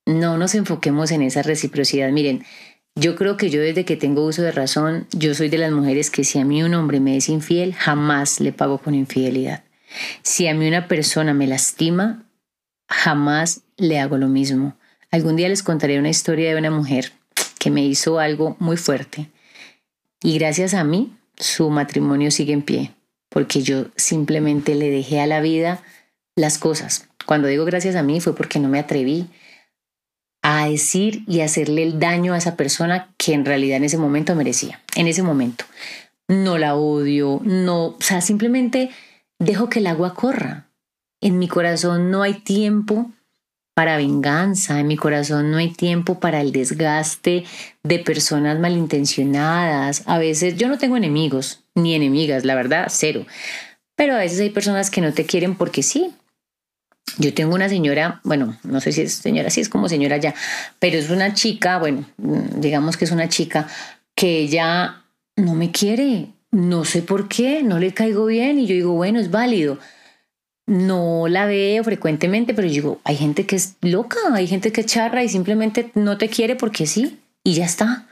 no 0.06 0.38
nos 0.38 0.56
enfoquemos 0.56 1.12
en 1.12 1.22
esa 1.22 1.44
reciprocidad. 1.44 2.12
Miren, 2.12 2.44
yo 2.96 3.16
creo 3.16 3.38
que 3.38 3.50
yo 3.50 3.62
desde 3.62 3.86
que 3.86 3.98
tengo 3.98 4.26
uso 4.26 4.42
de 4.42 4.52
razón, 4.52 5.08
yo 5.12 5.34
soy 5.36 5.50
de 5.50 5.58
las 5.58 5.72
mujeres 5.72 6.10
que 6.10 6.24
si 6.24 6.40
a 6.40 6.46
mí 6.46 6.64
un 6.64 6.74
hombre 6.74 7.00
me 7.00 7.18
es 7.18 7.30
infiel, 7.30 7.74
jamás 7.74 8.40
le 8.40 8.52
pago 8.52 8.80
con 8.80 8.96
infidelidad. 8.96 9.64
Si 10.24 10.48
a 10.48 10.56
mí 10.56 10.68
una 10.68 10.88
persona 10.88 11.34
me 11.34 11.48
lastima, 11.48 12.26
jamás 12.88 13.62
le 13.78 14.00
hago 14.00 14.18
lo 14.18 14.28
mismo. 14.28 14.76
Algún 15.12 15.36
día 15.36 15.50
les 15.50 15.62
contaré 15.62 16.00
una 16.00 16.10
historia 16.10 16.52
de 16.52 16.58
una 16.58 16.72
mujer 16.72 17.14
que 17.60 17.70
me 17.70 17.84
hizo 17.86 18.20
algo 18.20 18.56
muy 18.60 18.78
fuerte 18.78 19.30
y 20.22 20.38
gracias 20.38 20.74
a 20.74 20.84
mí 20.84 21.16
su 21.38 21.70
matrimonio 21.70 22.32
sigue 22.32 22.54
en 22.54 22.62
pie, 22.62 22.94
porque 23.30 23.62
yo 23.62 23.86
simplemente 23.96 24.76
le 24.76 24.90
dejé 24.90 25.20
a 25.20 25.28
la 25.28 25.42
vida 25.42 25.82
las 26.36 26.58
cosas. 26.58 27.08
Cuando 27.26 27.48
digo 27.48 27.66
gracias 27.66 27.96
a 27.96 28.04
mí 28.04 28.20
fue 28.22 28.36
porque 28.36 28.60
no 28.60 28.70
me 28.70 28.80
atreví 28.80 29.28
a 30.42 30.68
decir 30.68 31.24
y 31.26 31.40
hacerle 31.40 31.84
el 31.84 32.00
daño 32.00 32.34
a 32.34 32.38
esa 32.38 32.58
persona 32.58 33.14
que 33.18 33.34
en 33.34 33.46
realidad 33.46 33.78
en 33.78 33.86
ese 33.86 33.98
momento 33.98 34.36
merecía, 34.36 34.82
en 34.96 35.08
ese 35.08 35.24
momento. 35.24 35.66
No 36.28 36.58
la 36.58 36.76
odio, 36.76 37.40
no, 37.44 37.86
o 37.86 37.98
sea, 38.00 38.22
simplemente 38.22 38.92
dejo 39.40 39.70
que 39.70 39.80
el 39.80 39.88
agua 39.88 40.14
corra. 40.14 40.68
En 41.22 41.40
mi 41.40 41.48
corazón 41.48 42.12
no 42.12 42.24
hay 42.24 42.34
tiempo 42.34 43.10
para 43.74 43.98
venganza, 43.98 44.80
en 44.80 44.88
mi 44.88 44.98
corazón 44.98 45.52
no 45.52 45.58
hay 45.58 45.72
tiempo 45.72 46.20
para 46.20 46.42
el 46.42 46.52
desgaste 46.52 47.44
de 47.82 48.00
personas 48.00 48.60
malintencionadas. 48.60 50.04
A 50.06 50.20
veces 50.20 50.58
yo 50.58 50.68
no 50.68 50.78
tengo 50.78 50.98
enemigos 50.98 51.64
ni 51.74 51.96
enemigas, 51.96 52.46
la 52.46 52.56
verdad, 52.56 52.88
cero. 52.90 53.26
Pero 53.96 54.16
a 54.16 54.20
veces 54.20 54.40
hay 54.40 54.52
personas 54.52 54.92
que 54.92 55.02
no 55.02 55.14
te 55.14 55.26
quieren 55.26 55.56
porque 55.56 55.82
sí. 55.82 56.12
Yo 57.18 57.34
tengo 57.34 57.54
una 57.54 57.68
señora, 57.68 58.22
bueno, 58.24 58.58
no 58.64 58.80
sé 58.80 58.92
si 58.92 59.02
es 59.02 59.14
señora, 59.14 59.50
sí 59.50 59.62
es 59.62 59.70
como 59.70 59.90
señora 59.90 60.18
ya, 60.18 60.34
pero 60.80 60.98
es 60.98 61.10
una 61.10 61.34
chica, 61.34 61.78
bueno, 61.78 62.06
digamos 62.18 62.96
que 62.96 63.06
es 63.06 63.12
una 63.12 63.28
chica 63.28 63.68
que 64.16 64.40
ella 64.40 65.04
no 65.36 65.54
me 65.54 65.72
quiere, 65.72 66.30
no 66.50 66.86
sé 66.86 67.02
por 67.02 67.28
qué, 67.28 67.62
no 67.62 67.78
le 67.78 67.94
caigo 67.94 68.26
bien 68.26 68.58
y 68.58 68.68
yo 68.68 68.74
digo, 68.74 68.94
bueno, 68.94 69.20
es 69.20 69.30
válido 69.32 69.80
no 70.66 71.28
la 71.28 71.46
veo 71.46 71.84
frecuentemente, 71.84 72.54
pero 72.54 72.68
digo, 72.68 73.00
hay 73.04 73.16
gente 73.16 73.46
que 73.46 73.56
es 73.56 73.76
loca, 73.82 74.18
hay 74.34 74.48
gente 74.48 74.72
que 74.72 74.86
charra 74.86 75.24
y 75.24 75.30
simplemente 75.30 75.92
no 75.96 76.18
te 76.18 76.30
quiere 76.30 76.56
porque 76.56 76.86
sí, 76.88 77.20
y 77.44 77.54
ya 77.54 77.66
está. 77.66 78.08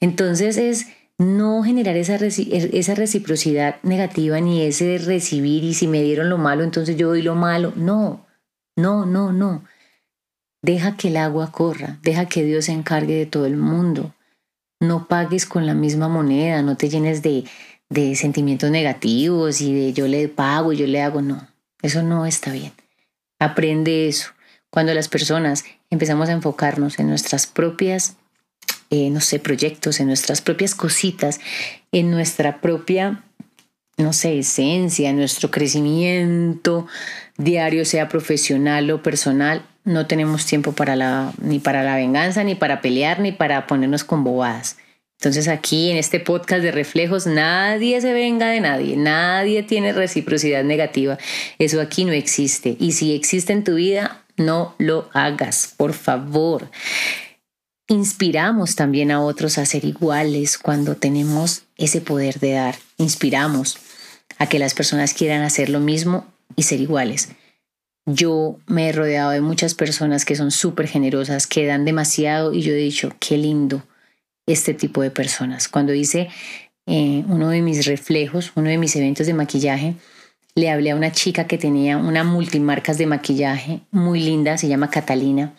Entonces 0.00 0.56
es 0.56 0.86
no 1.18 1.62
generar 1.62 1.96
esa, 1.96 2.16
esa 2.16 2.94
reciprocidad 2.94 3.76
negativa 3.82 4.40
ni 4.40 4.62
ese 4.62 4.98
recibir 4.98 5.64
y 5.64 5.74
si 5.74 5.86
me 5.86 6.02
dieron 6.02 6.30
lo 6.30 6.38
malo, 6.38 6.64
entonces 6.64 6.96
yo 6.96 7.08
doy 7.08 7.22
lo 7.22 7.34
malo. 7.34 7.72
No, 7.76 8.26
no, 8.76 9.06
no, 9.06 9.32
no. 9.32 9.64
Deja 10.62 10.96
que 10.96 11.08
el 11.08 11.16
agua 11.16 11.52
corra, 11.52 11.98
deja 12.02 12.26
que 12.26 12.44
Dios 12.44 12.66
se 12.66 12.72
encargue 12.72 13.14
de 13.14 13.26
todo 13.26 13.46
el 13.46 13.56
mundo. 13.56 14.14
No 14.80 15.06
pagues 15.06 15.46
con 15.46 15.66
la 15.66 15.74
misma 15.74 16.08
moneda, 16.08 16.62
no 16.62 16.76
te 16.76 16.88
llenes 16.88 17.22
de, 17.22 17.44
de 17.90 18.16
sentimientos 18.16 18.70
negativos 18.70 19.60
y 19.60 19.74
de 19.74 19.92
yo 19.92 20.08
le 20.08 20.28
pago, 20.28 20.72
yo 20.72 20.86
le 20.86 21.02
hago, 21.02 21.20
no 21.20 21.51
eso 21.82 22.02
no 22.02 22.26
está 22.26 22.52
bien. 22.52 22.72
Aprende 23.38 24.08
eso. 24.08 24.30
Cuando 24.70 24.94
las 24.94 25.08
personas 25.08 25.64
empezamos 25.90 26.28
a 26.28 26.32
enfocarnos 26.32 26.98
en 26.98 27.08
nuestras 27.08 27.46
propias, 27.46 28.16
eh, 28.90 29.10
no 29.10 29.20
sé, 29.20 29.38
proyectos, 29.38 30.00
en 30.00 30.06
nuestras 30.06 30.40
propias 30.40 30.74
cositas, 30.74 31.40
en 31.92 32.10
nuestra 32.10 32.60
propia, 32.60 33.24
no 33.98 34.12
sé, 34.12 34.38
esencia, 34.38 35.10
en 35.10 35.16
nuestro 35.16 35.50
crecimiento 35.50 36.86
diario, 37.36 37.84
sea 37.84 38.08
profesional 38.08 38.90
o 38.90 39.02
personal, 39.02 39.66
no 39.84 40.06
tenemos 40.06 40.46
tiempo 40.46 40.72
para 40.72 40.96
la, 40.96 41.32
ni 41.40 41.58
para 41.58 41.82
la 41.82 41.96
venganza, 41.96 42.44
ni 42.44 42.54
para 42.54 42.80
pelear, 42.80 43.20
ni 43.20 43.32
para 43.32 43.66
ponernos 43.66 44.04
con 44.04 44.24
bobadas. 44.24 44.76
Entonces 45.22 45.46
aquí 45.46 45.92
en 45.92 45.98
este 45.98 46.18
podcast 46.18 46.64
de 46.64 46.72
reflejos 46.72 47.28
nadie 47.28 48.00
se 48.00 48.12
venga 48.12 48.48
de 48.48 48.58
nadie, 48.58 48.96
nadie 48.96 49.62
tiene 49.62 49.92
reciprocidad 49.92 50.64
negativa. 50.64 51.16
Eso 51.60 51.80
aquí 51.80 52.04
no 52.04 52.10
existe. 52.10 52.76
Y 52.80 52.90
si 52.90 53.14
existe 53.14 53.52
en 53.52 53.62
tu 53.62 53.76
vida, 53.76 54.24
no 54.36 54.74
lo 54.78 55.08
hagas, 55.12 55.74
por 55.76 55.92
favor. 55.92 56.68
Inspiramos 57.86 58.74
también 58.74 59.12
a 59.12 59.22
otros 59.22 59.58
a 59.58 59.64
ser 59.64 59.84
iguales 59.84 60.58
cuando 60.58 60.96
tenemos 60.96 61.62
ese 61.76 62.00
poder 62.00 62.40
de 62.40 62.54
dar. 62.54 62.74
Inspiramos 62.96 63.78
a 64.38 64.48
que 64.48 64.58
las 64.58 64.74
personas 64.74 65.14
quieran 65.14 65.42
hacer 65.42 65.68
lo 65.68 65.78
mismo 65.78 66.26
y 66.56 66.64
ser 66.64 66.80
iguales. 66.80 67.28
Yo 68.06 68.58
me 68.66 68.88
he 68.88 68.92
rodeado 68.92 69.30
de 69.30 69.40
muchas 69.40 69.74
personas 69.74 70.24
que 70.24 70.34
son 70.34 70.50
súper 70.50 70.88
generosas, 70.88 71.46
que 71.46 71.64
dan 71.64 71.84
demasiado 71.84 72.52
y 72.52 72.62
yo 72.62 72.72
he 72.72 72.76
dicho, 72.76 73.14
qué 73.20 73.38
lindo 73.38 73.84
este 74.52 74.74
tipo 74.74 75.02
de 75.02 75.10
personas. 75.10 75.68
Cuando 75.68 75.94
hice 75.94 76.28
eh, 76.86 77.24
uno 77.28 77.48
de 77.50 77.62
mis 77.62 77.86
reflejos, 77.86 78.52
uno 78.54 78.68
de 78.68 78.78
mis 78.78 78.94
eventos 78.96 79.26
de 79.26 79.34
maquillaje, 79.34 79.94
le 80.54 80.70
hablé 80.70 80.90
a 80.90 80.96
una 80.96 81.12
chica 81.12 81.46
que 81.46 81.58
tenía 81.58 81.96
una 81.96 82.24
multimarcas 82.24 82.98
de 82.98 83.06
maquillaje 83.06 83.80
muy 83.90 84.20
linda, 84.20 84.58
se 84.58 84.68
llama 84.68 84.90
Catalina. 84.90 85.54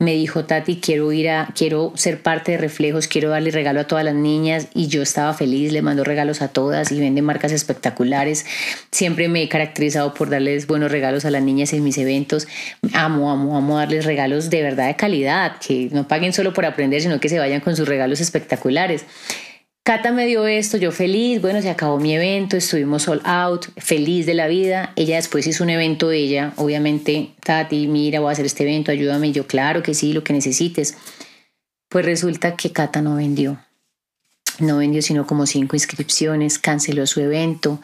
Me 0.00 0.14
dijo, 0.14 0.44
Tati, 0.44 0.80
quiero 0.80 1.12
ir 1.12 1.30
a, 1.30 1.48
quiero 1.56 1.92
ser 1.94 2.20
parte 2.20 2.52
de 2.52 2.58
Reflejos, 2.58 3.06
quiero 3.06 3.30
darle 3.30 3.52
regalo 3.52 3.80
a 3.80 3.84
todas 3.84 4.04
las 4.04 4.14
niñas 4.14 4.68
y 4.74 4.88
yo 4.88 5.02
estaba 5.02 5.32
feliz, 5.34 5.72
le 5.72 5.82
mando 5.82 6.02
regalos 6.02 6.42
a 6.42 6.48
todas 6.48 6.90
y 6.90 6.98
vende 6.98 7.22
marcas 7.22 7.52
espectaculares. 7.52 8.44
Siempre 8.90 9.28
me 9.28 9.42
he 9.42 9.48
caracterizado 9.48 10.12
por 10.12 10.30
darles 10.30 10.66
buenos 10.66 10.90
regalos 10.90 11.24
a 11.24 11.30
las 11.30 11.42
niñas 11.42 11.72
en 11.72 11.84
mis 11.84 11.96
eventos. 11.96 12.48
Amo, 12.92 13.30
amo, 13.30 13.56
amo 13.56 13.78
darles 13.78 14.04
regalos 14.04 14.50
de 14.50 14.62
verdad 14.62 14.88
de 14.88 14.96
calidad, 14.96 15.58
que 15.58 15.88
no 15.92 16.08
paguen 16.08 16.32
solo 16.32 16.52
por 16.52 16.66
aprender, 16.66 17.00
sino 17.00 17.20
que 17.20 17.28
se 17.28 17.38
vayan 17.38 17.60
con 17.60 17.76
sus 17.76 17.86
regalos 17.86 18.20
espectaculares. 18.20 19.04
Cata 19.86 20.12
me 20.12 20.24
dio 20.24 20.46
esto, 20.46 20.78
yo 20.78 20.92
feliz, 20.92 21.42
bueno, 21.42 21.60
se 21.60 21.68
acabó 21.68 22.00
mi 22.00 22.14
evento, 22.14 22.56
estuvimos 22.56 23.06
all 23.06 23.20
out, 23.26 23.66
feliz 23.76 24.24
de 24.24 24.32
la 24.32 24.46
vida. 24.46 24.94
Ella 24.96 25.16
después 25.16 25.46
hizo 25.46 25.62
un 25.62 25.68
evento 25.68 26.08
de 26.08 26.16
ella, 26.16 26.54
obviamente, 26.56 27.34
Tati, 27.44 27.86
mira, 27.86 28.20
voy 28.20 28.30
a 28.30 28.32
hacer 28.32 28.46
este 28.46 28.62
evento, 28.62 28.92
ayúdame. 28.92 29.30
yo, 29.32 29.46
claro 29.46 29.82
que 29.82 29.92
sí, 29.92 30.14
lo 30.14 30.24
que 30.24 30.32
necesites. 30.32 30.96
Pues 31.90 32.06
resulta 32.06 32.56
que 32.56 32.72
Cata 32.72 33.02
no 33.02 33.16
vendió. 33.16 33.58
No 34.58 34.78
vendió 34.78 35.02
sino 35.02 35.26
como 35.26 35.44
cinco 35.44 35.76
inscripciones, 35.76 36.58
canceló 36.58 37.06
su 37.06 37.20
evento. 37.20 37.78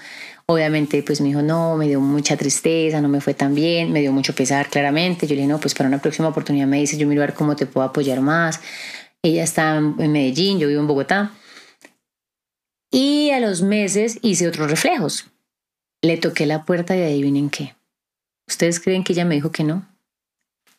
Obviamente, 0.47 1.03
pues 1.03 1.21
me 1.21 1.29
dijo, 1.29 1.43
no, 1.43 1.77
me 1.77 1.87
dio 1.87 2.01
mucha 2.01 2.35
tristeza, 2.39 3.03
no 3.03 3.11
me 3.11 3.21
fue 3.21 3.35
tan 3.35 3.55
bien, 3.55 3.93
me 3.93 4.01
dio 4.01 4.11
mucho 4.11 4.35
pesar, 4.35 4.71
claramente. 4.71 5.27
Yo 5.27 5.35
le 5.35 5.43
dije, 5.43 5.53
no, 5.53 5.61
pues 5.61 5.75
para 5.75 5.87
una 5.87 6.01
próxima 6.01 6.29
oportunidad 6.29 6.67
me 6.67 6.79
dice, 6.79 6.97
yo 6.97 7.07
miro 7.07 7.23
a 7.23 7.27
ver 7.27 7.35
cómo 7.35 7.57
te 7.57 7.67
puedo 7.67 7.87
apoyar 7.87 8.23
más. 8.23 8.59
Ella 9.23 9.45
está 9.45 9.77
en 9.77 10.13
Medellín, 10.13 10.59
yo 10.59 10.67
vivo 10.67 10.81
en 10.81 10.87
Bogotá. 10.87 11.33
Y 12.91 13.31
a 13.31 13.41
los 13.41 13.63
meses 13.63 14.19
hice 14.23 14.49
otros 14.49 14.71
reflejos. 14.71 15.27
Le 16.03 16.17
toqué 16.17 16.47
la 16.47 16.65
puerta 16.65 16.97
y 16.97 17.03
adivinen 17.03 17.51
qué. 17.51 17.75
¿Ustedes 18.49 18.81
creen 18.81 19.05
que 19.05 19.13
ella 19.13 19.25
me 19.25 19.37
dijo 19.37 19.53
que 19.53 19.65
no? 19.65 19.87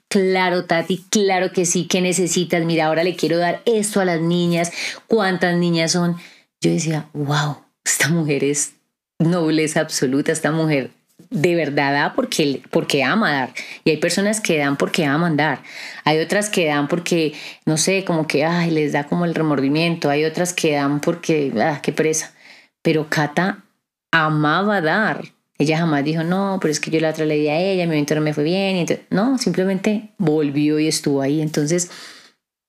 Claro, 0.10 0.66
Tati, 0.66 1.06
claro 1.10 1.54
que 1.54 1.66
sí, 1.66 1.88
¿qué 1.88 2.02
necesitas? 2.02 2.66
Mira, 2.66 2.88
ahora 2.88 3.06
le 3.06 3.16
quiero 3.16 3.38
dar 3.38 3.62
esto 3.66 4.02
a 4.02 4.06
las 4.06 4.20
niñas. 4.20 4.72
¿Cuántas 5.08 5.56
niñas 5.56 5.94
son? 5.94 6.18
Yo 6.60 6.70
decía, 6.70 7.10
wow, 7.14 7.60
esta 7.86 8.10
mujer 8.10 8.44
es 8.44 8.74
nobleza 9.20 9.80
absoluta, 9.80 10.34
esta 10.34 10.52
mujer 10.52 10.92
de 11.30 11.56
verdad 11.56 11.94
da 11.94 12.14
porque, 12.14 12.62
porque 12.72 13.04
ama 13.04 13.32
dar. 13.32 13.54
Y 13.84 13.92
hay 13.92 13.98
personas 13.98 14.42
que 14.42 14.58
dan 14.58 14.78
porque 14.78 15.06
aman 15.06 15.38
dar. 15.38 15.62
Hay 16.04 16.20
otras 16.20 16.50
que 16.50 16.66
dan 16.66 16.88
porque, 16.88 17.34
no 17.66 17.78
sé, 17.78 18.04
como 18.06 18.28
que 18.28 18.48
les 18.70 18.94
da 18.94 19.06
como 19.06 19.26
el 19.26 19.36
remordimiento. 19.36 20.10
Hay 20.10 20.26
otras 20.26 20.54
que 20.54 20.74
dan 20.74 21.02
porque, 21.02 21.54
ah, 21.62 21.80
qué 21.82 21.92
presa. 21.92 22.34
Pero 22.82 23.10
Cata 23.10 23.64
amaba 24.12 24.82
dar. 24.82 25.26
Ella 25.58 25.78
jamás 25.78 26.04
dijo, 26.04 26.24
no, 26.24 26.58
pero 26.60 26.72
es 26.72 26.80
que 26.80 26.90
yo 26.90 27.00
la 27.00 27.12
otra 27.12 27.26
le 27.26 27.50
a 27.52 27.60
ella, 27.60 27.86
mi 27.86 27.94
evento 27.94 28.16
no 28.16 28.22
me 28.22 28.34
fue 28.34 28.44
bien. 28.44 28.86
no, 29.12 29.38
simplemente 29.38 30.14
volvió 30.18 30.80
y 30.80 30.88
estuvo 30.88 31.22
ahí. 31.22 31.42
Entonces, 31.42 31.92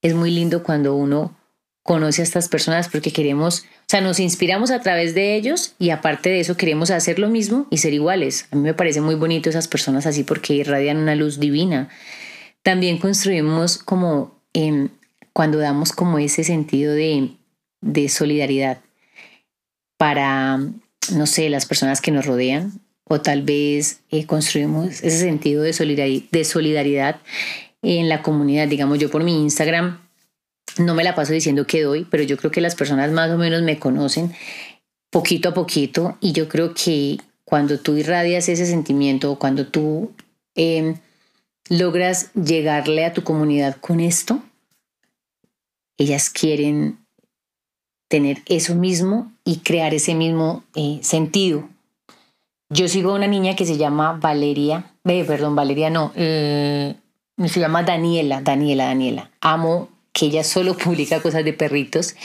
es 0.02 0.14
muy 0.14 0.30
lindo 0.30 0.62
cuando 0.62 0.94
uno 0.94 1.34
conoce 1.82 2.22
a 2.22 2.24
estas 2.24 2.48
personas 2.48 2.88
porque 2.88 3.12
queremos, 3.12 3.64
sea, 3.92 4.00
nos 4.00 4.20
inspiramos 4.20 4.70
a 4.70 4.80
través 4.80 5.14
de 5.14 5.36
ellos 5.36 5.74
y 5.78 5.90
aparte 5.90 6.30
de 6.30 6.40
eso 6.40 6.56
queremos 6.56 6.90
hacer 6.90 7.18
lo 7.18 7.28
mismo 7.28 7.66
y 7.68 7.76
ser 7.76 7.92
iguales. 7.92 8.46
A 8.50 8.56
mí 8.56 8.62
me 8.62 8.72
parece 8.72 9.02
muy 9.02 9.16
bonito 9.16 9.50
esas 9.50 9.68
personas 9.68 10.06
así 10.06 10.24
porque 10.24 10.54
irradian 10.54 10.96
una 10.96 11.14
luz 11.14 11.38
divina. 11.38 11.90
También 12.62 12.96
construimos 12.96 13.76
como 13.76 14.40
cuando 15.34 15.58
damos 15.58 15.92
como 15.92 16.18
ese 16.18 16.42
sentido 16.42 16.94
de, 16.94 17.32
de 17.82 18.08
solidaridad 18.08 18.78
para, 19.98 20.56
no 20.56 21.26
sé, 21.26 21.50
las 21.50 21.66
personas 21.66 22.00
que 22.00 22.12
nos 22.12 22.24
rodean 22.24 22.80
o 23.04 23.20
tal 23.20 23.42
vez 23.42 24.00
eh, 24.10 24.24
construimos 24.24 25.02
ese 25.02 25.18
sentido 25.18 25.62
de 25.62 25.74
solidaridad, 25.74 26.24
de 26.30 26.44
solidaridad 26.46 27.20
en 27.82 28.08
la 28.08 28.22
comunidad. 28.22 28.68
Digamos, 28.68 28.98
yo 28.98 29.10
por 29.10 29.22
mi 29.22 29.42
Instagram 29.42 30.01
no 30.78 30.94
me 30.94 31.04
la 31.04 31.14
paso 31.14 31.32
diciendo 31.32 31.66
que 31.66 31.82
doy, 31.82 32.06
pero 32.10 32.22
yo 32.22 32.36
creo 32.36 32.50
que 32.50 32.60
las 32.60 32.74
personas 32.74 33.10
más 33.10 33.30
o 33.30 33.38
menos 33.38 33.62
me 33.62 33.78
conocen 33.78 34.32
poquito 35.10 35.50
a 35.50 35.54
poquito 35.54 36.16
y 36.20 36.32
yo 36.32 36.48
creo 36.48 36.74
que 36.74 37.18
cuando 37.44 37.78
tú 37.78 37.96
irradias 37.96 38.48
ese 38.48 38.66
sentimiento 38.66 39.30
o 39.30 39.38
cuando 39.38 39.66
tú 39.66 40.12
em, 40.54 40.96
logras 41.68 42.32
llegarle 42.34 43.04
a 43.04 43.12
tu 43.12 43.22
comunidad 43.22 43.76
con 43.76 44.00
esto, 44.00 44.42
ellas 45.98 46.30
quieren 46.30 46.98
tener 48.08 48.38
eso 48.46 48.74
mismo 48.74 49.32
y 49.44 49.58
crear 49.58 49.94
ese 49.94 50.14
mismo 50.14 50.64
eh, 50.74 50.98
sentido 51.02 51.68
Yo 52.68 52.88
sigo 52.88 53.10
a 53.10 53.14
una 53.14 53.26
niña 53.26 53.56
que 53.56 53.66
se 53.66 53.76
llama 53.76 54.18
Valeria, 54.20 54.92
eh, 55.04 55.24
perdón, 55.24 55.54
Valeria 55.54 55.90
no, 55.90 56.12
eh, 56.14 56.94
se 57.46 57.60
llama 57.60 57.82
Daniela, 57.82 58.40
Daniela, 58.40 58.86
Daniela. 58.86 59.30
Amo 59.40 59.88
que 60.12 60.26
ella 60.26 60.44
solo 60.44 60.76
publica 60.84 61.20
cosas 61.20 61.44
de 61.44 61.52
perritos. 61.52 62.16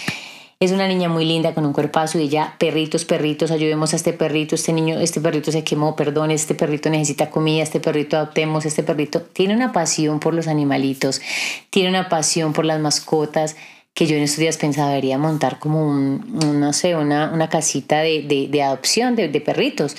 Es 0.60 0.72
una 0.72 0.88
niña 0.88 1.08
muy 1.08 1.24
linda 1.24 1.54
con 1.54 1.68
un 1.68 1.74
cuerpazo 1.74 2.18
y 2.18 2.24
ella, 2.24 2.56
perritos, 2.58 3.06
perritos, 3.06 3.52
ayudemos 3.52 3.94
a 3.94 3.96
este 3.96 4.12
perrito, 4.12 4.56
este 4.56 4.74
niño, 4.74 5.00
este 5.00 5.22
perrito 5.22 5.52
se 5.52 5.64
quemó, 5.64 5.96
perdón, 5.96 6.32
este 6.32 6.56
perrito 6.56 6.90
necesita 6.90 7.30
comida, 7.30 7.62
este 7.62 7.80
perrito 7.80 8.18
adoptemos, 8.18 8.66
este 8.66 8.82
perrito 8.82 9.22
tiene 9.22 9.54
una 9.54 9.72
pasión 9.72 10.20
por 10.20 10.34
los 10.34 10.48
animalitos, 10.48 11.22
tiene 11.70 11.90
una 11.90 12.10
pasión 12.10 12.54
por 12.54 12.66
las 12.66 12.80
mascotas 12.80 13.56
que 13.98 14.06
yo 14.06 14.16
en 14.16 14.22
estos 14.22 14.38
días 14.38 14.58
pensaba 14.58 14.90
debería 14.90 15.18
montar 15.18 15.58
como 15.58 15.92
no 15.92 16.72
sé, 16.72 16.96
una, 16.96 17.32
una 17.32 17.50
casita 17.50 18.02
de, 18.02 18.48
de, 18.48 18.62
adopción 18.62 19.16
de, 19.16 19.28
de, 19.28 19.42
perritos. 19.42 19.96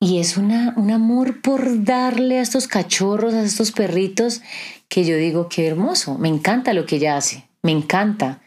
Y 0.00 0.18
es 0.18 0.38
una, 0.38 0.72
un 0.78 0.90
amor 0.90 1.42
por 1.42 1.84
darle 1.84 2.38
a 2.38 2.42
estos 2.42 2.66
cachorros, 2.66 3.34
a 3.34 3.42
estos 3.42 3.70
perritos, 3.70 4.40
que 4.88 5.04
yo 5.04 5.16
digo, 5.16 5.48
qué 5.48 5.66
hermoso, 5.66 6.16
me 6.18 6.28
encanta 6.28 6.72
lo 6.72 6.86
que 6.86 6.96
ella 6.96 7.16
hace, 7.16 7.48
me 7.62 7.72
encanta. 7.72 8.42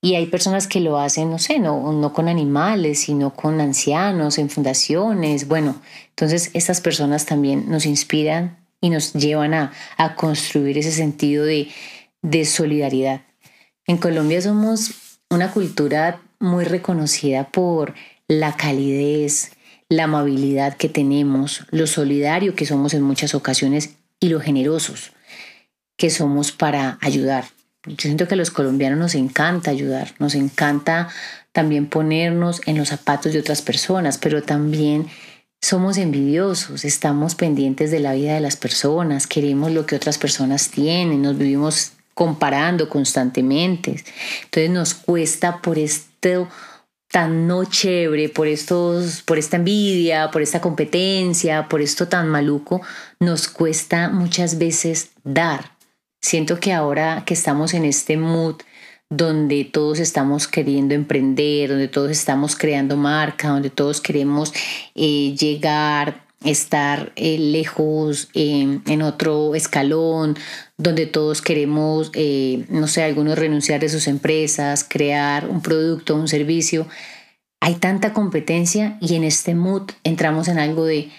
Y 0.00 0.14
hay 0.14 0.26
personas 0.26 0.68
que 0.68 0.80
lo 0.80 0.98
hacen, 0.98 1.30
no 1.30 1.38
sé, 1.38 1.58
no, 1.58 1.92
no 1.92 2.12
con 2.12 2.28
animales, 2.28 3.00
sino 3.00 3.34
con 3.34 3.60
ancianos, 3.60 4.38
en 4.38 4.48
fundaciones. 4.48 5.48
Bueno, 5.48 5.80
entonces 6.10 6.50
estas 6.54 6.80
personas 6.80 7.26
también 7.26 7.68
nos 7.68 7.84
inspiran 7.84 8.64
y 8.80 8.90
nos 8.90 9.12
llevan 9.14 9.54
a, 9.54 9.72
a 9.96 10.14
construir 10.14 10.78
ese 10.78 10.92
sentido 10.92 11.44
de, 11.44 11.68
de 12.22 12.44
solidaridad. 12.44 13.22
En 13.86 13.96
Colombia 13.96 14.40
somos 14.40 15.18
una 15.30 15.50
cultura 15.50 16.22
muy 16.38 16.64
reconocida 16.64 17.50
por 17.50 17.94
la 18.28 18.54
calidez, 18.54 19.50
la 19.88 20.04
amabilidad 20.04 20.76
que 20.76 20.88
tenemos, 20.88 21.64
lo 21.70 21.88
solidario 21.88 22.54
que 22.54 22.66
somos 22.66 22.94
en 22.94 23.02
muchas 23.02 23.34
ocasiones 23.34 23.96
y 24.20 24.28
lo 24.28 24.40
generosos 24.40 25.12
que 25.98 26.08
somos 26.08 26.52
para 26.52 26.96
ayudar. 27.02 27.44
Yo 27.84 27.96
siento 27.98 28.26
que 28.26 28.34
a 28.34 28.38
los 28.38 28.50
colombianos 28.50 28.98
nos 28.98 29.14
encanta 29.14 29.70
ayudar, 29.70 30.14
nos 30.18 30.34
encanta 30.34 31.08
también 31.52 31.86
ponernos 31.86 32.62
en 32.66 32.78
los 32.78 32.88
zapatos 32.88 33.32
de 33.32 33.40
otras 33.40 33.60
personas, 33.60 34.16
pero 34.16 34.42
también 34.42 35.08
somos 35.60 35.98
envidiosos, 35.98 36.84
estamos 36.84 37.34
pendientes 37.34 37.90
de 37.90 38.00
la 38.00 38.14
vida 38.14 38.34
de 38.34 38.40
las 38.40 38.56
personas, 38.56 39.26
queremos 39.26 39.72
lo 39.72 39.86
que 39.86 39.96
otras 39.96 40.18
personas 40.18 40.70
tienen, 40.70 41.22
nos 41.22 41.36
vivimos 41.36 41.92
comparando 42.14 42.88
constantemente. 42.88 44.04
Entonces 44.44 44.70
nos 44.70 44.94
cuesta 44.94 45.60
por 45.60 45.78
esto 45.78 46.48
tan 47.10 47.48
no 47.48 47.64
chévere, 47.64 48.28
por 48.28 48.46
estos, 48.46 49.22
por 49.22 49.38
esta 49.38 49.56
envidia, 49.56 50.30
por 50.30 50.42
esta 50.42 50.60
competencia, 50.60 51.68
por 51.68 51.80
esto 51.80 52.06
tan 52.06 52.28
maluco, 52.28 52.82
nos 53.18 53.48
cuesta 53.48 54.10
muchas 54.10 54.58
veces 54.58 55.10
dar. 55.24 55.77
Siento 56.20 56.60
que 56.60 56.72
ahora 56.72 57.24
que 57.26 57.34
estamos 57.34 57.74
en 57.74 57.84
este 57.84 58.16
mood 58.16 58.56
donde 59.10 59.64
todos 59.64 60.00
estamos 60.00 60.46
queriendo 60.46 60.94
emprender, 60.94 61.70
donde 61.70 61.88
todos 61.88 62.10
estamos 62.10 62.56
creando 62.56 62.96
marca, 62.96 63.48
donde 63.48 63.70
todos 63.70 64.00
queremos 64.00 64.52
eh, 64.94 65.34
llegar, 65.38 66.26
estar 66.44 67.12
eh, 67.16 67.38
lejos 67.38 68.28
en 68.34 69.02
otro 69.02 69.54
escalón, 69.54 70.36
donde 70.76 71.06
todos 71.06 71.42
queremos, 71.42 72.10
eh, 72.14 72.66
no 72.68 72.86
sé, 72.86 73.02
algunos 73.02 73.38
renunciar 73.38 73.80
de 73.80 73.88
sus 73.88 74.06
empresas, 74.06 74.84
crear 74.84 75.48
un 75.48 75.62
producto, 75.62 76.14
un 76.14 76.28
servicio. 76.28 76.86
Hay 77.60 77.74
tanta 77.76 78.12
competencia 78.12 78.98
y 79.00 79.14
en 79.14 79.24
este 79.24 79.54
mood 79.54 79.90
entramos 80.04 80.48
en 80.48 80.58
algo 80.58 80.84
de 80.84 81.10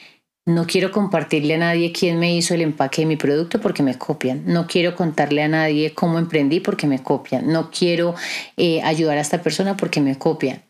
no 0.49 0.65
quiero 0.65 0.91
compartirle 0.91 1.53
a 1.53 1.57
nadie 1.59 1.91
quién 1.91 2.17
me 2.17 2.35
hizo 2.35 2.55
el 2.55 2.61
empaque 2.61 3.03
de 3.03 3.05
mi 3.05 3.17
producto 3.17 3.61
porque 3.61 3.83
me 3.83 3.99
copian. 3.99 4.43
No 4.47 4.65
quiero 4.65 4.95
contarle 4.95 5.43
a 5.43 5.47
nadie 5.47 5.93
cómo 5.93 6.17
emprendí 6.17 6.59
porque 6.59 6.87
me 6.87 7.03
copian. 7.03 7.51
No 7.51 7.69
quiero 7.69 8.15
eh, 8.57 8.81
ayudar 8.81 9.19
a 9.19 9.21
esta 9.21 9.43
persona 9.43 9.77
porque 9.77 10.01
me 10.01 10.17
copian. 10.17 10.63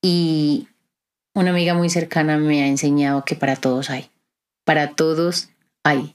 Y 0.00 0.68
una 1.34 1.50
amiga 1.50 1.74
muy 1.74 1.90
cercana 1.90 2.38
me 2.38 2.62
ha 2.62 2.68
enseñado 2.68 3.24
que 3.24 3.34
para 3.34 3.56
todos 3.56 3.90
hay. 3.90 4.08
Para 4.64 4.94
todos 4.94 5.48
hay. 5.82 6.14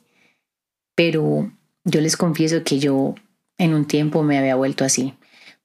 Pero 0.95 1.51
yo 1.83 1.99
les 1.99 2.15
confieso 2.15 2.63
que 2.63 2.79
yo 2.79 3.15
en 3.57 3.73
un 3.73 3.85
tiempo 3.85 4.23
me 4.23 4.37
había 4.37 4.55
vuelto 4.55 4.85
así. 4.85 5.13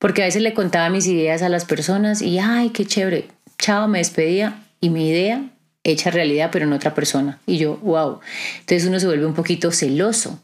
Porque 0.00 0.22
a 0.22 0.24
veces 0.24 0.42
le 0.42 0.54
contaba 0.54 0.90
mis 0.90 1.06
ideas 1.06 1.42
a 1.42 1.48
las 1.48 1.66
personas 1.66 2.20
y, 2.20 2.40
ay, 2.40 2.70
qué 2.70 2.84
chévere. 2.84 3.28
Chao, 3.58 3.86
me 3.86 3.98
despedía 3.98 4.66
y 4.80 4.90
mi 4.90 5.08
idea 5.08 5.48
hecha 5.84 6.10
realidad, 6.10 6.50
pero 6.52 6.64
en 6.64 6.72
otra 6.72 6.94
persona. 6.94 7.40
Y 7.46 7.58
yo, 7.58 7.76
wow. 7.78 8.20
Entonces 8.60 8.88
uno 8.88 9.00
se 9.00 9.06
vuelve 9.06 9.26
un 9.26 9.34
poquito 9.34 9.70
celoso. 9.70 10.40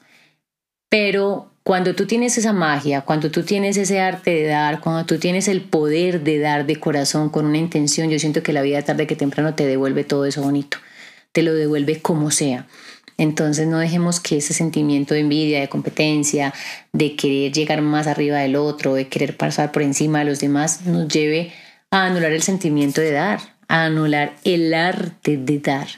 Pero 0.90 1.50
cuando 1.62 1.94
tú 1.94 2.06
tienes 2.06 2.38
esa 2.38 2.52
magia, 2.52 3.02
cuando 3.02 3.30
tú 3.30 3.42
tienes 3.42 3.76
ese 3.76 4.00
arte 4.00 4.30
de 4.30 4.46
dar, 4.46 4.80
cuando 4.80 5.04
tú 5.04 5.18
tienes 5.18 5.48
el 5.48 5.60
poder 5.60 6.22
de 6.22 6.38
dar 6.38 6.66
de 6.66 6.76
corazón 6.76 7.28
con 7.28 7.44
una 7.44 7.58
intención, 7.58 8.08
yo 8.08 8.18
siento 8.18 8.42
que 8.42 8.54
la 8.54 8.62
vida 8.62 8.82
tarde 8.82 9.06
que 9.06 9.16
temprano 9.16 9.54
te 9.54 9.66
devuelve 9.66 10.04
todo 10.04 10.24
eso 10.24 10.42
bonito. 10.42 10.78
Te 11.32 11.42
lo 11.42 11.54
devuelve 11.54 12.00
como 12.00 12.30
sea. 12.30 12.66
Entonces 13.18 13.66
no 13.66 13.78
dejemos 13.80 14.20
que 14.20 14.38
ese 14.38 14.54
sentimiento 14.54 15.12
de 15.12 15.20
envidia, 15.20 15.60
de 15.60 15.68
competencia, 15.68 16.54
de 16.92 17.16
querer 17.16 17.52
llegar 17.52 17.82
más 17.82 18.06
arriba 18.06 18.38
del 18.38 18.56
otro, 18.56 18.94
de 18.94 19.08
querer 19.08 19.36
pasar 19.36 19.72
por 19.72 19.82
encima 19.82 20.20
de 20.20 20.26
los 20.26 20.38
demás, 20.38 20.86
nos 20.86 21.08
lleve 21.08 21.52
a 21.90 22.06
anular 22.06 22.32
el 22.32 22.42
sentimiento 22.42 23.00
de 23.00 23.10
dar, 23.10 23.40
anular 23.68 24.34
el 24.44 24.72
arte 24.72 25.36
de 25.36 25.60
dar, 25.60 25.88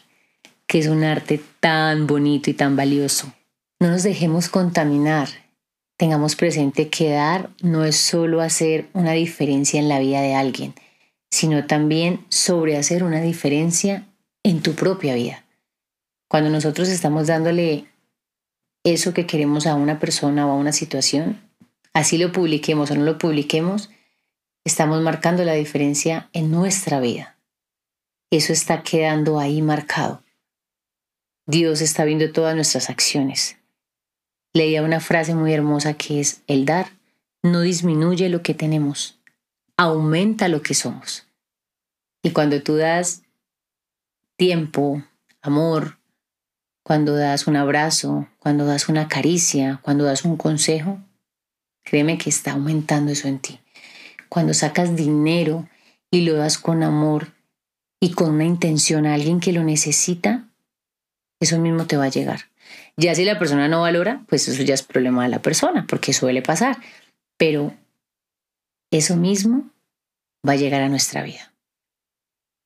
que 0.67 0.81
es 0.81 0.89
un 0.89 1.05
arte 1.05 1.41
tan 1.61 2.07
bonito 2.07 2.51
y 2.51 2.55
tan 2.55 2.77
valioso. 2.77 3.33
No 3.79 3.89
nos 3.89 4.03
dejemos 4.03 4.49
contaminar. 4.49 5.29
Tengamos 5.97 6.35
presente 6.35 6.89
que 6.89 7.11
dar 7.11 7.51
no 7.63 7.85
es 7.85 7.97
solo 7.97 8.41
hacer 8.41 8.89
una 8.93 9.13
diferencia 9.13 9.79
en 9.79 9.89
la 9.89 10.01
vida 10.01 10.21
de 10.21 10.35
alguien, 10.35 10.75
sino 11.31 11.67
también 11.67 12.25
sobre 12.29 12.77
hacer 12.77 13.05
una 13.05 13.21
diferencia 13.21 14.07
en 14.43 14.63
tu 14.63 14.75
propia 14.75 15.15
vida. 15.15 15.45
Cuando 16.29 16.51
nosotros 16.51 16.89
estamos 16.89 17.27
dándole 17.27 17.87
eso 18.83 19.15
que 19.15 19.27
queremos 19.27 19.67
a 19.67 19.75
una 19.75 19.99
persona 19.99 20.47
o 20.47 20.53
a 20.53 20.57
una 20.57 20.73
situación, 20.73 21.41
así 21.93 22.19
lo 22.19 22.33
publiquemos 22.33 22.91
o 22.91 22.97
no 22.97 23.05
lo 23.05 23.19
publiquemos, 23.19 23.91
estamos 24.65 25.03
marcando 25.03 25.45
la 25.45 25.53
diferencia 25.53 26.31
en 26.33 26.51
nuestra 26.51 27.01
vida 27.01 27.37
eso 28.31 28.53
está 28.53 28.83
quedando 28.83 29.41
ahí 29.41 29.61
marcado. 29.61 30.23
Dios 31.47 31.81
está 31.81 32.05
viendo 32.05 32.31
todas 32.33 32.55
nuestras 32.55 32.89
acciones. 32.89 33.59
Leía 34.53 34.83
una 34.83 35.01
frase 35.01 35.35
muy 35.35 35.53
hermosa 35.53 35.95
que 35.95 36.21
es, 36.21 36.43
el 36.47 36.65
dar 36.65 36.93
no 37.43 37.61
disminuye 37.61 38.29
lo 38.29 38.43
que 38.43 38.55
tenemos, 38.55 39.21
aumenta 39.77 40.49
lo 40.49 40.63
que 40.63 40.75
somos. 40.75 41.27
Y 42.23 42.31
cuando 42.31 42.63
tú 42.63 42.77
das 42.77 43.23
tiempo, 44.37 45.03
amor, 45.43 45.99
cuando 46.85 47.15
das 47.15 47.47
un 47.47 47.57
abrazo, 47.57 48.29
cuando 48.39 48.65
das 48.65 48.89
una 48.89 49.09
caricia, 49.09 49.81
cuando 49.83 50.05
das 50.05 50.25
un 50.25 50.37
consejo, 50.37 51.01
créeme 51.83 52.19
que 52.19 52.31
está 52.31 52.53
aumentando 52.53 53.13
eso 53.13 53.27
en 53.27 53.39
ti. 53.39 53.61
Cuando 54.29 54.55
sacas 54.55 54.95
dinero 54.97 55.69
y 56.11 56.23
lo 56.23 56.35
das 56.35 56.59
con 56.59 56.83
amor, 56.83 57.33
y 58.01 58.13
con 58.13 58.31
una 58.31 58.45
intención 58.45 59.07
a 59.07 59.15
alguien 59.15 59.41
que 59.41 59.53
lo 59.53 59.63
necesita, 59.63 60.49
eso 61.41 61.59
mismo 61.59 61.87
te 61.87 61.97
va 61.97 62.05
a 62.05 62.11
llegar. 62.11 62.51
Ya 62.97 63.15
si 63.15 63.25
la 63.25 63.39
persona 63.39 63.69
no 63.69 63.83
valora, 63.83 64.25
pues 64.29 64.49
eso 64.49 64.63
ya 64.63 64.75
es 64.75 64.83
problema 64.83 65.23
de 65.23 65.31
la 65.31 65.43
persona, 65.43 65.87
porque 65.89 66.13
suele 66.13 66.43
pasar. 66.43 66.79
Pero 67.39 67.75
eso 68.91 69.17
mismo 69.17 69.71
va 70.47 70.53
a 70.53 70.57
llegar 70.57 70.83
a 70.83 70.89
nuestra 70.89 71.23
vida. 71.23 71.53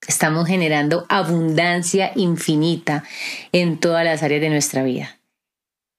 Estamos 0.07 0.47
generando 0.47 1.07
abundancia 1.09 2.12
infinita 2.14 3.05
en 3.53 3.78
todas 3.78 4.05
las 4.05 4.22
áreas 4.22 4.41
de 4.41 4.51
nuestra 4.51 4.82
vida. 4.82 5.18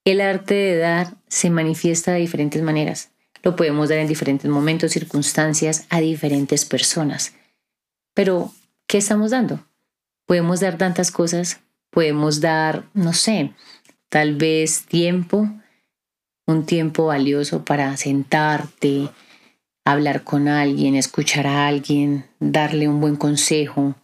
El 0.05 0.21
arte 0.21 0.53
de 0.53 0.77
dar 0.77 1.15
se 1.27 1.49
manifiesta 1.49 2.11
de 2.11 2.19
diferentes 2.19 2.61
maneras. 2.61 3.11
Lo 3.41 3.55
podemos 3.55 3.89
dar 3.89 3.97
en 3.97 4.07
diferentes 4.07 4.49
momentos, 4.49 4.91
circunstancias, 4.91 5.85
a 5.89 5.99
diferentes 5.99 6.65
personas. 6.65 7.33
Pero 8.13 8.51
¿qué 8.87 8.97
estamos 8.97 9.31
dando? 9.31 9.65
Podemos 10.25 10.59
dar 10.59 10.77
tantas 10.77 11.11
cosas, 11.11 11.61
podemos 11.91 12.41
dar, 12.41 12.85
no 12.93 13.13
sé, 13.13 13.53
tal 14.09 14.35
vez 14.35 14.85
tiempo, 14.85 15.49
un 16.47 16.65
tiempo 16.65 17.07
valioso 17.07 17.65
para 17.65 17.95
sentarte, 17.97 19.09
hablar 19.85 20.23
con 20.23 20.47
alguien, 20.47 20.95
escuchar 20.95 21.47
a 21.47 21.67
alguien, 21.67 22.25
darle 22.39 22.87
un 22.87 22.99
buen 22.99 23.15
consejo. 23.15 23.95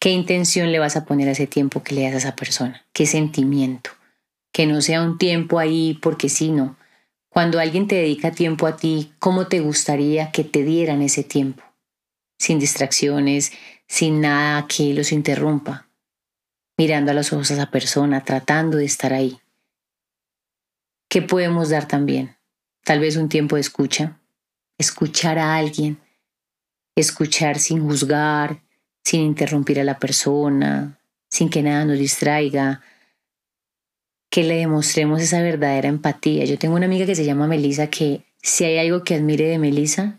¿Qué 0.00 0.10
intención 0.10 0.72
le 0.72 0.80
vas 0.80 0.96
a 0.96 1.04
poner 1.04 1.28
a 1.28 1.32
ese 1.32 1.46
tiempo 1.46 1.82
que 1.82 1.94
le 1.94 2.02
das 2.02 2.14
a 2.14 2.18
esa 2.18 2.36
persona? 2.36 2.84
¿Qué 2.92 3.06
sentimiento? 3.06 3.90
Que 4.52 4.66
no 4.66 4.82
sea 4.82 5.02
un 5.02 5.16
tiempo 5.16 5.58
ahí 5.58 5.98
porque 6.02 6.28
sí, 6.28 6.50
no. 6.50 6.76
Cuando 7.28 7.60
alguien 7.60 7.86
te 7.86 7.94
dedica 7.94 8.32
tiempo 8.32 8.66
a 8.66 8.76
ti, 8.76 9.12
¿cómo 9.18 9.46
te 9.46 9.60
gustaría 9.60 10.32
que 10.32 10.44
te 10.44 10.64
dieran 10.64 11.02
ese 11.02 11.22
tiempo? 11.22 11.62
Sin 12.42 12.58
distracciones, 12.58 13.52
sin 13.86 14.20
nada 14.20 14.66
que 14.66 14.92
los 14.94 15.12
interrumpa, 15.12 15.88
mirando 16.76 17.12
a 17.12 17.14
los 17.14 17.32
ojos 17.32 17.52
a 17.52 17.54
esa 17.54 17.70
persona, 17.70 18.24
tratando 18.24 18.78
de 18.78 18.84
estar 18.84 19.12
ahí. 19.12 19.38
¿Qué 21.08 21.22
podemos 21.22 21.68
dar 21.68 21.86
también? 21.86 22.36
Tal 22.82 22.98
vez 22.98 23.14
un 23.14 23.28
tiempo 23.28 23.54
de 23.54 23.60
escucha, 23.60 24.18
escuchar 24.76 25.38
a 25.38 25.54
alguien, 25.54 26.00
escuchar 26.96 27.60
sin 27.60 27.80
juzgar, 27.86 28.60
sin 29.04 29.20
interrumpir 29.20 29.78
a 29.78 29.84
la 29.84 30.00
persona, 30.00 30.98
sin 31.30 31.48
que 31.48 31.62
nada 31.62 31.84
nos 31.84 32.00
distraiga, 32.00 32.82
que 34.32 34.42
le 34.42 34.56
demostremos 34.56 35.22
esa 35.22 35.40
verdadera 35.42 35.88
empatía. 35.88 36.44
Yo 36.44 36.58
tengo 36.58 36.74
una 36.74 36.86
amiga 36.86 37.06
que 37.06 37.14
se 37.14 37.24
llama 37.24 37.46
Melisa 37.46 37.86
que 37.86 38.24
si 38.42 38.64
hay 38.64 38.78
algo 38.78 39.04
que 39.04 39.14
admire 39.14 39.46
de 39.46 39.60
Melisa 39.60 40.18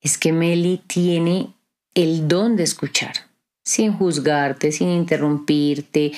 es 0.00 0.18
que 0.18 0.32
Meli 0.32 0.80
tiene 0.86 1.54
el 1.94 2.28
don 2.28 2.56
de 2.56 2.62
escuchar, 2.62 3.12
sin 3.64 3.92
juzgarte, 3.92 4.72
sin 4.72 4.88
interrumpirte. 4.88 6.12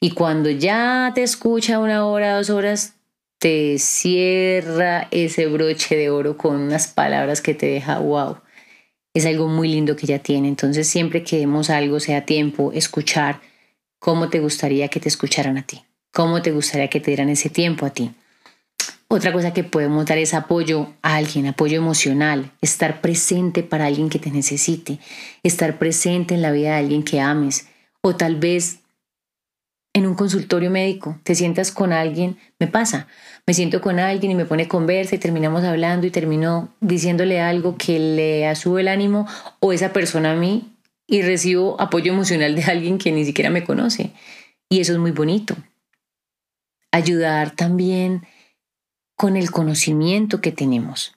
Y 0.00 0.10
cuando 0.10 0.50
ya 0.50 1.12
te 1.14 1.22
escucha 1.22 1.78
una 1.78 2.06
hora, 2.06 2.36
dos 2.36 2.50
horas, 2.50 2.94
te 3.38 3.78
cierra 3.78 5.08
ese 5.10 5.46
broche 5.46 5.96
de 5.96 6.10
oro 6.10 6.36
con 6.36 6.56
unas 6.56 6.88
palabras 6.88 7.40
que 7.40 7.54
te 7.54 7.66
deja 7.66 7.98
wow. 7.98 8.38
Es 9.12 9.26
algo 9.26 9.48
muy 9.48 9.68
lindo 9.68 9.96
que 9.96 10.06
ella 10.06 10.18
tiene. 10.18 10.48
Entonces, 10.48 10.88
siempre 10.88 11.22
que 11.22 11.38
demos 11.38 11.70
algo, 11.70 12.00
sea 12.00 12.24
tiempo, 12.24 12.72
escuchar, 12.72 13.40
¿cómo 13.98 14.28
te 14.28 14.40
gustaría 14.40 14.88
que 14.88 15.00
te 15.00 15.08
escucharan 15.08 15.58
a 15.58 15.66
ti? 15.66 15.84
¿Cómo 16.12 16.42
te 16.42 16.52
gustaría 16.52 16.88
que 16.88 17.00
te 17.00 17.10
dieran 17.10 17.28
ese 17.28 17.50
tiempo 17.50 17.86
a 17.86 17.90
ti? 17.90 18.12
Otra 19.14 19.32
cosa 19.32 19.52
que 19.52 19.62
podemos 19.62 20.06
dar 20.06 20.18
es 20.18 20.34
apoyo 20.34 20.88
a 21.00 21.14
alguien, 21.14 21.46
apoyo 21.46 21.76
emocional, 21.76 22.50
estar 22.60 23.00
presente 23.00 23.62
para 23.62 23.86
alguien 23.86 24.08
que 24.08 24.18
te 24.18 24.32
necesite, 24.32 24.98
estar 25.44 25.78
presente 25.78 26.34
en 26.34 26.42
la 26.42 26.50
vida 26.50 26.70
de 26.70 26.78
alguien 26.78 27.04
que 27.04 27.20
ames 27.20 27.68
o 28.00 28.16
tal 28.16 28.34
vez 28.34 28.80
en 29.92 30.08
un 30.08 30.16
consultorio 30.16 30.68
médico, 30.68 31.20
te 31.22 31.36
sientas 31.36 31.70
con 31.70 31.92
alguien, 31.92 32.38
me 32.58 32.66
pasa, 32.66 33.06
me 33.46 33.54
siento 33.54 33.80
con 33.80 34.00
alguien 34.00 34.32
y 34.32 34.34
me 34.34 34.46
pone 34.46 34.66
conversa 34.66 35.14
y 35.14 35.18
terminamos 35.18 35.62
hablando 35.62 36.08
y 36.08 36.10
termino 36.10 36.74
diciéndole 36.80 37.40
algo 37.40 37.76
que 37.78 38.00
le 38.00 38.52
sube 38.56 38.80
el 38.80 38.88
ánimo 38.88 39.28
o 39.60 39.72
esa 39.72 39.92
persona 39.92 40.32
a 40.32 40.34
mí 40.36 40.72
y 41.06 41.22
recibo 41.22 41.80
apoyo 41.80 42.12
emocional 42.12 42.56
de 42.56 42.64
alguien 42.64 42.98
que 42.98 43.12
ni 43.12 43.24
siquiera 43.24 43.50
me 43.50 43.62
conoce. 43.62 44.10
Y 44.68 44.80
eso 44.80 44.92
es 44.92 44.98
muy 44.98 45.12
bonito. 45.12 45.54
Ayudar 46.90 47.52
también 47.52 48.26
con 49.16 49.36
el 49.36 49.50
conocimiento 49.50 50.40
que 50.40 50.52
tenemos. 50.52 51.14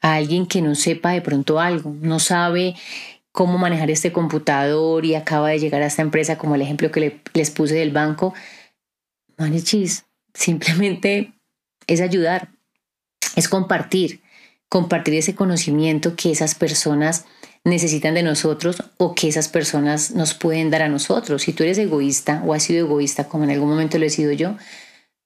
A 0.00 0.14
alguien 0.14 0.46
que 0.46 0.60
no 0.60 0.74
sepa 0.74 1.12
de 1.12 1.22
pronto 1.22 1.60
algo, 1.60 1.94
no 2.00 2.18
sabe 2.18 2.74
cómo 3.32 3.58
manejar 3.58 3.90
este 3.90 4.12
computador 4.12 5.04
y 5.04 5.14
acaba 5.14 5.48
de 5.48 5.58
llegar 5.58 5.82
a 5.82 5.86
esta 5.86 6.02
empresa, 6.02 6.38
como 6.38 6.54
el 6.54 6.62
ejemplo 6.62 6.90
que 6.90 7.20
les 7.32 7.50
puse 7.50 7.74
del 7.74 7.90
banco. 7.90 8.34
Manichis, 9.38 10.04
simplemente 10.34 11.32
es 11.86 12.00
ayudar, 12.00 12.50
es 13.34 13.48
compartir, 13.48 14.20
compartir 14.68 15.14
ese 15.14 15.34
conocimiento 15.34 16.14
que 16.16 16.30
esas 16.30 16.54
personas 16.54 17.24
necesitan 17.64 18.14
de 18.14 18.22
nosotros 18.22 18.84
o 18.98 19.14
que 19.14 19.28
esas 19.28 19.48
personas 19.48 20.12
nos 20.12 20.34
pueden 20.34 20.70
dar 20.70 20.82
a 20.82 20.88
nosotros. 20.88 21.42
Si 21.42 21.52
tú 21.52 21.62
eres 21.62 21.78
egoísta 21.78 22.42
o 22.44 22.52
has 22.54 22.62
sido 22.62 22.86
egoísta, 22.86 23.26
como 23.26 23.44
en 23.44 23.50
algún 23.50 23.70
momento 23.70 23.98
lo 23.98 24.04
he 24.04 24.10
sido 24.10 24.32
yo, 24.32 24.56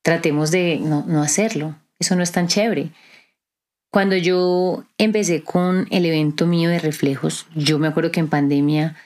tratemos 0.02 0.50
de 0.50 0.78
no 0.78 1.22
hacerlo. 1.22 1.74
Eso 1.98 2.16
no 2.16 2.22
es 2.22 2.32
tan 2.32 2.48
chévere. 2.48 2.90
Cuando 3.90 4.16
yo 4.16 4.84
empecé 4.98 5.42
con 5.42 5.86
el 5.90 6.04
evento 6.04 6.46
mío 6.46 6.68
de 6.68 6.78
reflejos, 6.78 7.46
yo 7.54 7.78
me 7.78 7.88
acuerdo 7.88 8.10
que 8.10 8.20
en 8.20 8.28
pandemia 8.28 8.96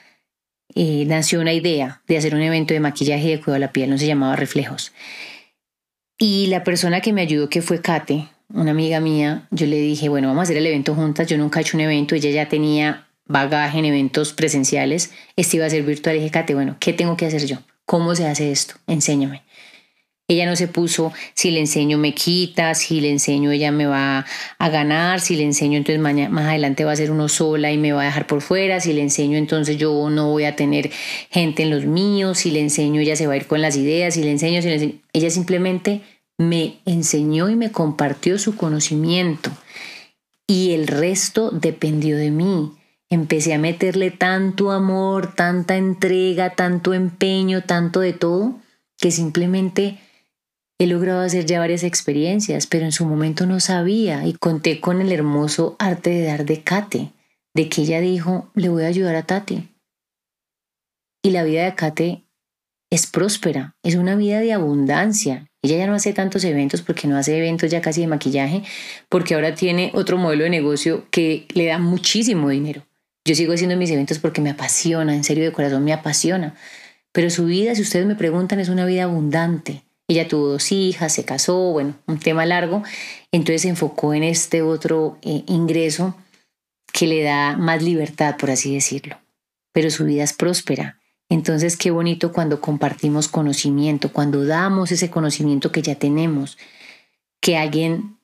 eh, 0.75 1.05
nació 1.07 1.41
una 1.41 1.53
idea 1.53 2.03
de 2.07 2.17
hacer 2.17 2.35
un 2.35 2.43
evento 2.43 2.75
de 2.75 2.81
maquillaje 2.81 3.29
y 3.29 3.31
de 3.31 3.39
cuidado 3.39 3.55
de 3.55 3.61
la 3.61 3.73
piel, 3.73 3.91
no 3.91 3.99
se 3.99 4.07
llamaba 4.07 4.37
Reflejos. 4.37 4.93
Y 6.19 6.47
la 6.47 6.65
persona 6.65 7.01
que 7.01 7.13
me 7.13 7.21
ayudó, 7.21 7.49
que 7.49 7.63
fue 7.63 7.81
Kate, 7.81 8.29
una 8.53 8.73
amiga 8.73 9.01
mía, 9.01 9.47
yo 9.51 9.67
le 9.67 9.79
dije, 9.79 10.09
bueno, 10.09 10.29
vamos 10.29 10.41
a 10.41 10.45
hacer 10.45 10.57
el 10.57 10.67
evento 10.67 10.95
juntas, 10.95 11.27
yo 11.27 11.39
nunca 11.39 11.61
he 11.61 11.63
hecho 11.63 11.77
un 11.77 11.83
evento, 11.83 12.15
ella 12.15 12.31
ya 12.31 12.49
tenía 12.49 13.07
bagaje 13.27 13.79
en 13.79 13.87
eventos 13.87 14.33
presenciales, 14.33 15.13
este 15.37 15.57
iba 15.57 15.67
a 15.67 15.71
ser 15.71 15.85
virtual, 15.85 16.17
y 16.17 16.19
dije, 16.21 16.31
Kate, 16.31 16.55
bueno, 16.55 16.77
¿qué 16.81 16.93
tengo 16.93 17.17
que 17.17 17.27
hacer 17.27 17.47
yo? 17.47 17.59
¿Cómo 17.87 18.15
se 18.15 18.27
hace 18.27 18.51
esto? 18.51 18.75
Enséñame. 18.87 19.43
Ella 20.33 20.47
no 20.47 20.57
se 20.57 20.69
puso, 20.69 21.13
si 21.35 21.51
le 21.51 21.61
enseño 21.61 21.99
me 21.99 22.15
quita, 22.15 22.75
si 22.75 23.01
le 23.01 23.11
enseño 23.11 23.51
ella 23.51 23.71
me 23.71 23.87
va 23.87 24.25
a 24.59 24.69
ganar, 24.69 25.21
si 25.21 25.37
le 25.37 25.45
enseño 25.45 25.77
entonces 25.77 26.01
más 26.01 26.47
adelante 26.47 26.85
va 26.85 26.93
a 26.93 26.97
ser 26.97 27.11
uno 27.11 27.29
sola 27.29 27.71
y 27.71 27.79
me 27.79 27.93
va 27.93 28.03
a 28.03 28.07
dejar 28.07 28.27
por 28.27 28.41
fuera, 28.41 28.81
si 28.81 28.93
le 28.93 29.03
enseño 29.03 29.37
entonces 29.37 29.77
yo 29.77 30.09
no 30.11 30.31
voy 30.31 30.45
a 30.45 30.57
tener 30.57 30.91
gente 31.31 31.65
en 31.65 31.71
los 31.71 31.85
míos, 31.85 32.39
si 32.39 32.51
le 32.51 32.61
enseño 32.61 33.01
ella 33.01 33.17
se 33.17 33.27
va 33.27 33.35
a 33.35 33.37
ir 33.37 33.47
con 33.47 33.61
las 33.61 33.77
ideas, 33.77 34.15
si 34.15 34.23
le 34.23 34.31
enseño, 34.31 34.63
si 34.63 34.69
le 34.69 34.75
enseño. 34.75 34.93
Ella 35.13 35.31
simplemente 35.31 36.01
me 36.39 36.79
enseñó 36.87 37.51
y 37.51 37.57
me 37.57 37.71
compartió 37.71 38.39
su 38.39 38.57
conocimiento 38.57 39.51
y 40.47 40.73
el 40.73 40.87
resto 40.87 41.51
dependió 41.51 42.17
de 42.17 42.31
mí. 42.31 42.73
Empecé 43.09 43.55
a 43.55 43.59
meterle 43.59 44.11
tanto 44.11 44.71
amor, 44.71 45.35
tanta 45.35 45.77
entrega, 45.77 46.55
tanto 46.55 46.95
empeño, 46.95 47.63
tanto 47.63 48.01
de 48.01 48.13
todo, 48.13 48.59
que 48.99 49.11
simplemente 49.11 49.99
He 50.79 50.87
logrado 50.87 51.21
hacer 51.21 51.47
ya 51.47 51.61
varias 51.61 51.85
experiencias, 51.85 52.67
pero 52.67 52.85
en 52.85 52.93
su 52.93 53.05
momento 53.05 53.47
no 53.47 53.61
sabía 53.61 54.27
y 54.27 54.33
conté 54.33 54.81
con 54.81 55.01
el 55.01 55.13
hermoso 55.13 55.77
arte 55.79 56.11
de 56.11 56.25
dar 56.25 56.45
de 56.45 56.63
Kate, 56.63 57.13
de 57.55 57.69
que 57.69 57.83
ella 57.83 58.01
dijo, 58.01 58.51
le 58.55 58.69
voy 58.69 58.85
a 58.85 58.89
ayudar 58.89 59.15
a 59.15 59.23
Tati. 59.23 59.69
Y 61.23 61.31
la 61.31 61.45
vida 61.45 61.65
de 61.65 61.75
Kate 61.75 62.25
es 62.91 63.07
próspera, 63.07 63.77
es 63.83 63.95
una 63.95 64.17
vida 64.17 64.41
de 64.41 64.53
abundancia. 64.53 65.49
Ella 65.63 65.79
ya 65.79 65.87
no 65.87 65.95
hace 65.95 66.13
tantos 66.13 66.43
eventos 66.45 66.83
porque 66.83 67.07
no 67.07 67.17
hace 67.17 67.39
eventos 67.39 67.71
ya 67.71 67.81
casi 67.81 68.01
de 68.01 68.09
maquillaje, 68.09 68.65
porque 69.09 69.35
ahora 69.35 69.55
tiene 69.55 69.93
otro 69.95 70.19
modelo 70.19 70.45
de 70.45 70.51
negocio 70.51 71.07
que 71.11 71.47
le 71.55 71.67
da 71.67 71.79
muchísimo 71.79 72.49
dinero. 72.49 72.85
Yo 73.25 73.37
sigo 73.37 73.53
haciendo 73.53 73.77
mis 73.77 73.91
eventos 73.91 74.19
porque 74.19 74.41
me 74.41 74.51
apasiona, 74.51 75.15
en 75.15 75.23
serio 75.23 75.45
de 75.45 75.53
corazón 75.53 75.85
me 75.85 75.93
apasiona. 75.93 76.57
Pero 77.13 77.31
su 77.31 77.45
vida, 77.45 77.75
si 77.75 77.83
ustedes 77.83 78.05
me 78.05 78.17
preguntan, 78.17 78.59
es 78.59 78.69
una 78.69 78.85
vida 78.85 79.05
abundante. 79.05 79.85
Ella 80.13 80.29
tuvo 80.29 80.49
dos 80.49 80.73
hijas, 80.73 81.15
se 81.15 81.25
casó, 81.25 81.73
bueno, 81.73 81.95
un 82.07 82.19
tema 82.19 82.45
largo. 82.45 82.83
Entonces 83.31 83.63
se 83.63 83.71
enfocó 83.71 84.13
en 84.13 84.23
este 84.25 84.61
otro 84.61 85.17
eh, 85.23 85.43
ingreso 85.47 86.15
que 86.93 87.07
le 87.07 87.23
da 87.23 87.57
más 87.57 87.83
libertad, 87.83 88.37
por 88.37 88.51
así 88.51 88.75
decirlo. 88.75 89.19
Pero 89.73 89.91
su 89.91 90.05
vida 90.05 90.23
es 90.23 90.35
próspera. 90.35 91.01
Entonces, 91.31 91.79
qué 91.79 91.91
bonito 91.91 92.31
cuando 92.31 92.61
compartimos 92.61 93.29
conocimiento, 93.29 94.13
cuando 94.13 94.45
damos 94.45 94.93
ese 94.93 95.09
conocimiento 95.09 95.73
que 95.73 95.81
ya 95.81 95.95
tenemos, 95.95 96.59
que 97.41 97.57
alguien 97.57 98.19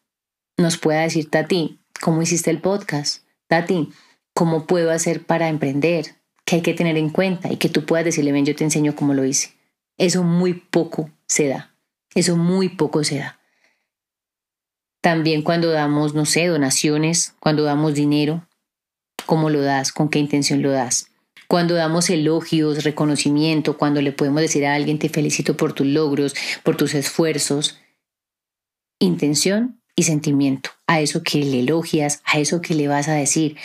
nos 0.58 0.76
pueda 0.76 1.00
decir, 1.00 1.30
Tati, 1.30 1.80
¿cómo 2.02 2.20
hiciste 2.20 2.50
el 2.50 2.60
podcast? 2.60 3.22
Tati, 3.46 3.88
¿cómo 4.34 4.66
puedo 4.66 4.90
hacer 4.90 5.24
para 5.24 5.48
emprender? 5.48 6.16
¿Qué 6.44 6.56
hay 6.56 6.62
que 6.62 6.74
tener 6.74 6.98
en 6.98 7.08
cuenta? 7.08 7.50
Y 7.50 7.56
que 7.56 7.70
tú 7.70 7.86
puedas 7.86 8.04
decirle, 8.04 8.32
ven, 8.32 8.44
yo 8.44 8.54
te 8.54 8.64
enseño 8.64 8.94
cómo 8.94 9.14
lo 9.14 9.24
hice. 9.24 9.54
Eso 9.96 10.22
muy 10.22 10.52
poco 10.52 11.08
se 11.26 11.48
da. 11.48 11.74
Eso 12.14 12.36
muy 12.36 12.68
poco 12.68 13.04
se 13.04 13.18
da. 13.18 13.38
También 15.00 15.42
cuando 15.42 15.70
damos, 15.70 16.14
no 16.14 16.24
sé, 16.26 16.46
donaciones, 16.46 17.34
cuando 17.40 17.62
damos 17.62 17.94
dinero, 17.94 18.46
¿cómo 19.26 19.50
lo 19.50 19.60
das? 19.60 19.92
¿Con 19.92 20.08
qué 20.08 20.18
intención 20.18 20.62
lo 20.62 20.70
das? 20.70 21.10
Cuando 21.46 21.74
damos 21.74 22.10
elogios, 22.10 22.84
reconocimiento, 22.84 23.78
cuando 23.78 24.02
le 24.02 24.12
podemos 24.12 24.42
decir 24.42 24.66
a 24.66 24.74
alguien 24.74 24.98
te 24.98 25.08
felicito 25.08 25.56
por 25.56 25.72
tus 25.72 25.86
logros, 25.86 26.34
por 26.62 26.76
tus 26.76 26.94
esfuerzos, 26.94 27.78
intención 28.98 29.80
y 29.96 30.02
sentimiento, 30.02 30.70
a 30.86 31.00
eso 31.00 31.22
que 31.22 31.38
le 31.38 31.60
elogias, 31.60 32.22
a 32.24 32.38
eso 32.38 32.60
que 32.60 32.74
le 32.74 32.88
vas 32.88 33.08
a 33.08 33.14
decir, 33.14 33.56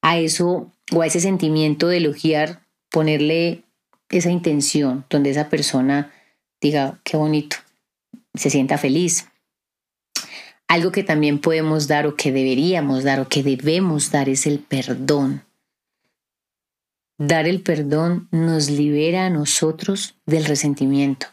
a 0.00 0.18
eso 0.18 0.72
o 0.92 1.02
a 1.02 1.06
ese 1.06 1.20
sentimiento 1.20 1.88
de 1.88 1.98
elogiar, 1.98 2.62
ponerle 2.90 3.64
esa 4.08 4.30
intención 4.30 5.04
donde 5.10 5.30
esa 5.30 5.48
persona 5.48 6.12
diga, 6.66 7.00
qué 7.04 7.16
bonito, 7.16 7.56
se 8.34 8.50
sienta 8.50 8.78
feliz. 8.78 9.28
Algo 10.68 10.90
que 10.90 11.04
también 11.04 11.38
podemos 11.38 11.86
dar 11.86 12.06
o 12.06 12.16
que 12.16 12.32
deberíamos 12.32 13.04
dar 13.04 13.20
o 13.20 13.28
que 13.28 13.42
debemos 13.42 14.10
dar 14.10 14.28
es 14.28 14.46
el 14.46 14.58
perdón. 14.58 15.44
Dar 17.18 17.46
el 17.46 17.62
perdón 17.62 18.28
nos 18.30 18.68
libera 18.68 19.26
a 19.26 19.30
nosotros 19.30 20.16
del 20.26 20.44
resentimiento. 20.44 21.28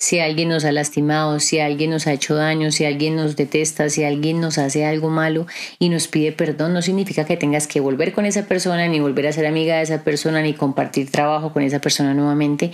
Si 0.00 0.18
alguien 0.18 0.48
nos 0.48 0.64
ha 0.64 0.72
lastimado, 0.72 1.38
si 1.40 1.60
alguien 1.60 1.90
nos 1.90 2.06
ha 2.06 2.14
hecho 2.14 2.34
daño, 2.34 2.72
si 2.72 2.86
alguien 2.86 3.16
nos 3.16 3.36
detesta, 3.36 3.90
si 3.90 4.02
alguien 4.02 4.40
nos 4.40 4.56
hace 4.56 4.86
algo 4.86 5.10
malo 5.10 5.46
y 5.78 5.90
nos 5.90 6.08
pide 6.08 6.32
perdón, 6.32 6.72
no 6.72 6.80
significa 6.80 7.26
que 7.26 7.36
tengas 7.36 7.66
que 7.66 7.80
volver 7.80 8.12
con 8.12 8.24
esa 8.24 8.46
persona, 8.46 8.88
ni 8.88 8.98
volver 8.98 9.26
a 9.26 9.32
ser 9.32 9.44
amiga 9.44 9.76
de 9.76 9.82
esa 9.82 10.02
persona, 10.02 10.40
ni 10.40 10.54
compartir 10.54 11.10
trabajo 11.10 11.52
con 11.52 11.62
esa 11.62 11.80
persona 11.80 12.14
nuevamente. 12.14 12.72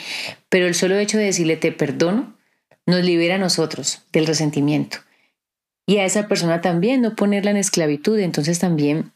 Pero 0.48 0.68
el 0.68 0.76
solo 0.76 0.96
hecho 0.98 1.18
de 1.18 1.24
decirle 1.24 1.56
te 1.56 1.72
perdono 1.72 2.36
nos 2.86 3.04
libera 3.04 3.34
a 3.34 3.38
nosotros 3.38 4.02
del 4.12 4.28
resentimiento. 4.28 4.98
Y 5.84 5.98
a 5.98 6.04
esa 6.04 6.28
persona 6.28 6.60
también 6.60 7.00
no 7.00 7.16
ponerla 7.16 7.50
en 7.50 7.56
esclavitud. 7.56 8.20
Entonces 8.20 8.60
también 8.60 9.12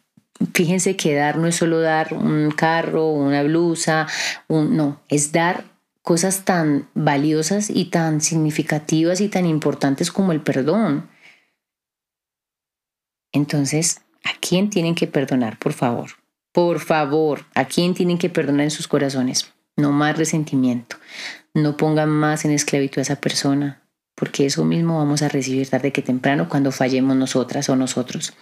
fíjense 0.52 0.96
que 0.96 1.14
dar 1.14 1.36
no 1.36 1.46
es 1.46 1.54
solo 1.54 1.80
dar 1.80 2.12
un 2.12 2.50
carro, 2.50 3.10
una 3.10 3.44
blusa, 3.44 4.08
un, 4.48 4.76
no, 4.76 5.00
es 5.08 5.30
dar 5.30 5.69
cosas 6.10 6.44
tan 6.44 6.88
valiosas 6.94 7.70
y 7.70 7.84
tan 7.84 8.20
significativas 8.20 9.20
y 9.20 9.28
tan 9.28 9.46
importantes 9.46 10.10
como 10.10 10.32
el 10.32 10.40
perdón. 10.40 11.08
Entonces, 13.30 14.00
¿a 14.24 14.30
quién 14.40 14.70
tienen 14.70 14.96
que 14.96 15.06
perdonar, 15.06 15.60
por 15.60 15.72
favor? 15.72 16.10
Por 16.50 16.80
favor, 16.80 17.46
¿a 17.54 17.66
quién 17.66 17.94
tienen 17.94 18.18
que 18.18 18.28
perdonar 18.28 18.62
en 18.62 18.70
sus 18.72 18.88
corazones? 18.88 19.52
No 19.76 19.92
más 19.92 20.18
resentimiento. 20.18 20.96
No 21.54 21.76
pongan 21.76 22.08
más 22.08 22.44
en 22.44 22.50
esclavitud 22.50 22.98
a 22.98 23.02
esa 23.02 23.20
persona, 23.20 23.80
porque 24.16 24.46
eso 24.46 24.64
mismo 24.64 24.98
vamos 24.98 25.22
a 25.22 25.28
recibir 25.28 25.70
tarde 25.70 25.92
que 25.92 26.02
temprano 26.02 26.48
cuando 26.48 26.72
fallemos 26.72 27.14
nosotras 27.14 27.68
o 27.68 27.76
nosotros. 27.76 28.32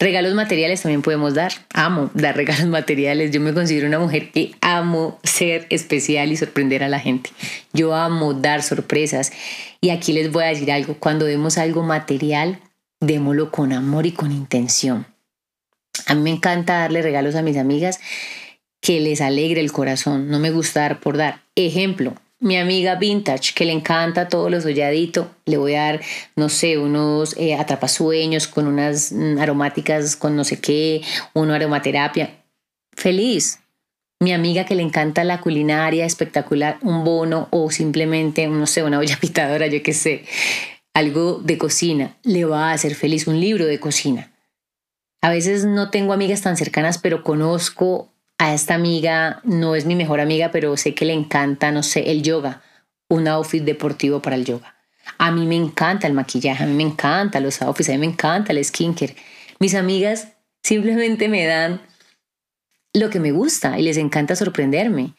Regalos 0.00 0.34
materiales 0.34 0.82
también 0.82 1.02
podemos 1.02 1.34
dar. 1.34 1.52
Amo 1.74 2.10
dar 2.14 2.36
regalos 2.36 2.66
materiales. 2.68 3.32
Yo 3.32 3.40
me 3.40 3.52
considero 3.52 3.88
una 3.88 3.98
mujer 3.98 4.30
que 4.30 4.54
amo 4.60 5.18
ser 5.24 5.66
especial 5.70 6.30
y 6.30 6.36
sorprender 6.36 6.84
a 6.84 6.88
la 6.88 7.00
gente. 7.00 7.30
Yo 7.72 7.94
amo 7.94 8.34
dar 8.34 8.62
sorpresas. 8.62 9.32
Y 9.80 9.90
aquí 9.90 10.12
les 10.12 10.30
voy 10.30 10.44
a 10.44 10.48
decir 10.48 10.70
algo. 10.70 10.94
Cuando 10.94 11.26
demos 11.26 11.58
algo 11.58 11.82
material, 11.82 12.60
démoslo 13.00 13.50
con 13.50 13.72
amor 13.72 14.06
y 14.06 14.12
con 14.12 14.30
intención. 14.30 15.06
A 16.06 16.14
mí 16.14 16.22
me 16.22 16.30
encanta 16.30 16.78
darle 16.78 17.02
regalos 17.02 17.34
a 17.34 17.42
mis 17.42 17.56
amigas 17.56 17.98
que 18.80 19.00
les 19.00 19.20
alegre 19.20 19.60
el 19.60 19.72
corazón. 19.72 20.30
No 20.30 20.38
me 20.38 20.50
gusta 20.50 20.80
dar 20.80 21.00
por 21.00 21.16
dar. 21.16 21.42
Ejemplo, 21.56 22.14
mi 22.40 22.56
amiga 22.56 22.94
vintage 22.94 23.52
que 23.54 23.64
le 23.64 23.72
encanta 23.72 24.28
todo 24.28 24.48
lo 24.48 24.60
solladito, 24.60 25.30
le 25.44 25.56
voy 25.56 25.74
a 25.74 25.84
dar, 25.84 26.00
no 26.36 26.48
sé, 26.48 26.78
unos 26.78 27.36
eh, 27.36 27.54
atrapasueños 27.54 28.46
con 28.46 28.66
unas 28.66 29.12
mm, 29.12 29.38
aromáticas 29.38 30.16
con 30.16 30.36
no 30.36 30.44
sé 30.44 30.60
qué, 30.60 31.02
una 31.34 31.56
aromaterapia. 31.56 32.42
Feliz. 32.92 33.60
Mi 34.20 34.32
amiga 34.32 34.64
que 34.64 34.74
le 34.74 34.82
encanta 34.82 35.22
la 35.22 35.40
culinaria 35.40 36.04
espectacular, 36.04 36.78
un 36.82 37.04
bono 37.04 37.46
o 37.50 37.70
simplemente, 37.70 38.46
no 38.48 38.66
sé, 38.66 38.82
una 38.82 38.98
olla 38.98 39.16
pitadora, 39.20 39.66
yo 39.66 39.82
qué 39.82 39.92
sé, 39.92 40.24
algo 40.94 41.38
de 41.38 41.58
cocina, 41.58 42.16
le 42.24 42.44
va 42.44 42.70
a 42.70 42.72
hacer 42.72 42.94
feliz 42.94 43.26
un 43.26 43.40
libro 43.40 43.66
de 43.66 43.78
cocina. 43.78 44.32
A 45.20 45.30
veces 45.30 45.64
no 45.64 45.90
tengo 45.90 46.12
amigas 46.12 46.42
tan 46.42 46.56
cercanas, 46.56 46.98
pero 46.98 47.24
conozco 47.24 48.12
a 48.38 48.54
esta 48.54 48.74
amiga, 48.74 49.40
no 49.42 49.74
es 49.74 49.84
mi 49.84 49.96
mejor 49.96 50.20
amiga, 50.20 50.50
pero 50.52 50.76
sé 50.76 50.94
que 50.94 51.04
le 51.04 51.12
encanta, 51.12 51.72
no 51.72 51.82
sé, 51.82 52.10
el 52.10 52.22
yoga, 52.22 52.62
un 53.08 53.26
outfit 53.26 53.64
deportivo 53.64 54.22
para 54.22 54.36
el 54.36 54.44
yoga. 54.44 54.76
A 55.18 55.32
mí 55.32 55.46
me 55.46 55.56
encanta 55.56 56.06
el 56.06 56.12
maquillaje, 56.12 56.62
a 56.62 56.66
mí 56.66 56.74
me 56.74 56.84
encanta 56.84 57.40
los 57.40 57.60
outfits, 57.62 57.88
a 57.88 57.92
mí 57.92 57.98
me 57.98 58.06
encanta 58.06 58.52
el 58.52 58.64
skincare. 58.64 59.16
Mis 59.58 59.74
amigas 59.74 60.28
simplemente 60.62 61.28
me 61.28 61.44
dan 61.46 61.80
lo 62.94 63.10
que 63.10 63.18
me 63.18 63.32
gusta 63.32 63.78
y 63.78 63.82
les 63.82 63.96
encanta 63.96 64.36
sorprenderme. 64.36 65.14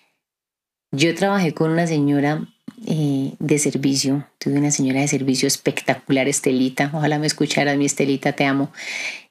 Yo 0.92 1.14
trabajé 1.14 1.54
con 1.54 1.72
una 1.72 1.88
señora 1.88 2.48
eh, 2.88 3.34
de 3.40 3.60
servicio, 3.60 4.28
tuve 4.38 4.58
una 4.58 4.72
señora 4.72 5.02
de 5.02 5.08
servicio 5.08 5.48
espectacular, 5.48 6.28
Estelita, 6.28 6.90
ojalá 6.94 7.20
me 7.20 7.28
escucharas, 7.28 7.78
mi 7.78 7.86
Estelita, 7.86 8.32
te 8.32 8.46
amo. 8.46 8.72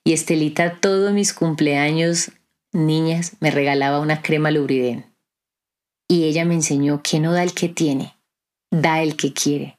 Y 0.04 0.12
Estelita, 0.12 0.76
todos 0.80 1.12
mis 1.12 1.32
cumpleaños 1.32 2.32
niñas 2.72 3.36
me 3.40 3.50
regalaba 3.50 4.00
una 4.00 4.22
crema 4.22 4.50
Lubriden. 4.50 5.06
Y 6.08 6.24
ella 6.24 6.44
me 6.44 6.54
enseñó 6.54 7.02
que 7.02 7.20
no 7.20 7.32
da 7.32 7.42
el 7.42 7.52
que 7.52 7.68
tiene, 7.68 8.16
da 8.70 9.02
el 9.02 9.16
que 9.16 9.32
quiere. 9.32 9.78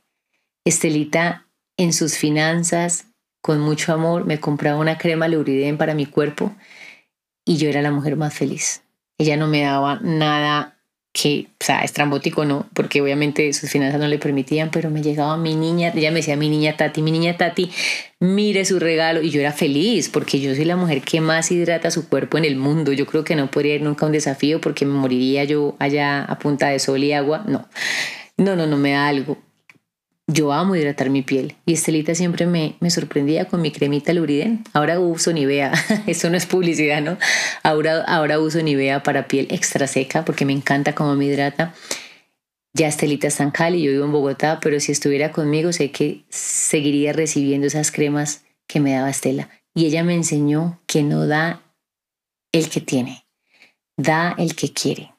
Estelita 0.64 1.48
en 1.78 1.94
sus 1.94 2.18
finanzas, 2.18 3.06
con 3.42 3.60
mucho 3.60 3.94
amor, 3.94 4.26
me 4.26 4.40
compraba 4.40 4.80
una 4.80 4.98
crema 4.98 5.28
Lubriden 5.28 5.78
para 5.78 5.96
mi 5.96 6.06
cuerpo 6.06 6.56
y 7.46 7.58
yo 7.58 7.70
era 7.70 7.82
la 7.82 7.92
mujer 7.92 8.16
más 8.16 8.34
feliz. 8.34 8.84
Ella 9.18 9.38
no 9.38 9.48
me 9.48 9.62
daba 9.62 10.00
nada 10.02 10.79
que, 11.12 11.48
o 11.60 11.66
sea, 11.66 11.82
estrambótico 11.82 12.46
no, 12.46 12.68
porque 12.74 13.02
obviamente 13.02 13.52
sus 13.54 13.70
finanzas 13.70 14.00
no 14.00 14.08
le 14.08 14.20
permitían, 14.20 14.70
pero 14.70 14.90
me 14.92 15.02
llegaba 15.02 15.38
mi 15.38 15.56
niña, 15.56 15.92
ella 15.96 16.12
me 16.12 16.18
decía, 16.18 16.36
mi 16.36 16.50
niña 16.50 16.78
Tati, 16.78 17.02
mi 17.02 17.12
niña 17.12 17.36
Tati, 17.36 17.72
mire 18.20 18.64
su 18.66 18.80
regalo, 18.80 19.22
y 19.22 19.32
yo 19.32 19.40
era 19.40 19.52
feliz, 19.52 20.10
porque 20.10 20.40
yo 20.40 20.54
soy 20.54 20.66
la 20.66 20.76
mujer 20.76 21.02
que 21.02 21.20
más 21.20 21.52
hidrata 21.52 21.90
su 21.90 22.08
cuerpo 22.08 22.38
en 22.38 22.46
el 22.46 22.56
mundo, 22.58 22.94
yo 22.94 23.06
creo 23.08 23.24
que 23.24 23.36
no 23.36 23.50
podría 23.50 23.76
ir 23.76 23.82
nunca 23.82 24.06
a 24.06 24.08
un 24.08 24.14
desafío 24.14 24.62
porque 24.62 24.86
me 24.86 24.94
moriría 24.94 25.44
yo 25.46 25.76
allá 25.80 26.24
a 26.24 26.38
punta 26.38 26.70
de 26.70 26.80
sol 26.80 27.04
y 27.04 27.14
agua, 27.14 27.44
no, 27.48 27.68
no, 28.38 28.56
no, 28.56 28.68
no 28.68 28.78
me 28.78 28.92
da 28.92 29.08
algo, 29.08 29.38
yo 30.32 30.54
amo 30.54 30.76
hidratar 30.76 31.10
mi 31.10 31.24
piel 31.24 31.56
y 31.66 31.74
Estelita 31.74 32.14
siempre 32.14 32.46
me, 32.46 32.76
me 32.80 32.92
sorprendía 32.92 33.46
con 33.46 33.62
mi 33.62 33.72
cremita 33.72 34.14
Luriden. 34.14 34.64
Ahora 34.74 35.00
uso 35.00 35.34
Nivea, 35.34 35.74
eso 36.08 36.30
no 36.30 36.38
es 36.38 36.46
publicidad, 36.46 37.02
¿no? 37.02 37.18
Ahora, 37.64 38.04
ahora 38.04 38.40
uso 38.40 38.62
Nivea 38.62 39.02
para 39.02 39.28
piel 39.28 39.48
extra 39.50 39.88
seca 39.88 40.26
porque 40.26 40.46
me 40.46 40.54
encanta 40.54 40.94
cómo 40.94 41.16
me 41.16 41.26
hidrata. 41.26 41.74
Ya 42.74 42.88
Estelita 42.88 43.28
está 43.28 43.44
en 43.44 43.50
Cali, 43.50 43.82
yo 43.82 43.92
vivo 43.92 44.06
en 44.06 44.12
Bogotá, 44.12 44.60
pero 44.62 44.80
si 44.80 44.92
estuviera 44.92 45.32
conmigo 45.32 45.74
sé 45.74 45.90
que 45.90 46.24
seguiría 46.30 47.12
recibiendo 47.12 47.66
esas 47.66 47.92
cremas 47.92 48.44
que 48.68 48.80
me 48.80 48.94
daba 48.94 49.10
Estela. 49.10 49.50
Y 49.74 49.88
ella 49.88 50.04
me 50.04 50.14
enseñó 50.14 50.80
que 50.86 51.02
no 51.02 51.26
da 51.26 51.64
el 52.52 52.70
que 52.70 52.82
tiene, 52.82 53.26
da 53.98 54.36
el 54.38 54.56
que 54.56 54.72
quiere, 54.72 55.14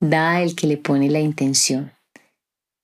da 0.00 0.42
el 0.42 0.54
que 0.54 0.66
le 0.66 0.76
pone 0.76 1.08
la 1.08 1.20
intención 1.20 1.93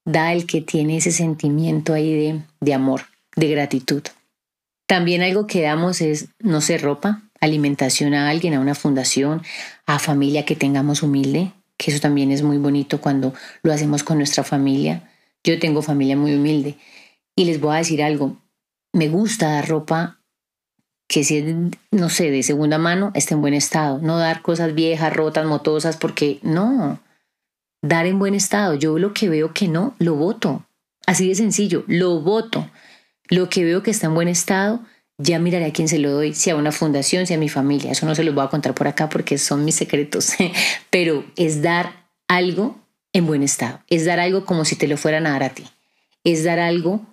da 0.04 0.32
el 0.32 0.46
que 0.46 0.60
tiene 0.60 0.96
ese 0.96 1.12
sentimiento 1.12 1.92
ahí 1.92 2.14
de, 2.14 2.40
de 2.60 2.74
amor, 2.74 3.02
de 3.36 3.48
gratitud. 3.48 4.02
También 4.86 5.22
algo 5.22 5.46
que 5.46 5.62
damos 5.62 6.00
es, 6.00 6.28
no 6.40 6.60
sé, 6.60 6.78
ropa, 6.78 7.22
alimentación 7.40 8.14
a 8.14 8.28
alguien, 8.28 8.54
a 8.54 8.60
una 8.60 8.74
fundación, 8.74 9.42
a 9.86 9.98
familia 9.98 10.44
que 10.44 10.56
tengamos 10.56 11.02
humilde, 11.02 11.52
que 11.76 11.90
eso 11.90 12.00
también 12.00 12.30
es 12.30 12.42
muy 12.42 12.58
bonito 12.58 13.00
cuando 13.00 13.32
lo 13.62 13.72
hacemos 13.72 14.02
con 14.02 14.18
nuestra 14.18 14.44
familia. 14.44 15.10
Yo 15.44 15.58
tengo 15.58 15.80
familia 15.80 16.16
muy 16.16 16.34
humilde 16.34 16.76
y 17.36 17.44
les 17.44 17.60
voy 17.60 17.74
a 17.74 17.78
decir 17.78 18.02
algo, 18.02 18.36
me 18.92 19.08
gusta 19.08 19.50
dar 19.50 19.68
ropa 19.68 20.18
que 21.08 21.24
si 21.24 21.38
es, 21.38 21.54
no 21.90 22.08
sé, 22.08 22.30
de 22.30 22.42
segunda 22.42 22.78
mano, 22.78 23.10
esté 23.14 23.34
en 23.34 23.40
buen 23.40 23.54
estado, 23.54 23.98
no 23.98 24.18
dar 24.18 24.42
cosas 24.42 24.74
viejas, 24.74 25.12
rotas, 25.12 25.46
motosas, 25.46 25.96
porque 25.96 26.38
no, 26.42 27.00
dar 27.82 28.06
en 28.06 28.18
buen 28.18 28.34
estado. 28.34 28.74
Yo 28.74 28.98
lo 28.98 29.12
que 29.12 29.28
veo 29.28 29.52
que 29.52 29.68
no, 29.68 29.94
lo 29.98 30.14
voto. 30.14 30.66
Así 31.06 31.28
de 31.28 31.34
sencillo, 31.34 31.84
lo 31.86 32.20
voto. 32.20 32.70
Lo 33.28 33.48
que 33.48 33.64
veo 33.64 33.82
que 33.82 33.90
está 33.90 34.06
en 34.06 34.14
buen 34.14 34.28
estado, 34.28 34.84
ya 35.18 35.38
miraré 35.38 35.66
a 35.66 35.72
quién 35.72 35.88
se 35.88 35.98
lo 35.98 36.10
doy, 36.10 36.34
si 36.34 36.50
a 36.50 36.56
una 36.56 36.72
fundación, 36.72 37.26
si 37.26 37.34
a 37.34 37.38
mi 37.38 37.48
familia. 37.48 37.92
Eso 37.92 38.06
no 38.06 38.14
se 38.14 38.24
los 38.24 38.34
voy 38.34 38.44
a 38.44 38.48
contar 38.48 38.74
por 38.74 38.88
acá 38.88 39.08
porque 39.08 39.38
son 39.38 39.64
mis 39.64 39.76
secretos. 39.76 40.32
Pero 40.90 41.24
es 41.36 41.62
dar 41.62 42.06
algo 42.28 42.78
en 43.12 43.26
buen 43.26 43.42
estado. 43.42 43.80
Es 43.88 44.04
dar 44.04 44.20
algo 44.20 44.44
como 44.44 44.64
si 44.64 44.76
te 44.76 44.88
lo 44.88 44.96
fueran 44.96 45.26
a 45.26 45.30
dar 45.30 45.42
a 45.44 45.50
ti. 45.50 45.64
Es 46.24 46.44
dar 46.44 46.58
algo 46.58 47.06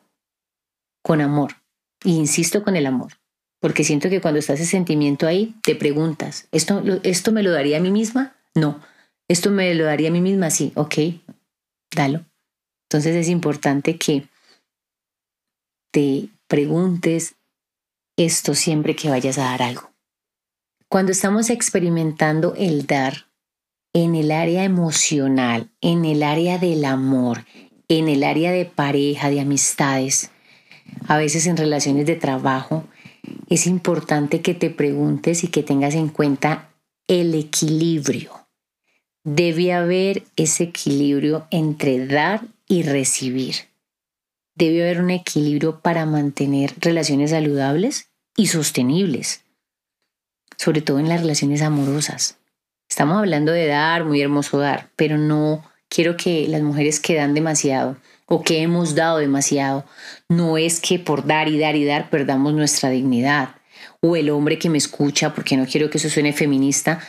con 1.01 1.21
amor. 1.21 1.55
Y 2.03 2.15
insisto 2.15 2.63
con 2.63 2.75
el 2.75 2.85
amor. 2.85 3.13
Porque 3.59 3.83
siento 3.83 4.09
que 4.09 4.21
cuando 4.21 4.39
está 4.39 4.53
ese 4.53 4.65
sentimiento 4.65 5.25
ahí, 5.25 5.55
te 5.63 5.73
preguntas, 5.75 6.47
¿esto, 6.51 6.83
¿esto 7.01 7.31
me 7.31 7.41
lo 7.41 7.51
daría 7.51 7.77
a 7.77 7.79
mí 7.81 7.89
misma? 7.89 8.35
No 8.53 8.79
esto 9.27 9.51
me 9.51 9.73
lo 9.75 9.85
daría 9.85 10.09
a 10.09 10.11
mí 10.11 10.21
misma, 10.21 10.49
sí, 10.49 10.71
ok, 10.75 10.95
dalo. 11.93 12.25
Entonces 12.89 13.15
es 13.15 13.27
importante 13.27 13.97
que 13.97 14.27
te 15.91 16.29
preguntes 16.47 17.35
esto 18.17 18.55
siempre 18.55 18.95
que 18.95 19.09
vayas 19.09 19.37
a 19.37 19.43
dar 19.43 19.61
algo. 19.61 19.91
Cuando 20.87 21.11
estamos 21.11 21.49
experimentando 21.49 22.53
el 22.55 22.87
dar 22.87 23.27
en 23.93 24.15
el 24.15 24.31
área 24.31 24.63
emocional, 24.63 25.69
en 25.81 26.05
el 26.05 26.23
área 26.23 26.57
del 26.57 26.85
amor, 26.85 27.45
en 27.89 28.07
el 28.07 28.23
área 28.23 28.51
de 28.51 28.65
pareja, 28.65 29.29
de 29.29 29.41
amistades, 29.41 30.31
a 31.07 31.17
veces 31.17 31.45
en 31.47 31.57
relaciones 31.57 32.05
de 32.05 32.15
trabajo, 32.15 32.85
es 33.49 33.67
importante 33.67 34.41
que 34.41 34.53
te 34.53 34.69
preguntes 34.69 35.43
y 35.43 35.49
que 35.49 35.63
tengas 35.63 35.95
en 35.95 36.07
cuenta 36.07 36.69
el 37.07 37.35
equilibrio 37.35 38.46
debe 39.27 39.73
haber 39.73 40.23
ese 40.37 40.63
equilibrio 40.63 41.47
entre 41.51 42.07
dar 42.07 42.45
y 42.65 42.83
recibir. 42.83 43.55
Debe 44.55 44.83
haber 44.83 45.01
un 45.01 45.09
equilibrio 45.09 45.81
para 45.81 46.05
mantener 46.05 46.73
relaciones 46.79 47.31
saludables 47.31 48.07
y 48.37 48.47
sostenibles, 48.47 49.41
sobre 50.55 50.81
todo 50.81 50.99
en 50.99 51.09
las 51.09 51.19
relaciones 51.19 51.61
amorosas. 51.61 52.37
Estamos 52.89 53.17
hablando 53.17 53.51
de 53.51 53.67
dar, 53.67 54.05
muy 54.05 54.21
hermoso 54.21 54.59
dar, 54.59 54.91
pero 54.95 55.17
no 55.17 55.61
quiero 55.89 56.15
que 56.15 56.47
las 56.47 56.61
mujeres 56.61 57.01
que 57.01 57.15
dan 57.15 57.33
demasiado 57.33 57.97
o 58.27 58.43
que 58.43 58.61
hemos 58.61 58.95
dado 58.95 59.17
demasiado, 59.17 59.83
no 60.29 60.57
es 60.57 60.79
que 60.79 60.99
por 60.99 61.27
dar 61.27 61.49
y 61.49 61.59
dar 61.59 61.75
y 61.75 61.83
dar 61.83 62.09
perdamos 62.09 62.53
nuestra 62.53 62.89
dignidad. 62.91 63.55
O 63.99 64.15
el 64.15 64.29
hombre 64.29 64.57
que 64.57 64.69
me 64.69 64.77
escucha, 64.77 65.33
porque 65.33 65.57
no 65.57 65.65
quiero 65.65 65.89
que 65.89 65.97
eso 65.97 66.09
suene 66.09 66.31
feminista, 66.31 67.01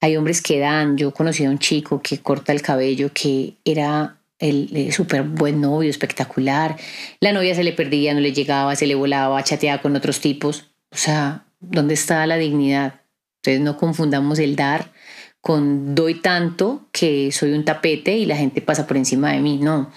hay 0.00 0.16
hombres 0.16 0.40
que 0.40 0.58
dan, 0.58 0.96
yo 0.96 1.12
conocí 1.12 1.44
a 1.44 1.50
un 1.50 1.58
chico 1.58 2.00
que 2.00 2.18
corta 2.18 2.52
el 2.52 2.62
cabello, 2.62 3.10
que 3.12 3.54
era 3.64 4.18
el, 4.38 4.70
eh, 4.74 4.92
súper 4.92 5.22
buen 5.22 5.60
novio, 5.60 5.90
espectacular. 5.90 6.76
La 7.20 7.32
novia 7.32 7.54
se 7.54 7.64
le 7.64 7.72
perdía, 7.72 8.14
no 8.14 8.20
le 8.20 8.32
llegaba, 8.32 8.74
se 8.76 8.86
le 8.86 8.94
volaba, 8.94 9.42
chateaba 9.44 9.82
con 9.82 9.94
otros 9.94 10.20
tipos. 10.20 10.70
O 10.90 10.96
sea, 10.96 11.44
¿dónde 11.60 11.94
está 11.94 12.26
la 12.26 12.36
dignidad? 12.36 13.02
Entonces 13.42 13.60
no 13.60 13.76
confundamos 13.76 14.38
el 14.38 14.56
dar 14.56 14.92
con 15.40 15.94
doy 15.94 16.20
tanto 16.20 16.88
que 16.92 17.32
soy 17.32 17.52
un 17.52 17.64
tapete 17.64 18.16
y 18.16 18.26
la 18.26 18.36
gente 18.36 18.60
pasa 18.60 18.86
por 18.86 18.96
encima 18.96 19.32
de 19.32 19.40
mí. 19.40 19.58
No. 19.58 19.90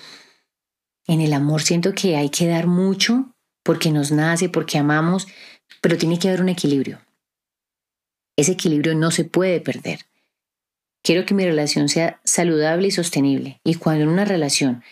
En 1.08 1.22
el 1.22 1.34
amor 1.34 1.62
siento 1.62 1.93
que 1.93 2.16
hay 2.16 2.30
que 2.30 2.47
dar 2.47 2.68
mucho 2.68 3.34
porque 3.64 3.91
nos 3.91 4.12
nace, 4.12 4.49
porque 4.49 4.78
amamos, 4.78 5.28
pero 5.82 5.97
tiene 5.97 6.20
que 6.20 6.28
haber 6.28 6.41
un 6.41 6.49
equilibrio. 6.49 6.99
Ese 8.36 8.53
equilibrio 8.53 8.95
no 8.95 9.11
se 9.11 9.25
puede 9.25 9.61
perder. 9.61 10.05
Quiero 11.03 11.25
que 11.25 11.34
mi 11.34 11.43
relación 11.43 11.89
sea 11.89 12.19
saludable 12.23 12.88
y 12.88 12.91
sostenible. 12.91 13.59
Y 13.63 13.75
cuando 13.75 14.03
en 14.03 14.09
una 14.09 14.25
relación 14.25 14.84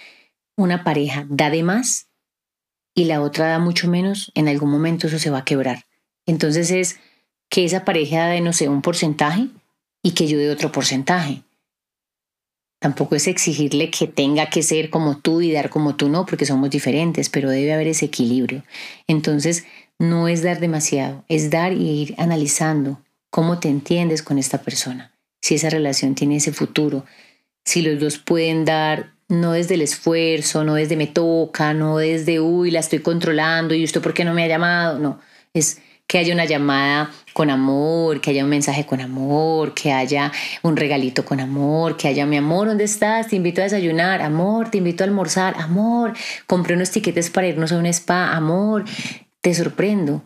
una 0.58 0.84
pareja 0.84 1.26
da 1.30 1.50
de 1.50 1.64
más 1.64 2.08
y 2.94 3.06
la 3.06 3.22
otra 3.22 3.48
da 3.48 3.60
mucho 3.60 3.88
menos, 3.88 4.32
en 4.36 4.48
algún 4.48 4.70
momento 4.70 5.08
eso 5.08 5.18
se 5.18 5.30
va 5.30 5.40
a 5.40 5.46
quebrar. 5.46 5.86
Entonces 6.26 6.70
es 6.72 7.00
que 7.50 7.66
esa 7.66 7.86
pareja 7.86 8.28
de, 8.28 8.42
no 8.42 8.54
sé, 8.54 8.70
un 8.70 8.82
porcentaje 8.82 9.48
y 10.04 10.12
que 10.12 10.28
yo 10.28 10.38
dé 10.38 10.50
otro 10.50 10.72
porcentaje. 10.72 11.44
Tampoco 12.80 13.16
es 13.16 13.28
exigirle 13.28 13.92
que 13.92 14.08
tenga 14.08 14.50
que 14.50 14.64
ser 14.64 14.90
como 14.90 15.20
tú 15.20 15.42
y 15.42 15.52
dar 15.52 15.70
como 15.70 15.96
tú 15.96 16.10
no, 16.10 16.26
porque 16.26 16.48
somos 16.48 16.70
diferentes, 16.72 17.30
pero 17.30 17.50
debe 17.50 17.74
haber 17.74 17.88
ese 17.88 18.06
equilibrio. 18.06 18.64
Entonces, 19.08 19.66
no 20.00 20.28
es 20.28 20.42
dar 20.42 20.60
demasiado, 20.60 21.24
es 21.28 21.52
dar 21.52 21.74
y 21.74 22.02
ir 22.02 22.16
analizando 22.18 23.00
cómo 23.32 23.60
te 23.60 23.70
entiendes 23.70 24.22
con 24.22 24.38
esta 24.38 24.60
persona, 24.60 25.12
si 25.42 25.56
esa 25.56 25.72
relación 25.72 26.14
tiene 26.14 26.36
ese 26.36 26.52
futuro, 26.52 27.06
si 27.66 27.82
los 27.82 28.00
dos 28.00 28.20
pueden 28.20 28.66
dar 28.66 29.14
no 29.28 29.54
desde 29.54 29.76
el 29.76 29.82
esfuerzo, 29.82 30.64
no 30.64 30.76
desde 30.76 30.98
me 30.98 31.08
toca, 31.08 31.74
no 31.74 31.98
desde, 31.98 32.40
uy, 32.40 32.70
la 32.70 32.82
estoy 32.82 33.00
controlando 33.00 33.74
y 33.74 33.84
usted 33.84 34.02
por 34.02 34.14
qué 34.14 34.26
no 34.26 34.34
me 34.34 34.44
ha 34.44 34.48
llamado, 34.48 35.00
no, 35.00 35.20
es 35.54 35.80
que 36.06 36.18
haya 36.18 36.34
una 36.34 36.44
llamada 36.44 37.10
con 37.32 37.50
amor, 37.50 38.20
que 38.20 38.32
haya 38.32 38.44
un 38.44 38.50
mensaje 38.50 38.86
con 38.86 39.00
amor, 39.00 39.74
que 39.74 39.94
haya 39.94 40.30
un 40.62 40.76
regalito 40.76 41.24
con 41.24 41.40
amor, 41.40 41.96
que 41.96 42.10
haya 42.10 42.26
mi 42.26 42.36
amor, 42.36 42.68
¿dónde 42.68 42.84
estás? 42.84 43.30
Te 43.30 43.38
invito 43.38 43.62
a 43.62 43.64
desayunar, 43.64 44.22
amor, 44.22 44.70
te 44.70 44.80
invito 44.80 45.06
a 45.06 45.08
almorzar, 45.08 45.56
amor, 45.58 46.12
compré 46.48 46.76
unos 46.76 46.92
tiquetes 46.92 47.30
para 47.30 47.48
irnos 47.48 47.72
a 47.72 47.78
un 47.78 47.86
spa, 47.86 48.36
amor, 48.36 48.84
te 49.40 49.54
sorprendo. 49.54 50.26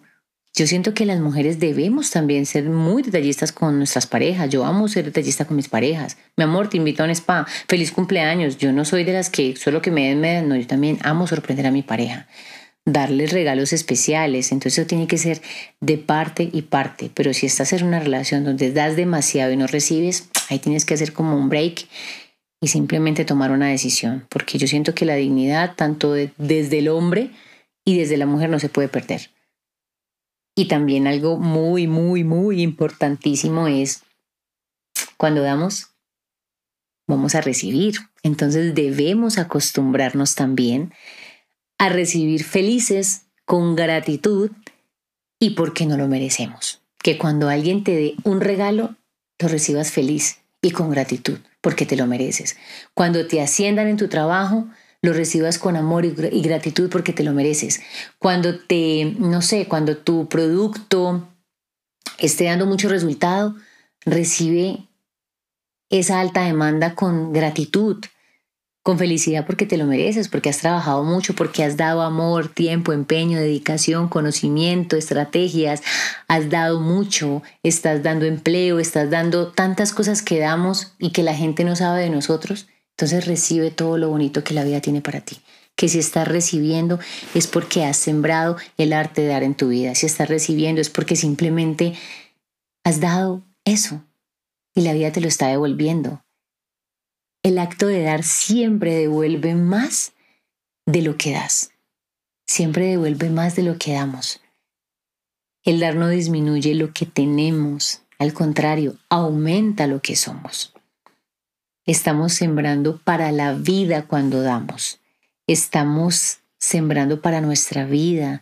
Yo 0.56 0.68
siento 0.68 0.94
que 0.94 1.06
las 1.06 1.20
mujeres 1.20 1.60
debemos 1.60 2.12
también 2.12 2.46
ser 2.46 2.70
muy 2.70 3.04
detallistas 3.04 3.52
con 3.52 3.78
nuestras 3.78 4.08
parejas. 4.08 4.50
Yo 4.50 4.64
amo 4.64 4.88
ser 4.88 5.04
detallista 5.04 5.44
con 5.44 5.58
mis 5.58 5.68
parejas. 5.68 6.16
Mi 6.38 6.46
amor, 6.46 6.70
te 6.70 6.78
invito 6.78 7.04
a 7.04 7.06
un 7.06 7.12
spa. 7.12 7.46
Feliz 7.68 7.92
cumpleaños. 7.92 8.58
Yo 8.58 8.72
no 8.72 8.86
soy 8.86 9.04
de 9.04 9.12
las 9.12 9.30
que 9.30 9.58
solo 9.58 9.82
que 9.82 9.92
me 9.92 10.08
den, 10.08 10.22
me. 10.22 10.42
No, 10.42 10.56
yo 10.56 10.66
también 10.66 10.98
amo 11.04 11.28
sorprender 11.28 11.68
a 11.68 11.72
mi 11.72 11.82
pareja 11.82 12.28
darles 12.86 13.34
regalos 13.34 13.74
especiales. 13.74 14.52
Entonces 14.52 14.80
eso 14.80 14.88
tiene 14.88 15.08
que 15.08 15.18
ser 15.18 15.42
de 15.82 15.98
parte 15.98 16.50
y 16.54 16.62
parte. 16.62 17.12
Pero 17.14 17.34
si 17.34 17.48
estás 17.48 17.74
en 17.74 17.84
una 17.84 18.00
relación 18.00 18.46
donde 18.46 18.72
das 18.72 18.96
demasiado 18.96 19.52
y 19.52 19.58
no 19.58 19.68
recibes, 19.68 20.30
ahí 20.50 20.60
tienes 20.60 20.86
que 20.86 20.94
hacer 20.94 21.12
como 21.12 21.36
un 21.36 21.50
break 21.50 21.88
y 22.62 22.68
simplemente 22.68 23.26
tomar 23.26 23.52
una 23.52 23.68
decisión. 23.68 24.26
Porque 24.30 24.58
yo 24.58 24.68
siento 24.68 24.96
que 24.96 25.04
la 25.04 25.16
dignidad, 25.16 25.76
tanto 25.76 26.14
desde 26.14 26.80
el 26.80 26.88
hombre 26.88 27.32
y 27.84 27.98
desde 27.98 28.16
la 28.16 28.26
mujer, 28.26 28.50
no 28.50 28.60
se 28.60 28.70
puede 28.70 28.88
perder. 28.88 29.35
Y 30.56 30.68
también 30.68 31.06
algo 31.06 31.38
muy, 31.38 31.88
muy, 31.88 32.24
muy 32.24 32.62
importantísimo 32.62 33.68
es 33.68 34.04
cuando 35.18 35.42
damos, 35.42 35.90
vamos 37.08 37.36
a 37.36 37.42
recibir. 37.42 37.98
Entonces 38.24 38.74
debemos 38.74 39.38
acostumbrarnos 39.38 40.36
también 40.36 40.94
a 41.78 41.90
recibir 41.90 42.44
felices 42.44 43.28
con 43.46 43.76
gratitud 43.76 44.52
y 45.40 45.52
porque 45.52 45.86
no 45.86 45.98
lo 45.98 46.08
merecemos. 46.08 46.82
Que 47.04 47.18
cuando 47.18 47.50
alguien 47.50 47.84
te 47.84 47.96
dé 47.96 48.16
un 48.24 48.42
regalo, 48.42 48.96
lo 49.40 49.48
recibas 49.48 49.92
feliz 49.92 50.40
y 50.62 50.72
con 50.72 50.90
gratitud, 50.90 51.40
porque 51.62 51.86
te 51.86 51.96
lo 51.96 52.08
mereces. 52.08 52.58
Cuando 52.94 53.28
te 53.28 53.42
asciendan 53.42 53.88
en 53.88 53.98
tu 53.98 54.08
trabajo, 54.08 54.68
lo 55.06 55.14
recibas 55.14 55.60
con 55.60 55.78
amor 55.78 56.06
y 56.06 56.42
gratitud 56.42 56.90
porque 56.90 57.14
te 57.14 57.24
lo 57.24 57.34
mereces. 57.34 57.82
Cuando 58.20 58.60
te, 58.60 59.16
no 59.20 59.42
sé, 59.42 59.68
cuando 59.68 59.98
tu 59.98 60.28
producto 60.28 61.28
esté 62.18 62.46
dando 62.46 62.66
mucho 62.66 62.90
resultado, 62.90 63.56
recibe 64.06 64.88
esa 65.90 66.20
alta 66.20 66.42
demanda 66.42 66.96
con 66.96 67.32
gratitud 67.32 68.04
con 68.86 69.00
felicidad 69.00 69.48
porque 69.48 69.66
te 69.66 69.78
lo 69.78 69.88
mereces, 69.88 70.28
porque 70.28 70.50
has 70.50 70.60
trabajado 70.60 71.04
mucho, 71.04 71.34
porque 71.34 71.64
has 71.64 71.76
dado 71.76 72.04
amor, 72.04 72.50
tiempo, 72.50 72.94
empeño, 72.94 73.40
dedicación, 73.40 74.10
conocimiento, 74.10 74.96
estrategias, 74.96 75.82
has 76.28 76.52
dado 76.52 76.80
mucho, 76.80 77.42
estás 77.64 78.04
dando 78.04 78.26
empleo, 78.26 78.78
estás 78.78 79.10
dando 79.10 79.48
tantas 79.48 79.92
cosas 79.92 80.22
que 80.22 80.38
damos 80.38 80.94
y 81.00 81.10
que 81.10 81.24
la 81.24 81.34
gente 81.34 81.64
no 81.64 81.76
sabe 81.76 82.04
de 82.04 82.12
nosotros. 82.12 82.68
Entonces 82.98 83.26
recibe 83.26 83.72
todo 83.72 83.98
lo 83.98 84.10
bonito 84.10 84.44
que 84.44 84.54
la 84.54 84.64
vida 84.64 84.82
tiene 84.82 85.02
para 85.02 85.22
ti. 85.22 85.38
Que 85.76 85.90
si 85.90 86.00
estás 86.00 86.28
recibiendo 86.28 87.00
es 87.34 87.48
porque 87.48 87.84
has 87.84 87.98
sembrado 87.98 88.58
el 88.78 88.94
arte 88.94 89.22
de 89.22 89.28
dar 89.28 89.44
en 89.44 89.56
tu 89.56 89.70
vida. 89.70 89.96
Si 89.96 90.06
estás 90.06 90.30
recibiendo 90.30 90.82
es 90.82 90.90
porque 90.90 91.16
simplemente 91.16 91.94
has 92.84 93.00
dado 93.02 93.44
eso 93.66 94.02
y 94.74 94.82
la 94.82 94.94
vida 94.94 95.12
te 95.12 95.22
lo 95.22 95.28
está 95.28 95.48
devolviendo 95.48 96.22
el 97.46 97.60
acto 97.60 97.86
de 97.86 98.02
dar 98.02 98.24
siempre 98.24 98.96
devuelve 98.96 99.54
más 99.54 100.14
de 100.88 101.04
lo 101.04 101.16
que 101.16 101.34
das. 101.34 101.70
Siempre 102.48 102.88
devuelve 102.88 103.30
más 103.30 103.56
de 103.56 103.62
lo 103.62 103.78
que 103.78 103.94
damos. 103.94 104.42
El 105.64 105.80
dar 105.80 105.96
no 105.96 106.10
disminuye 106.10 106.74
lo 106.74 106.92
que 106.92 107.06
tenemos, 107.06 108.02
al 108.18 108.34
contrario, 108.34 108.98
aumenta 109.10 109.86
lo 109.86 110.02
que 110.02 110.16
somos. 110.16 110.74
Estamos 111.86 112.34
sembrando 112.34 113.00
para 113.04 113.32
la 113.32 113.54
vida 113.54 114.08
cuando 114.08 114.42
damos. 114.42 115.00
Estamos 115.46 116.40
sembrando 116.58 117.22
para 117.22 117.42
nuestra 117.42 117.86
vida, 117.86 118.42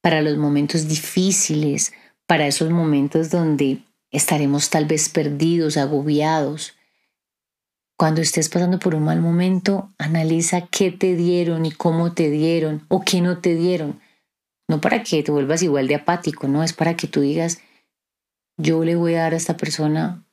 para 0.00 0.20
los 0.20 0.36
momentos 0.36 0.88
difíciles, 0.88 1.92
para 2.26 2.48
esos 2.48 2.70
momentos 2.70 3.30
donde 3.30 3.82
estaremos 4.10 4.68
tal 4.68 4.86
vez 4.86 5.08
perdidos, 5.08 5.76
agobiados, 5.76 6.74
cuando 8.02 8.20
estés 8.20 8.48
pasando 8.48 8.80
por 8.80 8.96
un 8.96 9.04
mal 9.04 9.20
momento, 9.20 9.92
analiza 9.96 10.66
qué 10.66 10.90
te 10.90 11.14
dieron 11.14 11.64
y 11.66 11.70
cómo 11.70 12.12
te 12.14 12.30
dieron 12.30 12.84
o 12.88 13.04
qué 13.04 13.20
no 13.20 13.38
te 13.38 13.54
dieron. 13.54 14.00
No 14.66 14.80
para 14.80 15.04
que 15.04 15.22
te 15.22 15.30
vuelvas 15.30 15.62
igual 15.62 15.86
de 15.86 15.94
apático, 15.94 16.48
no, 16.48 16.64
es 16.64 16.72
para 16.72 16.96
que 16.96 17.06
tú 17.06 17.20
digas, 17.20 17.60
yo 18.56 18.82
le 18.82 18.96
voy 18.96 19.14
a 19.14 19.20
dar 19.20 19.34
a 19.34 19.36
esta 19.36 19.56
persona 19.56 20.24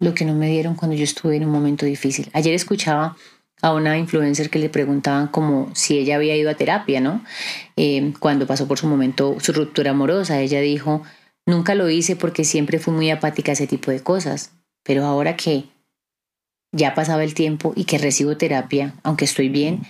lo 0.00 0.14
que 0.14 0.24
no 0.24 0.34
me 0.34 0.48
dieron 0.48 0.74
cuando 0.74 0.96
yo 0.96 1.04
estuve 1.04 1.36
en 1.36 1.44
un 1.44 1.52
momento 1.52 1.86
difícil. 1.86 2.30
Ayer 2.32 2.54
escuchaba 2.54 3.16
a 3.62 3.74
una 3.74 3.98
influencer 3.98 4.48
que 4.50 4.58
le 4.58 4.70
preguntaban 4.70 5.28
como 5.28 5.70
si 5.74 5.98
ella 5.98 6.16
había 6.16 6.34
ido 6.36 6.50
a 6.50 6.54
terapia, 6.54 7.00
¿no? 7.00 7.22
Eh, 7.76 8.12
cuando 8.18 8.46
pasó 8.46 8.66
por 8.66 8.78
su 8.78 8.86
momento 8.86 9.36
su 9.40 9.52
ruptura 9.52 9.90
amorosa, 9.90 10.40
ella 10.40 10.60
dijo, 10.60 11.02
nunca 11.46 11.74
lo 11.74 11.90
hice 11.90 12.16
porque 12.16 12.44
siempre 12.44 12.78
fui 12.78 12.94
muy 12.94 13.10
apática 13.10 13.52
a 13.52 13.54
ese 13.54 13.66
tipo 13.66 13.90
de 13.90 14.00
cosas, 14.00 14.52
pero 14.82 15.04
ahora 15.04 15.36
que 15.36 15.64
ya 16.72 16.94
pasaba 16.94 17.22
el 17.22 17.34
tiempo 17.34 17.74
y 17.76 17.84
que 17.84 17.98
recibo 17.98 18.36
terapia, 18.36 18.94
aunque 19.02 19.26
estoy 19.26 19.50
bien, 19.50 19.82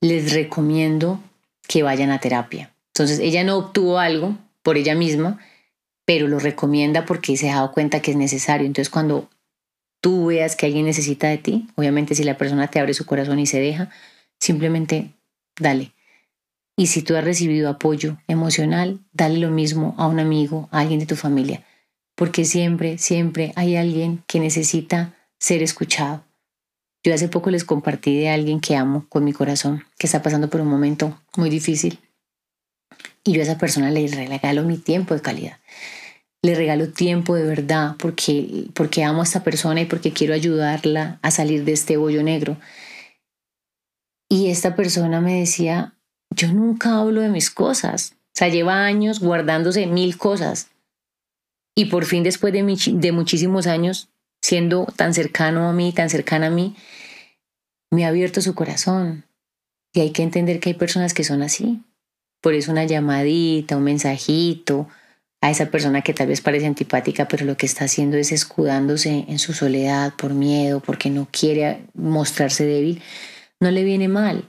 les 0.00 0.32
recomiendo 0.32 1.20
que 1.68 1.82
vayan 1.82 2.10
a 2.10 2.20
terapia. 2.20 2.72
Entonces, 2.94 3.18
ella 3.18 3.44
no 3.44 3.56
obtuvo 3.56 3.98
algo 3.98 4.38
por 4.62 4.78
ella 4.78 4.94
misma, 4.94 5.38
pero 6.06 6.26
lo 6.26 6.38
recomienda 6.38 7.04
porque 7.04 7.36
se 7.36 7.50
ha 7.50 7.56
dado 7.56 7.72
cuenta 7.72 8.00
que 8.00 8.12
es 8.12 8.16
necesario. 8.16 8.66
Entonces, 8.66 8.90
cuando 8.90 9.28
tú 10.00 10.26
veas 10.26 10.56
que 10.56 10.66
alguien 10.66 10.86
necesita 10.86 11.28
de 11.28 11.38
ti, 11.38 11.68
obviamente 11.76 12.14
si 12.14 12.24
la 12.24 12.36
persona 12.38 12.68
te 12.68 12.80
abre 12.80 12.94
su 12.94 13.06
corazón 13.06 13.38
y 13.38 13.46
se 13.46 13.60
deja, 13.60 13.90
simplemente 14.38 15.14
dale. 15.58 15.92
Y 16.76 16.86
si 16.86 17.02
tú 17.02 17.16
has 17.16 17.24
recibido 17.24 17.68
apoyo 17.68 18.16
emocional, 18.26 19.00
dale 19.12 19.38
lo 19.38 19.50
mismo 19.50 19.94
a 19.98 20.06
un 20.06 20.18
amigo, 20.18 20.68
a 20.72 20.80
alguien 20.80 21.00
de 21.00 21.06
tu 21.06 21.16
familia, 21.16 21.64
porque 22.14 22.44
siempre, 22.44 22.98
siempre 22.98 23.52
hay 23.56 23.76
alguien 23.76 24.24
que 24.26 24.40
necesita 24.40 25.14
ser 25.38 25.62
escuchado. 25.62 26.24
Yo 27.02 27.14
hace 27.14 27.28
poco 27.28 27.50
les 27.50 27.64
compartí 27.64 28.16
de 28.18 28.28
alguien 28.28 28.60
que 28.60 28.76
amo 28.76 29.06
con 29.08 29.24
mi 29.24 29.32
corazón, 29.32 29.84
que 29.98 30.06
está 30.06 30.22
pasando 30.22 30.48
por 30.50 30.60
un 30.60 30.68
momento 30.68 31.20
muy 31.36 31.50
difícil. 31.50 31.98
Y 33.24 33.32
yo 33.32 33.40
a 33.40 33.44
esa 33.44 33.58
persona 33.58 33.90
le 33.90 34.06
regalo 34.06 34.64
mi 34.64 34.76
tiempo 34.76 35.14
de 35.14 35.20
calidad. 35.20 35.58
Le 36.42 36.54
regalo 36.54 36.88
tiempo 36.88 37.34
de 37.34 37.44
verdad 37.44 37.96
porque, 37.98 38.68
porque 38.74 39.04
amo 39.04 39.20
a 39.20 39.24
esta 39.24 39.44
persona 39.44 39.82
y 39.82 39.84
porque 39.84 40.12
quiero 40.12 40.32
ayudarla 40.32 41.18
a 41.22 41.30
salir 41.30 41.64
de 41.64 41.72
este 41.72 41.96
hoyo 41.96 42.22
negro. 42.22 42.56
Y 44.28 44.50
esta 44.50 44.76
persona 44.76 45.20
me 45.20 45.40
decía, 45.40 45.94
yo 46.34 46.52
nunca 46.52 46.98
hablo 46.98 47.20
de 47.20 47.28
mis 47.28 47.50
cosas. 47.50 48.14
O 48.28 48.38
sea, 48.38 48.48
lleva 48.48 48.84
años 48.84 49.20
guardándose 49.20 49.86
mil 49.86 50.16
cosas. 50.16 50.70
Y 51.74 51.86
por 51.86 52.04
fin, 52.04 52.22
después 52.22 52.52
de, 52.52 52.62
de 52.62 53.12
muchísimos 53.12 53.66
años, 53.66 54.08
siendo 54.42 54.86
tan 54.96 55.14
cercano 55.14 55.68
a 55.68 55.72
mí, 55.72 55.92
tan 55.92 56.08
cercana 56.08 56.46
a 56.46 56.50
mí, 56.50 56.76
me 57.90 58.04
ha 58.04 58.08
abierto 58.08 58.40
su 58.40 58.54
corazón. 58.54 59.24
Y 59.92 60.00
hay 60.00 60.10
que 60.12 60.22
entender 60.22 60.60
que 60.60 60.70
hay 60.70 60.74
personas 60.74 61.12
que 61.12 61.24
son 61.24 61.42
así. 61.42 61.82
Por 62.40 62.54
eso 62.54 62.72
una 62.72 62.84
llamadita, 62.84 63.76
un 63.76 63.84
mensajito, 63.84 64.88
a 65.40 65.50
esa 65.50 65.70
persona 65.70 66.02
que 66.02 66.12
tal 66.12 66.28
vez 66.28 66.40
parece 66.40 66.66
antipática, 66.66 67.26
pero 67.26 67.46
lo 67.46 67.56
que 67.56 67.66
está 67.66 67.84
haciendo 67.84 68.16
es 68.16 68.30
escudándose 68.30 69.24
en 69.28 69.38
su 69.38 69.54
soledad 69.54 70.14
por 70.14 70.34
miedo, 70.34 70.80
porque 70.80 71.08
no 71.08 71.28
quiere 71.30 71.82
mostrarse 71.94 72.64
débil, 72.66 73.02
no 73.58 73.70
le 73.70 73.82
viene 73.82 74.08
mal. 74.08 74.48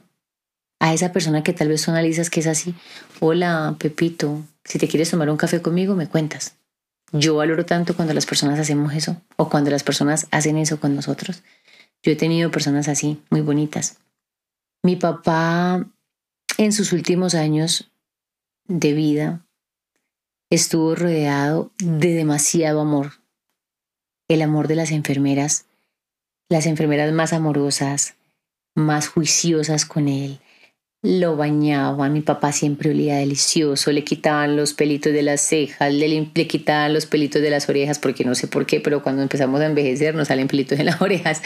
A 0.80 0.94
esa 0.94 1.14
persona 1.14 1.44
que 1.44 1.54
tal 1.54 1.70
vez 1.70 1.84
tú 1.84 1.92
analizas 1.92 2.30
que 2.30 2.42
es 2.42 2.48
así, 2.48 2.76
hola 3.20 3.76
Pepito, 3.80 4.44
si 4.66 4.80
te 4.80 4.88
quieres 4.88 5.10
tomar 5.10 5.30
un 5.30 5.38
café 5.38 5.62
conmigo, 5.62 5.96
me 5.96 6.08
cuentas. 6.08 6.56
Yo 7.14 7.36
valoro 7.36 7.66
tanto 7.66 7.96
cuando 7.96 8.14
las 8.14 8.26
personas 8.26 8.60
hacemos 8.60 8.94
eso 8.94 9.22
o 9.36 9.50
cuando 9.50 9.70
las 9.70 9.84
personas 9.84 10.28
hacen 10.32 10.58
eso 10.58 10.80
con 10.80 10.96
nosotros. 10.96 11.44
Yo 12.04 12.12
he 12.12 12.16
tenido 12.16 12.52
personas 12.52 12.88
así, 12.88 13.22
muy 13.30 13.42
bonitas. 13.42 13.98
Mi 14.82 14.96
papá 14.96 15.86
en 16.58 16.74
sus 16.74 16.94
últimos 16.94 17.36
años 17.36 17.92
de 18.68 18.94
vida 18.94 19.46
estuvo 20.52 20.96
rodeado 20.96 21.72
de 21.80 22.14
demasiado 22.14 22.82
amor. 22.82 23.14
El 24.28 24.42
amor 24.42 24.68
de 24.68 24.76
las 24.76 24.92
enfermeras, 24.92 25.66
las 26.50 26.66
enfermeras 26.66 27.12
más 27.14 27.32
amorosas, 27.32 28.16
más 28.76 29.08
juiciosas 29.08 29.86
con 29.86 30.10
él, 30.10 30.40
lo 31.04 31.36
bañaban, 31.36 32.14
mi 32.14 32.22
papá 32.22 32.52
siempre 32.52 32.92
olía 32.92 33.16
delicioso, 33.16 33.92
le 33.92 34.04
quitaban 34.04 34.56
los 34.56 34.74
pelitos 34.74 35.14
de 35.14 35.24
las 35.24 35.42
cejas, 35.42 35.92
le, 35.92 36.08
le, 36.08 36.48
quitaban 36.48 36.94
los 36.94 37.06
pelitos 37.08 37.42
de 37.42 37.50
las 37.50 37.68
orejas, 37.70 37.98
porque 37.98 38.24
no 38.24 38.36
sé 38.36 38.48
por 38.48 38.66
qué, 38.66 38.82
pero 38.82 39.02
cuando 39.02 39.24
empezamos 39.24 39.62
a 39.62 39.66
envejecer 39.66 40.14
nos 40.14 40.28
salen 40.28 40.48
pelitos 40.48 40.80
en 40.80 40.86
las 40.86 41.02
orejas, 41.02 41.42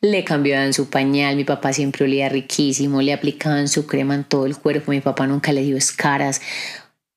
le 0.00 0.24
cambiaban 0.24 0.74
su 0.74 0.90
pañal, 0.90 1.36
mi 1.36 1.44
papá 1.44 1.72
siempre 1.72 2.04
olía 2.04 2.28
riquísimo, 2.28 3.00
le 3.00 3.12
aplicaban 3.12 3.68
su 3.68 3.86
crema 3.86 4.16
en 4.16 4.24
todo 4.24 4.44
el 4.44 4.56
cuerpo, 4.56 4.90
mi 4.90 5.00
papá 5.00 5.26
nunca 5.26 5.52
le 5.52 5.62
dio 5.62 5.76
escaras, 5.76 6.42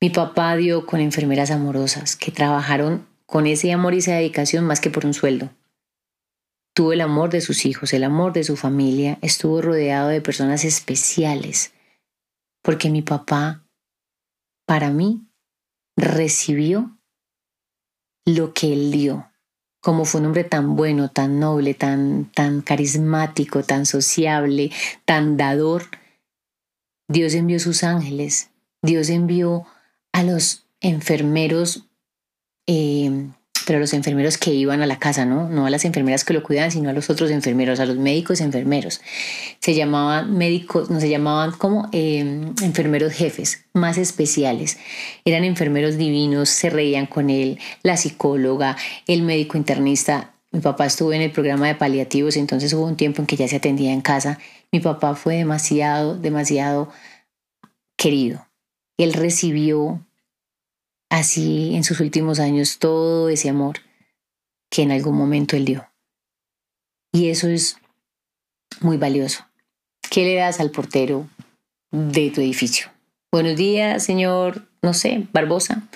mi 0.03 0.09
papá 0.09 0.57
dio 0.57 0.85
con 0.85 0.99
enfermeras 0.99 1.49
amorosas 1.49 2.17
que 2.17 2.29
trabajaron 2.29 3.07
con 3.25 3.47
ese 3.47 3.71
amor 3.71 3.93
y 3.93 3.99
esa 3.99 4.15
dedicación 4.15 4.65
más 4.65 4.81
que 4.81 4.89
por 4.89 5.05
un 5.05 5.13
sueldo. 5.13 5.49
Tuvo 6.75 6.91
el 6.91 6.99
amor 6.99 7.29
de 7.29 7.39
sus 7.39 7.65
hijos, 7.65 7.93
el 7.93 8.03
amor 8.03 8.33
de 8.33 8.43
su 8.43 8.57
familia, 8.57 9.17
estuvo 9.21 9.61
rodeado 9.61 10.09
de 10.09 10.19
personas 10.19 10.65
especiales, 10.65 11.71
porque 12.61 12.89
mi 12.89 13.01
papá, 13.01 13.65
para 14.65 14.89
mí, 14.89 15.25
recibió 15.95 16.99
lo 18.25 18.53
que 18.53 18.73
él 18.73 18.91
dio. 18.91 19.31
Como 19.81 20.03
fue 20.03 20.19
un 20.19 20.27
hombre 20.27 20.43
tan 20.43 20.75
bueno, 20.75 21.11
tan 21.11 21.39
noble, 21.39 21.75
tan, 21.75 22.29
tan 22.29 22.59
carismático, 22.59 23.63
tan 23.63 23.85
sociable, 23.85 24.69
tan 25.05 25.37
dador, 25.37 25.83
Dios 27.07 27.33
envió 27.35 27.57
sus 27.57 27.85
ángeles, 27.85 28.49
Dios 28.81 29.07
envió 29.07 29.65
a 30.13 30.23
los 30.23 30.65
enfermeros 30.79 31.85
eh, 32.65 33.27
pero 33.65 33.79
los 33.79 33.93
enfermeros 33.93 34.37
que 34.37 34.53
iban 34.53 34.81
a 34.81 34.85
la 34.85 34.99
casa, 34.99 35.25
¿no? 35.25 35.49
No 35.49 35.65
a 35.65 35.69
las 35.69 35.85
enfermeras 35.85 36.23
que 36.23 36.33
lo 36.33 36.43
cuidaban, 36.43 36.71
sino 36.71 36.89
a 36.89 36.93
los 36.93 37.09
otros 37.09 37.31
enfermeros, 37.31 37.79
a 37.79 37.85
los 37.85 37.97
médicos 37.97 38.41
enfermeros. 38.41 39.01
Se 39.59 39.73
llamaban 39.73 40.37
médicos, 40.37 40.89
no 40.89 40.99
se 40.99 41.09
llamaban 41.09 41.51
como 41.51 41.89
em, 41.91 42.53
enfermeros 42.61 43.13
jefes, 43.13 43.65
más 43.73 43.97
especiales. 43.97 44.77
Eran 45.25 45.43
enfermeros 45.43 45.97
divinos, 45.97 46.49
se 46.49 46.69
reían 46.69 47.05
con 47.05 47.29
él, 47.29 47.59
la 47.83 47.97
psicóloga, 47.97 48.77
el 49.07 49.21
médico 49.21 49.57
internista. 49.57 50.33
Mi 50.51 50.59
papá 50.59 50.85
estuvo 50.85 51.13
en 51.13 51.21
el 51.21 51.31
programa 51.31 51.67
de 51.67 51.75
paliativos, 51.75 52.37
entonces 52.37 52.73
hubo 52.73 52.85
un 52.85 52.97
tiempo 52.97 53.21
en 53.21 53.27
que 53.27 53.37
ya 53.37 53.47
se 53.47 53.55
atendía 53.55 53.91
en 53.91 54.01
casa. 54.01 54.39
Mi 54.71 54.79
papá 54.79 55.15
fue 55.15 55.37
demasiado, 55.37 56.15
demasiado 56.15 56.89
querido. 57.97 58.45
Él 58.97 59.13
recibió 59.13 60.05
así 61.09 61.75
en 61.75 61.83
sus 61.83 61.99
últimos 61.99 62.39
años 62.39 62.79
todo 62.79 63.29
ese 63.29 63.49
amor 63.49 63.79
que 64.69 64.81
en 64.81 64.91
algún 64.91 65.15
momento 65.15 65.55
él 65.55 65.65
dio. 65.65 65.87
Y 67.11 67.29
eso 67.29 67.47
es 67.47 67.77
muy 68.81 68.97
valioso. 68.97 69.45
¿Qué 70.09 70.23
le 70.25 70.35
das 70.35 70.59
al 70.59 70.71
portero 70.71 71.27
de 71.91 72.31
tu 72.31 72.41
edificio? 72.41 72.87
Buenos 73.31 73.55
días, 73.55 74.03
señor, 74.03 74.67
no 74.81 74.93
sé, 74.93 75.27
Barbosa. 75.31 75.87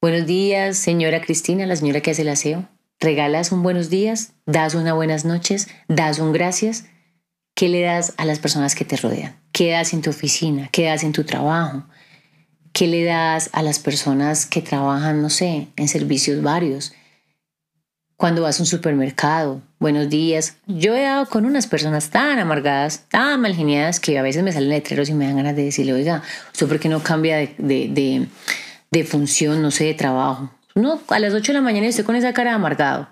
Buenos 0.00 0.26
días, 0.26 0.78
señora 0.78 1.20
Cristina, 1.20 1.66
la 1.66 1.76
señora 1.76 2.00
que 2.00 2.10
hace 2.10 2.22
el 2.22 2.28
aseo. 2.28 2.68
¿Regalas 2.98 3.52
un 3.52 3.62
buenos 3.62 3.90
días? 3.90 4.32
¿Das 4.46 4.74
una 4.74 4.94
buenas 4.94 5.24
noches? 5.24 5.68
¿Das 5.88 6.18
un 6.18 6.32
gracias? 6.32 6.86
¿Qué 7.54 7.68
le 7.68 7.82
das 7.82 8.14
a 8.16 8.24
las 8.24 8.38
personas 8.38 8.74
que 8.74 8.84
te 8.84 8.96
rodean? 8.96 9.40
¿Qué 9.52 9.70
das 9.70 9.92
en 9.92 10.02
tu 10.02 10.10
oficina? 10.10 10.68
¿Qué 10.72 10.86
das 10.86 11.04
en 11.04 11.12
tu 11.12 11.24
trabajo? 11.24 11.84
¿Qué 12.72 12.86
le 12.86 13.04
das 13.04 13.50
a 13.52 13.62
las 13.62 13.78
personas 13.78 14.46
que 14.46 14.62
trabajan, 14.62 15.20
no 15.20 15.28
sé, 15.28 15.68
en 15.76 15.88
servicios 15.88 16.42
varios? 16.42 16.94
Cuando 18.16 18.42
vas 18.42 18.58
a 18.58 18.62
un 18.62 18.66
supermercado, 18.66 19.60
buenos 19.78 20.08
días. 20.08 20.56
Yo 20.66 20.94
he 20.94 21.02
dado 21.02 21.26
con 21.26 21.44
unas 21.44 21.66
personas 21.66 22.08
tan 22.08 22.38
amargadas, 22.38 23.04
tan 23.10 23.42
mal 23.42 23.54
geniadas, 23.54 24.00
que 24.00 24.18
a 24.18 24.22
veces 24.22 24.42
me 24.42 24.52
salen 24.52 24.70
letreros 24.70 25.10
y 25.10 25.14
me 25.14 25.26
dan 25.26 25.36
ganas 25.36 25.54
de 25.54 25.64
decirle, 25.64 25.92
oiga, 25.92 26.22
¿usted 26.50 26.66
por 26.66 26.80
qué 26.80 26.88
no 26.88 27.02
cambia 27.02 27.36
de, 27.36 27.54
de, 27.58 28.26
de, 28.90 29.04
función, 29.04 29.60
no 29.60 29.70
sé, 29.70 29.84
de 29.84 29.94
trabajo? 29.94 30.50
No, 30.74 30.98
a 31.08 31.18
las 31.18 31.34
8 31.34 31.52
de 31.52 31.58
la 31.58 31.62
mañana 31.62 31.88
estoy 31.88 32.04
con 32.04 32.16
esa 32.16 32.32
cara 32.32 32.54
amargado. 32.54 33.06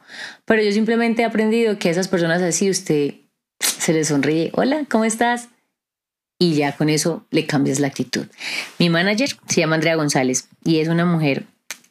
Pero 0.47 0.63
yo 0.63 0.73
simplemente 0.73 1.21
he 1.21 1.27
aprendido 1.27 1.79
que 1.79 1.89
a 1.89 1.93
esas 1.93 2.09
personas 2.09 2.41
así 2.41 2.71
usted 2.71 3.15
se 3.59 3.93
les 3.93 4.09
sonríe. 4.09 4.53
Hola, 4.55 4.87
¿cómo 4.89 5.05
estás? 5.05 5.51
Y 6.43 6.55
ya 6.55 6.75
con 6.75 6.89
eso 6.89 7.23
le 7.31 7.47
cambias 7.47 7.79
la 7.79 7.87
actitud. 7.87 8.27
Mi 8.79 8.89
manager 8.89 9.29
se 9.47 9.61
llama 9.61 9.77
Andrea 9.77 9.95
González 9.95 10.49
y 10.65 10.79
es 10.79 10.89
una 10.89 11.05
mujer 11.05 11.45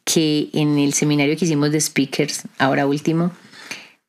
que 0.04 0.50
en 0.54 0.80
el 0.80 0.93
seminario 0.93 1.38
que 1.38 1.45
hicimos 1.45 1.72
de 1.72 1.80
speakers, 1.80 2.41
ahora 2.58 2.88
último, 2.88 3.32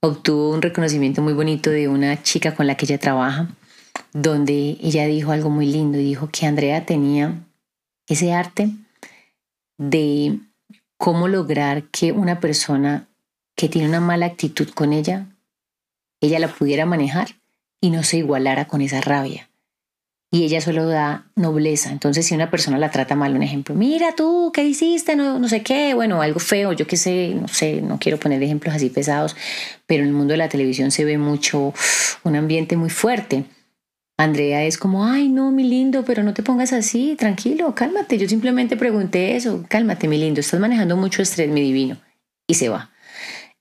obtuvo 0.00 0.50
un 0.50 0.62
reconocimiento 0.62 1.20
muy 1.20 1.34
bonito 1.34 1.68
de 1.68 1.88
una 1.88 2.22
chica 2.22 2.54
con 2.54 2.66
la 2.66 2.74
que 2.74 2.86
ella 2.86 2.98
trabaja, 2.98 3.48
donde 4.14 4.78
ella 4.80 5.04
dijo 5.04 5.30
algo 5.30 5.50
muy 5.50 5.66
lindo 5.66 5.98
y 5.98 6.04
dijo 6.04 6.30
que 6.32 6.46
Andrea 6.46 6.86
tenía 6.86 7.44
ese 8.08 8.32
arte 8.32 8.70
de 9.76 10.38
cómo 10.96 11.28
lograr 11.28 11.82
que 11.90 12.12
una 12.12 12.40
persona 12.40 13.08
que 13.56 13.68
tiene 13.68 13.88
una 13.88 14.00
mala 14.00 14.24
actitud 14.24 14.70
con 14.70 14.94
ella, 14.94 15.26
ella 16.22 16.38
la 16.38 16.48
pudiera 16.48 16.86
manejar 16.86 17.36
y 17.78 17.90
no 17.90 18.04
se 18.04 18.16
igualara 18.16 18.66
con 18.66 18.80
esa 18.80 19.02
rabia 19.02 19.49
y 20.30 20.44
ella 20.44 20.60
solo 20.60 20.86
da 20.86 21.26
nobleza. 21.34 21.90
Entonces, 21.90 22.26
si 22.26 22.34
una 22.34 22.50
persona 22.50 22.78
la 22.78 22.90
trata 22.90 23.16
mal, 23.16 23.34
un 23.34 23.42
ejemplo, 23.42 23.74
mira 23.74 24.14
tú, 24.14 24.52
¿qué 24.54 24.62
hiciste? 24.62 25.16
No, 25.16 25.38
no 25.38 25.48
sé 25.48 25.62
qué, 25.62 25.94
bueno, 25.94 26.22
algo 26.22 26.38
feo, 26.38 26.72
yo 26.72 26.86
qué 26.86 26.96
sé, 26.96 27.34
no 27.34 27.48
sé, 27.48 27.82
no 27.82 27.98
quiero 27.98 28.18
poner 28.18 28.42
ejemplos 28.42 28.74
así 28.74 28.90
pesados, 28.90 29.36
pero 29.86 30.02
en 30.02 30.08
el 30.08 30.14
mundo 30.14 30.32
de 30.32 30.38
la 30.38 30.48
televisión 30.48 30.92
se 30.92 31.04
ve 31.04 31.18
mucho 31.18 31.74
un 32.22 32.36
ambiente 32.36 32.76
muy 32.76 32.90
fuerte. 32.90 33.44
Andrea 34.18 34.64
es 34.64 34.76
como, 34.76 35.06
ay, 35.06 35.30
no, 35.30 35.50
mi 35.50 35.64
lindo, 35.64 36.04
pero 36.04 36.22
no 36.22 36.34
te 36.34 36.42
pongas 36.42 36.74
así, 36.74 37.16
tranquilo, 37.18 37.74
cálmate. 37.74 38.18
Yo 38.18 38.28
simplemente 38.28 38.76
pregunté 38.76 39.34
eso, 39.34 39.64
cálmate, 39.68 40.08
mi 40.08 40.18
lindo, 40.18 40.40
estás 40.40 40.60
manejando 40.60 40.96
mucho 40.96 41.22
estrés, 41.22 41.48
mi 41.48 41.62
divino. 41.62 41.96
Y 42.46 42.54
se 42.54 42.68
va. 42.68 42.90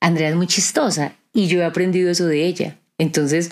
Andrea 0.01 0.29
es 0.29 0.35
muy 0.35 0.47
chistosa 0.47 1.13
y 1.33 1.47
yo 1.47 1.61
he 1.61 1.65
aprendido 1.65 2.11
eso 2.11 2.25
de 2.25 2.45
ella. 2.45 2.77
Entonces, 2.97 3.51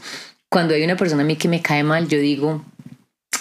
cuando 0.50 0.74
hay 0.74 0.84
una 0.84 0.98
persona 0.98 1.24
a 1.24 1.26
mí 1.26 1.38
que 1.38 1.48
me 1.48 1.62
cae 1.62 1.84
mal, 1.84 2.10
yo 2.10 2.20
digo, 2.20 2.66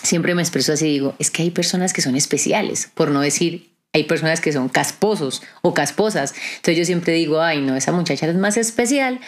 siempre 0.06 0.34
me 0.34 0.42
expreso 0.42 0.72
así, 0.72 0.86
digo, 0.86 1.14
es 1.18 1.30
que 1.30 1.42
hay 1.42 1.50
personas 1.50 1.92
que 1.92 2.02
son 2.02 2.16
especiales, 2.16 2.90
por 2.94 3.10
no 3.10 3.20
decir, 3.20 3.70
hay 3.92 4.04
personas 4.04 4.40
que 4.40 4.52
son 4.52 4.68
casposos 4.68 5.42
o 5.62 5.74
casposas. 5.74 6.34
Entonces 6.56 6.78
yo 6.78 6.84
siempre 6.84 7.14
digo, 7.14 7.40
ay, 7.40 7.60
no, 7.60 7.76
esa 7.76 7.92
muchacha 7.92 8.26
es 8.26 8.36
más 8.36 8.56
especial 8.56 9.20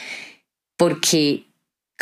porque 0.77 1.48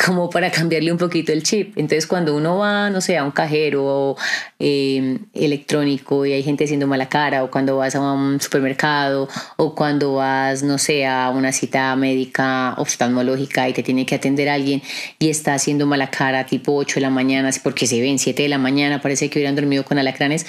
como 0.05 0.29
para 0.29 0.51
cambiarle 0.51 0.93
un 0.93 0.99
poquito 0.99 1.33
el 1.33 1.43
chip. 1.43 1.73
Entonces 1.77 2.07
cuando 2.07 2.37
uno 2.37 2.59
va, 2.59 2.91
no 2.91 3.01
sé, 3.01 3.17
a 3.17 3.25
un 3.25 3.31
cajero 3.31 4.17
eh, 4.59 5.19
electrónico 5.33 6.27
y 6.27 6.33
hay 6.33 6.43
gente 6.43 6.65
haciendo 6.65 6.87
mala 6.87 7.09
cara, 7.09 7.43
o 7.43 7.51
cuando 7.51 7.77
vas 7.79 7.95
a 7.95 8.13
un 8.13 8.41
supermercado, 8.41 9.29
o 9.57 9.75
cuando 9.75 10.15
vas, 10.15 10.63
no 10.63 10.79
sé, 10.79 11.07
a 11.07 11.31
una 11.31 11.53
cita 11.53 11.97
médica 11.97 12.75
oftalmológica 12.77 13.69
y 13.69 13.73
te 13.73 13.83
tiene 13.83 14.05
que 14.05 14.15
atender 14.15 14.49
alguien 14.49 14.83
y 15.19 15.31
está 15.31 15.55
haciendo 15.55 15.87
mala 15.87 16.11
cara 16.11 16.45
tipo 16.45 16.75
8 16.75 16.97
de 16.97 17.01
la 17.01 17.11
mañana, 17.11 17.51
porque 17.63 17.87
se 17.87 18.01
ven 18.01 18.19
7 18.19 18.43
de 18.43 18.49
la 18.49 18.59
mañana, 18.59 19.01
parece 19.01 19.31
que 19.31 19.39
hubieran 19.39 19.57
dormido 19.57 19.85
con 19.85 19.99
alacranes. 19.99 20.47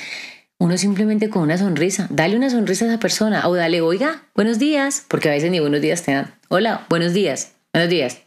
Uno 0.60 0.76
simplemente 0.78 1.30
con 1.30 1.44
una 1.44 1.58
sonrisa, 1.58 2.08
dale 2.10 2.36
una 2.36 2.50
sonrisa 2.50 2.86
a 2.86 2.88
esa 2.90 3.00
persona 3.00 3.48
o 3.48 3.56
dale, 3.56 3.80
oiga, 3.80 4.24
buenos 4.36 4.58
días, 4.58 5.06
porque 5.08 5.30
a 5.30 5.32
veces 5.32 5.52
ni 5.52 5.60
buenos 5.60 5.82
días 5.82 6.02
te 6.04 6.14
dan. 6.14 6.34
Hola, 6.50 6.86
buenos 6.90 7.14
días, 7.14 7.54
buenos 7.72 7.92
días 7.92 8.27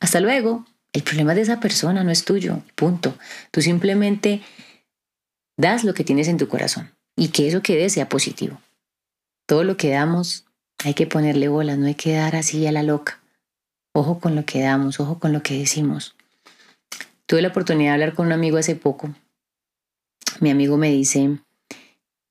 hasta 0.00 0.20
luego. 0.20 0.64
El 0.92 1.02
problema 1.02 1.34
de 1.34 1.42
esa 1.42 1.60
persona 1.60 2.02
no 2.02 2.10
es 2.10 2.24
tuyo, 2.24 2.62
punto. 2.74 3.16
Tú 3.50 3.60
simplemente 3.60 4.40
das 5.56 5.84
lo 5.84 5.92
que 5.92 6.02
tienes 6.02 6.28
en 6.28 6.38
tu 6.38 6.48
corazón 6.48 6.92
y 7.14 7.28
que 7.28 7.46
eso 7.46 7.62
que 7.62 7.88
sea 7.90 8.08
positivo. 8.08 8.60
Todo 9.46 9.64
lo 9.64 9.76
que 9.76 9.90
damos 9.90 10.46
hay 10.84 10.94
que 10.94 11.06
ponerle 11.06 11.48
bolas, 11.48 11.78
no 11.78 11.86
hay 11.86 11.94
que 11.94 12.14
dar 12.14 12.36
así 12.36 12.66
a 12.66 12.72
la 12.72 12.82
loca. 12.82 13.20
Ojo 13.92 14.18
con 14.18 14.34
lo 14.34 14.44
que 14.46 14.60
damos, 14.60 14.98
ojo 14.98 15.18
con 15.18 15.32
lo 15.32 15.42
que 15.42 15.58
decimos. 15.58 16.14
Tuve 17.26 17.42
la 17.42 17.48
oportunidad 17.48 17.90
de 17.90 17.94
hablar 17.94 18.14
con 18.14 18.26
un 18.26 18.32
amigo 18.32 18.56
hace 18.56 18.74
poco. 18.74 19.14
Mi 20.40 20.50
amigo 20.50 20.78
me 20.78 20.90
dice 20.90 21.38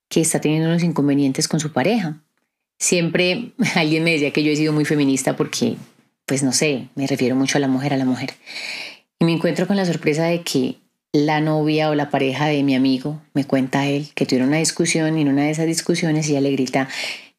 que 0.08 0.20
está 0.20 0.40
teniendo 0.40 0.68
unos 0.68 0.82
inconvenientes 0.82 1.46
con 1.46 1.60
su 1.60 1.72
pareja 1.72 2.20
siempre 2.78 3.52
alguien 3.74 4.04
me 4.04 4.12
decía 4.12 4.32
que 4.32 4.42
yo 4.42 4.52
he 4.52 4.56
sido 4.56 4.72
muy 4.72 4.84
feminista 4.84 5.36
porque, 5.36 5.76
pues 6.28 6.42
no 6.44 6.52
sé, 6.52 6.88
me 6.94 7.06
refiero 7.06 7.34
mucho 7.34 7.58
a 7.58 7.60
la 7.60 7.68
mujer, 7.68 7.94
a 7.94 7.96
la 7.96 8.04
mujer. 8.04 8.34
Y 9.18 9.24
me 9.24 9.32
encuentro 9.32 9.66
con 9.66 9.76
la 9.76 9.86
sorpresa 9.86 10.26
de 10.26 10.42
que 10.42 10.76
la 11.12 11.40
novia 11.40 11.88
o 11.90 11.94
la 11.94 12.10
pareja 12.10 12.46
de 12.46 12.62
mi 12.62 12.76
amigo 12.76 13.20
me 13.32 13.44
cuenta 13.44 13.80
a 13.80 13.86
él 13.86 14.08
que 14.14 14.26
tuvieron 14.26 14.48
una 14.48 14.58
discusión 14.58 15.18
y 15.18 15.22
en 15.22 15.28
una 15.28 15.44
de 15.44 15.50
esas 15.50 15.66
discusiones 15.66 16.28
ella 16.28 16.42
le 16.42 16.52
grita 16.52 16.86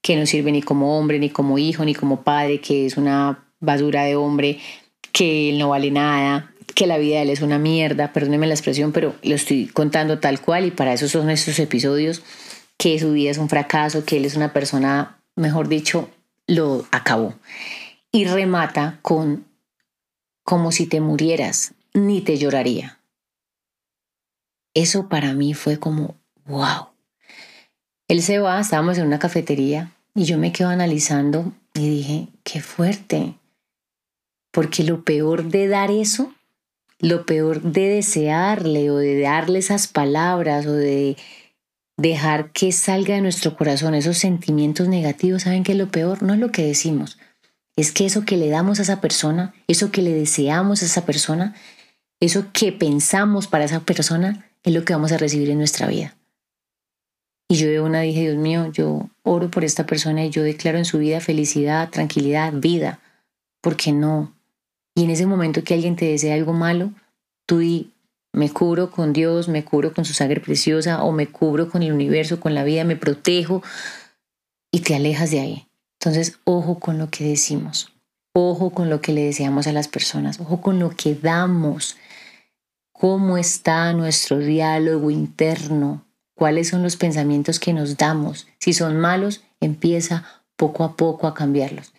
que 0.02 0.16
no 0.16 0.26
sirve 0.26 0.52
ni 0.52 0.62
como 0.62 0.98
hombre, 0.98 1.20
ni 1.20 1.30
como 1.30 1.58
hijo, 1.60 1.86
ni 1.86 1.94
como 1.94 2.24
padre, 2.24 2.60
que 2.62 2.88
es 2.88 2.98
una 2.98 3.46
basura 3.60 4.04
de 4.04 4.16
hombre, 4.16 4.58
que 5.12 5.50
él 5.50 5.60
no 5.60 5.70
vale 5.70 5.92
nada, 5.92 6.52
que 6.74 6.88
la 6.88 6.98
vida 6.98 7.18
de 7.18 7.24
él 7.24 7.30
es 7.30 7.42
una 7.42 7.60
mierda, 7.60 8.12
perdóneme 8.12 8.48
la 8.48 8.54
expresión, 8.54 8.92
pero 8.92 9.16
lo 9.22 9.36
estoy 9.36 9.68
contando 9.68 10.20
tal 10.20 10.42
cual 10.42 10.66
y 10.66 10.72
para 10.72 10.94
eso 10.94 11.08
son 11.08 11.30
estos 11.30 11.60
episodios, 11.60 12.24
que 12.78 12.98
su 12.98 13.12
vida 13.12 13.30
es 13.30 13.38
un 13.38 13.50
fracaso, 13.50 14.04
que 14.04 14.18
él 14.18 14.26
es 14.26 14.36
una 14.36 14.52
persona, 14.52 15.20
mejor 15.36 15.68
dicho, 15.68 16.10
lo 16.48 16.86
acabó. 16.92 17.36
Y 18.12 18.26
remata 18.26 19.00
con 19.02 19.46
como 20.44 20.72
si 20.72 20.88
te 20.88 21.00
murieras, 21.00 21.74
ni 21.94 22.22
te 22.22 22.38
lloraría. 22.38 23.00
Eso 24.74 25.10
para 25.10 25.34
mí 25.34 25.54
fue 25.54 25.80
como, 25.80 26.16
wow. 26.46 26.88
Él 28.08 28.24
se 28.24 28.40
va, 28.40 28.60
estábamos 28.60 28.98
en 28.98 29.06
una 29.06 29.20
cafetería 29.20 29.92
y 30.16 30.24
yo 30.24 30.40
me 30.40 30.52
quedo 30.52 30.70
analizando 30.70 31.54
y 31.76 31.88
dije, 31.90 32.28
qué 32.44 32.62
fuerte. 32.62 33.36
Porque 34.52 34.84
lo 34.84 35.04
peor 35.04 35.44
de 35.44 35.68
dar 35.68 35.92
eso, 35.92 36.34
lo 36.98 37.28
peor 37.28 37.62
de 37.62 37.88
desearle 37.88 38.90
o 38.90 38.98
de 38.98 39.22
darle 39.22 39.60
esas 39.60 39.88
palabras 39.88 40.66
o 40.66 40.74
de 40.74 41.16
dejar 41.98 42.52
que 42.52 42.72
salga 42.72 43.16
de 43.16 43.22
nuestro 43.22 43.56
corazón 43.56 43.94
esos 43.94 44.18
sentimientos 44.18 44.88
negativos, 44.88 45.44
¿saben 45.44 45.64
qué 45.64 45.74
es 45.74 45.78
lo 45.78 45.90
peor? 45.90 46.24
No 46.24 46.34
es 46.34 46.40
lo 46.40 46.52
que 46.52 46.66
decimos, 46.66 47.20
es 47.80 47.92
que 47.92 48.06
eso 48.06 48.26
que 48.26 48.38
le 48.38 48.50
damos 48.50 48.80
a 48.80 48.82
esa 48.82 49.00
persona, 49.00 49.54
eso 49.68 49.92
que 49.92 50.02
le 50.02 50.14
deseamos 50.14 50.82
a 50.82 50.86
esa 50.86 51.06
persona, 51.06 51.56
eso 52.20 52.48
que 52.52 52.72
pensamos 52.72 53.48
para 53.48 53.66
esa 53.66 53.82
persona, 53.82 54.50
es 54.64 54.74
lo 54.74 54.84
que 54.84 54.94
vamos 54.94 55.12
a 55.12 55.18
recibir 55.18 55.50
en 55.50 55.60
nuestra 55.60 55.88
vida. 55.88 56.16
Y 57.48 57.56
yo 57.56 57.68
de 57.68 57.80
una 57.80 58.02
dije, 58.02 58.22
Dios 58.22 58.38
mío, 58.38 58.72
yo 58.72 59.10
oro 59.24 59.50
por 59.50 59.64
esta 59.64 59.86
persona 59.86 60.26
y 60.26 60.30
yo 60.30 60.44
declaro 60.44 60.78
en 60.78 60.86
su 60.86 61.00
vida 61.00 61.20
felicidad, 61.22 61.90
tranquilidad, 61.90 62.54
vida. 62.54 63.00
¿Por 63.62 63.76
qué 63.76 63.92
no? 63.92 64.36
Y 64.94 65.06
en 65.06 65.10
ese 65.10 65.26
momento 65.26 65.64
que 65.64 65.74
alguien 65.74 65.96
te 65.96 66.06
desea 66.06 66.36
algo 66.36 66.54
malo, 66.54 66.92
tú 67.46 67.60
di, 67.60 67.94
me 68.34 68.50
cubro 68.52 68.92
con 68.92 69.14
Dios, 69.14 69.48
me 69.48 69.64
cubro 69.64 69.94
con 69.94 70.06
su 70.06 70.14
sangre 70.14 70.42
preciosa 70.42 71.04
o 71.04 71.12
me 71.12 71.28
cubro 71.28 71.70
con 71.70 71.82
el 71.82 71.94
universo, 71.94 72.40
con 72.40 72.54
la 72.54 72.64
vida, 72.64 72.84
me 72.84 72.96
protejo 72.96 73.64
y 74.72 74.82
te 74.82 74.96
alejas 74.96 75.32
de 75.32 75.40
ahí. 75.40 75.69
Entonces, 76.00 76.40
ojo 76.46 76.80
con 76.80 76.98
lo 76.98 77.10
que 77.10 77.26
decimos, 77.26 77.92
ojo 78.34 78.70
con 78.70 78.90
lo 78.90 79.02
que 79.02 79.12
le 79.12 79.26
deseamos 79.26 79.68
a 79.68 79.74
las 79.74 79.90
personas, 79.90 80.40
ojo 80.40 80.62
con 80.62 80.80
lo 80.80 80.92
que 80.92 81.14
damos, 81.14 81.98
cómo 82.94 83.38
está 83.38 83.92
nuestro 83.92 84.38
diálogo 84.40 85.12
interno, 85.12 86.06
cuáles 86.36 86.70
son 86.70 86.84
los 86.84 86.96
pensamientos 86.96 87.60
que 87.60 87.74
nos 87.74 87.98
damos. 87.98 88.48
Si 88.60 88.72
son 88.72 88.98
malos, 88.98 89.42
empieza 89.60 90.24
poco 90.56 90.86
a 90.86 90.96
poco 90.96 91.28
a 91.28 91.34
cambiarlos. 91.34 91.92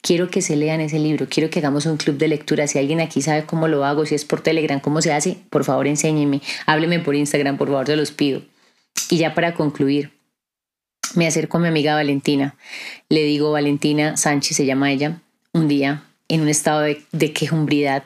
Quiero 0.00 0.30
que 0.30 0.40
se 0.40 0.54
lean 0.54 0.80
ese 0.80 1.00
libro, 1.00 1.26
quiero 1.28 1.50
que 1.50 1.58
hagamos 1.58 1.84
un 1.86 1.96
club 1.96 2.16
de 2.16 2.28
lectura. 2.28 2.68
Si 2.68 2.78
alguien 2.78 3.00
aquí 3.00 3.22
sabe 3.22 3.44
cómo 3.44 3.66
lo 3.66 3.84
hago, 3.84 4.06
si 4.06 4.14
es 4.14 4.24
por 4.24 4.40
Telegram, 4.40 4.78
cómo 4.78 5.02
se 5.02 5.12
hace, 5.12 5.38
por 5.50 5.64
favor 5.64 5.88
enséñeme, 5.88 6.42
hábleme 6.66 7.00
por 7.00 7.16
Instagram, 7.16 7.58
por 7.58 7.66
favor, 7.66 7.86
se 7.86 7.96
los 7.96 8.12
pido. 8.12 8.42
Y 9.10 9.18
ya 9.18 9.34
para 9.34 9.54
concluir, 9.54 10.17
me 11.14 11.26
acerco 11.26 11.58
a 11.58 11.60
mi 11.60 11.68
amiga 11.68 11.94
Valentina. 11.94 12.56
Le 13.08 13.22
digo, 13.24 13.52
Valentina 13.52 14.16
Sánchez 14.16 14.56
se 14.56 14.66
llama 14.66 14.92
ella, 14.92 15.20
un 15.52 15.68
día 15.68 16.02
en 16.28 16.42
un 16.42 16.48
estado 16.48 16.80
de, 16.80 17.32
quejumbridad. 17.32 18.04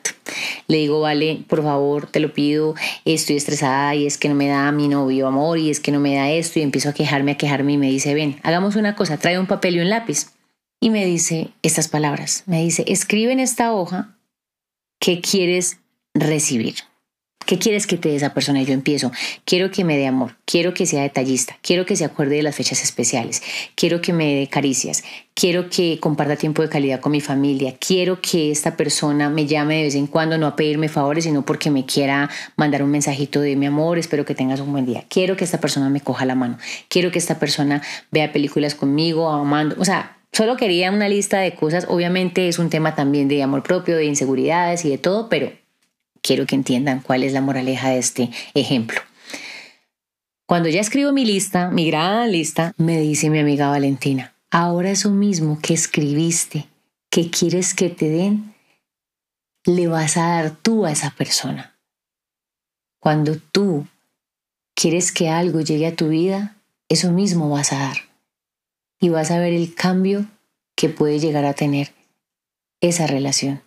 Le 0.69 0.77
digo, 0.79 1.01
vale, 1.01 1.45
por 1.49 1.63
favor, 1.63 2.07
te 2.07 2.21
lo 2.21 2.33
pido, 2.33 2.75
estoy 3.05 3.37
estresada 3.37 3.95
y 3.95 4.07
es 4.07 4.17
que 4.17 4.29
no 4.29 4.35
me 4.35 4.47
da 4.47 4.71
mi 4.73 4.89
novio 4.89 5.27
amor 5.27 5.59
y 5.59 5.71
es 5.71 5.81
que 5.81 5.93
no 5.93 5.99
me 5.99 6.15
da 6.15 6.31
esto 6.31 6.61
y 6.61 6.63
empiezo 6.63 6.89
a 6.89 6.95
quejarme, 6.95 7.33
a 7.33 7.37
quejarme 7.37 7.73
y 7.73 7.79
me 7.79 7.91
dice, 7.91 8.15
ven, 8.15 8.39
hagamos 8.43 8.77
una 8.77 8.95
cosa, 8.95 9.19
trae 9.19 9.39
un 9.39 9.47
papel 9.47 9.77
y 9.77 9.81
un 9.81 9.91
lápiz. 9.91 10.29
Y 10.81 10.91
me 10.91 11.05
dice 11.05 11.51
estas 11.63 11.89
palabras, 11.89 12.45
me 12.47 12.63
dice, 12.63 12.85
escribe 12.87 13.33
en 13.33 13.41
esta 13.41 13.73
hoja 13.73 14.17
qué 14.99 15.21
quieres 15.21 15.79
recibir. 16.15 16.75
¿Qué 17.47 17.59
quieres 17.59 17.87
que 17.87 17.97
te 17.97 18.09
dé 18.09 18.17
esa 18.17 18.35
persona? 18.35 18.63
Yo 18.63 18.73
empiezo, 18.73 19.11
quiero 19.45 19.71
que 19.71 19.85
me 19.85 19.97
dé 19.97 20.07
amor, 20.07 20.37
quiero 20.45 20.75
que 20.75 20.87
sea 20.87 21.03
detallista, 21.03 21.57
quiero 21.63 21.87
que 21.87 21.97
se 21.97 22.05
acuerde 22.05 22.37
de 22.37 22.43
las 22.43 22.55
fechas 22.55 22.83
especiales, 22.83 23.43
quiero 23.75 24.01
que 24.01 24.13
me 24.13 24.35
dé 24.35 24.49
caricias, 24.49 25.03
quiero 25.35 25.69
que 25.69 25.99
comparta 26.01 26.37
tiempo 26.37 26.63
de 26.63 26.69
calidad 26.69 27.01
con 27.01 27.13
mi 27.13 27.21
familia, 27.21 27.75
quiero 27.79 28.21
que 28.21 28.51
esta 28.51 28.77
persona 28.77 29.31
me 29.31 29.47
llame 29.47 29.77
de 29.77 29.83
vez 29.85 29.95
en 29.95 30.07
cuando, 30.07 30.39
no 30.39 30.47
a 30.47 30.57
pedirme 30.57 30.89
favores, 30.89 31.25
sino 31.25 31.45
porque 31.45 31.71
me 31.71 31.85
quiera 31.85 32.31
mandar 32.57 32.83
un 32.83 32.91
mensajito 32.91 33.41
de 33.41 33.57
mi 33.57 33.67
amor, 33.67 33.99
espero 33.99 34.25
que 34.25 34.35
tengas 34.35 34.61
un 34.61 34.73
buen 34.73 34.87
día, 34.87 35.05
quiero 35.09 35.37
que 35.37 35.45
esta 35.45 35.61
persona 35.61 35.89
me 35.89 36.01
coja 36.01 36.25
la 36.25 36.35
mano, 36.35 36.59
quiero 36.89 37.11
que 37.11 37.19
esta 37.19 37.39
persona 37.39 37.83
vea 38.11 38.33
películas 38.33 38.75
conmigo, 38.75 39.29
amando, 39.29 39.77
o 39.79 39.85
sea, 39.85 40.19
solo 40.33 40.57
quería 40.57 40.91
una 40.91 41.09
lista 41.09 41.41
de 41.41 41.55
cosas, 41.55 41.87
obviamente 41.89 42.49
es 42.49 42.59
un 42.59 42.71
tema 42.71 42.95
también 42.95 43.29
de 43.29 43.43
amor 43.43 43.63
propio, 43.63 43.97
de 43.97 44.05
inseguridades 44.05 44.85
y 44.85 44.91
de 44.91 44.99
todo, 44.99 45.29
pero 45.29 45.62
quiero 46.23 46.47
que 46.47 46.55
entiendan 46.55 47.01
cuál 47.01 47.25
es 47.25 47.33
la 47.33 47.41
moraleja 47.41 47.91
de 47.91 47.99
este 47.99 48.31
ejemplo. 48.55 49.01
Cuando 50.47 50.69
ya 50.69 50.81
escribo 50.81 51.13
mi 51.13 51.25
lista, 51.25 51.71
mi 51.71 51.89
gran 51.89 52.31
lista, 52.31 52.75
me 52.77 53.01
dice 53.01 53.31
mi 53.31 53.39
amiga 53.39 53.69
Valentina, 53.69 54.35
ahora 54.51 54.91
eso 54.91 55.11
mismo 55.11 55.59
que 55.61 55.75
escribiste, 55.75 56.69
que 57.11 57.31
quieres 57.31 57.75
que 57.75 57.91
te 57.91 58.09
den, 58.09 58.55
le 59.65 59.87
vas 59.89 60.17
a 60.17 60.29
dar 60.29 60.57
tú 60.57 60.87
a 60.87 60.93
esa 60.93 61.11
persona. 61.11 61.77
Cuando 63.01 63.37
tú 63.37 63.87
quieres 64.75 65.13
que 65.13 65.29
algo 65.29 65.61
llegue 65.61 65.87
a 65.87 65.97
tu 65.97 66.09
vida, 66.09 66.57
eso 66.89 67.13
mismo 67.13 67.49
vas 67.51 67.73
a 67.73 67.79
dar. 67.79 67.97
Y 69.01 69.09
vas 69.09 69.31
a 69.31 69.39
ver 69.39 69.53
el 69.53 69.75
cambio 69.75 70.27
que 70.77 70.89
puede 70.89 71.19
llegar 71.19 71.45
a 71.45 71.55
tener 71.55 71.93
esa 72.81 73.07
relación 73.07 73.63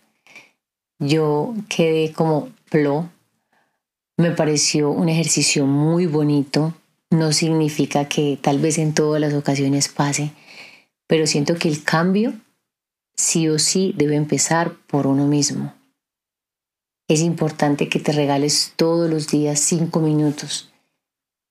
yo 0.98 1.54
quedé 1.68 2.12
como 2.12 2.50
plo. 2.70 3.10
Me 4.16 4.30
pareció 4.30 4.90
un 4.90 5.08
ejercicio 5.08 5.66
muy 5.66 6.06
bonito. 6.06 6.74
No 7.10 7.32
significa 7.32 8.08
que 8.08 8.38
tal 8.40 8.58
vez 8.58 8.78
en 8.78 8.94
todas 8.94 9.20
las 9.20 9.34
ocasiones 9.34 9.88
pase, 9.88 10.32
pero 11.06 11.26
siento 11.26 11.54
que 11.54 11.68
el 11.68 11.84
cambio 11.84 12.34
sí 13.14 13.48
o 13.48 13.58
sí 13.58 13.94
debe 13.96 14.16
empezar 14.16 14.72
por 14.86 15.06
uno 15.06 15.26
mismo. 15.26 15.74
Es 17.08 17.20
importante 17.20 17.88
que 17.88 18.00
te 18.00 18.12
regales 18.12 18.72
todos 18.74 19.08
los 19.08 19.28
días 19.28 19.60
cinco 19.60 20.00
minutos 20.00 20.70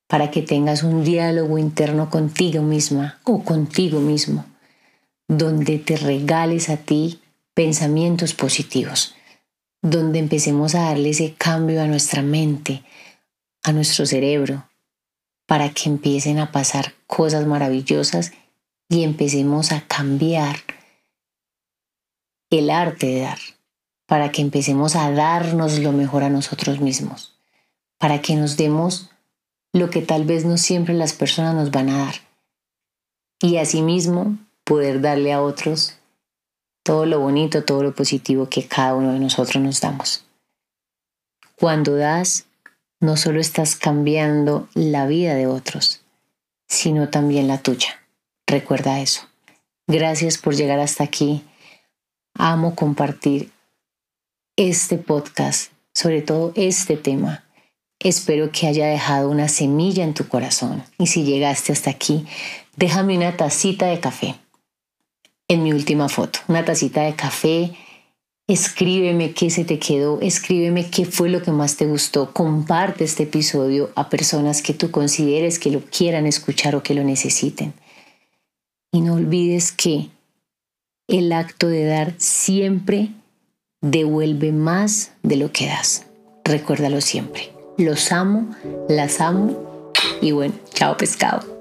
para 0.08 0.30
que 0.30 0.42
tengas 0.42 0.84
un 0.84 1.04
diálogo 1.04 1.58
interno 1.58 2.10
contigo 2.10 2.62
misma 2.62 3.20
o 3.24 3.44
contigo 3.44 4.02
mismo, 4.02 4.46
donde 5.28 5.80
te 5.80 5.96
regales 5.96 6.70
a 6.70 6.78
ti 6.78 7.22
pensamientos 7.54 8.34
positivos 8.34 9.16
donde 9.86 10.18
empecemos 10.18 10.74
a 10.74 10.86
darle 10.86 11.12
ese 11.12 11.36
cambio 11.36 11.80
a 11.80 11.86
nuestra 11.86 12.24
mente, 12.24 12.84
a 13.62 13.72
nuestro 13.72 14.08
cerebro, 14.08 14.68
para 15.46 15.70
que 15.70 15.90
empiecen 15.90 16.40
a 16.40 16.52
pasar 16.52 16.96
cosas 17.06 17.46
maravillosas 17.46 18.32
y 18.90 19.04
empecemos 19.04 19.72
a 19.72 19.82
cambiar 19.82 20.58
el 22.50 22.72
arte 22.72 23.06
de 23.06 23.20
dar, 23.20 23.38
para 24.08 24.32
que 24.32 24.42
empecemos 24.42 24.96
a 24.96 25.12
darnos 25.12 25.78
lo 25.78 25.92
mejor 25.92 26.24
a 26.24 26.32
nosotros 26.32 26.82
mismos, 26.82 27.38
para 28.00 28.24
que 28.24 28.36
nos 28.36 28.58
demos 28.58 29.12
lo 29.72 29.92
que 29.92 30.02
tal 30.02 30.26
vez 30.26 30.46
no 30.46 30.58
siempre 30.58 30.96
las 30.96 31.14
personas 31.14 31.54
nos 31.54 31.70
van 31.70 31.90
a 31.90 32.06
dar. 32.06 32.16
Y 33.40 33.58
asimismo 33.58 34.36
poder 34.64 35.02
darle 35.02 35.32
a 35.32 35.44
otros 35.44 35.95
todo 36.86 37.08
lo 37.08 37.20
bonito, 37.20 37.64
todo 37.64 37.82
lo 37.82 37.96
positivo 37.96 38.48
que 38.48 38.68
cada 38.68 38.94
uno 38.94 39.12
de 39.12 39.20
nosotros 39.20 39.62
nos 39.62 39.82
damos. 39.82 40.24
Cuando 41.56 41.96
das, 41.96 42.46
no 43.00 43.18
solo 43.18 43.40
estás 43.42 43.76
cambiando 43.76 44.70
la 44.76 45.08
vida 45.08 45.34
de 45.34 45.48
otros, 45.48 46.04
sino 46.68 47.10
también 47.10 47.48
la 47.48 47.58
tuya. 47.58 48.06
Recuerda 48.46 49.00
eso. 49.00 49.24
Gracias 49.88 50.38
por 50.38 50.56
llegar 50.56 50.80
hasta 50.80 51.04
aquí. 51.04 51.44
Amo 52.36 52.76
compartir 52.76 53.52
este 54.56 55.00
podcast, 55.00 55.72
sobre 55.92 56.22
todo 56.22 56.54
este 56.56 56.98
tema. 56.98 57.46
Espero 58.00 58.52
que 58.52 58.68
haya 58.68 58.86
dejado 58.86 59.32
una 59.32 59.48
semilla 59.48 60.04
en 60.04 60.14
tu 60.14 60.28
corazón. 60.28 60.84
Y 61.00 61.08
si 61.08 61.24
llegaste 61.24 61.72
hasta 61.72 61.90
aquí, 61.90 62.28
déjame 62.76 63.18
una 63.18 63.36
tacita 63.38 63.88
de 63.88 64.00
café 64.00 64.36
en 65.48 65.64
mi 65.64 65.74
última 65.74 66.10
foto, 66.10 66.40
una 66.48 66.66
tacita 66.66 67.02
de 67.04 67.16
café. 67.16 67.74
Escríbeme 68.48 69.34
qué 69.34 69.50
se 69.50 69.66
te 69.66 69.80
quedó, 69.80 70.20
escríbeme 70.22 70.90
qué 70.90 71.06
fue 71.06 71.30
lo 71.30 71.42
que 71.42 71.52
más 71.52 71.78
te 71.78 71.88
gustó. 71.88 72.32
Comparte 72.32 73.04
este 73.04 73.24
episodio 73.24 73.92
a 73.96 74.10
personas 74.10 74.62
que 74.62 74.74
tú 74.74 74.92
consideres 74.92 75.58
que 75.58 75.72
lo 75.72 75.82
quieran 75.82 76.28
escuchar 76.28 76.76
o 76.76 76.84
que 76.84 76.94
lo 76.94 77.04
necesiten. 77.04 77.74
Y 78.92 79.02
no 79.02 79.16
olvides 79.16 79.72
que 79.72 80.10
el 81.08 81.32
acto 81.32 81.68
de 81.68 81.86
dar 81.86 82.14
siempre 82.18 83.10
devuelve 83.82 84.52
más 84.52 85.12
de 85.24 85.38
lo 85.38 85.52
que 85.52 85.68
das. 85.68 86.06
Recuérdalo 86.44 87.02
siempre. 87.02 87.52
Los 87.78 88.12
amo, 88.12 88.56
las 88.88 89.22
amo 89.22 89.92
y 90.22 90.32
bueno, 90.32 90.54
chao 90.74 90.98
pescado. 90.98 91.55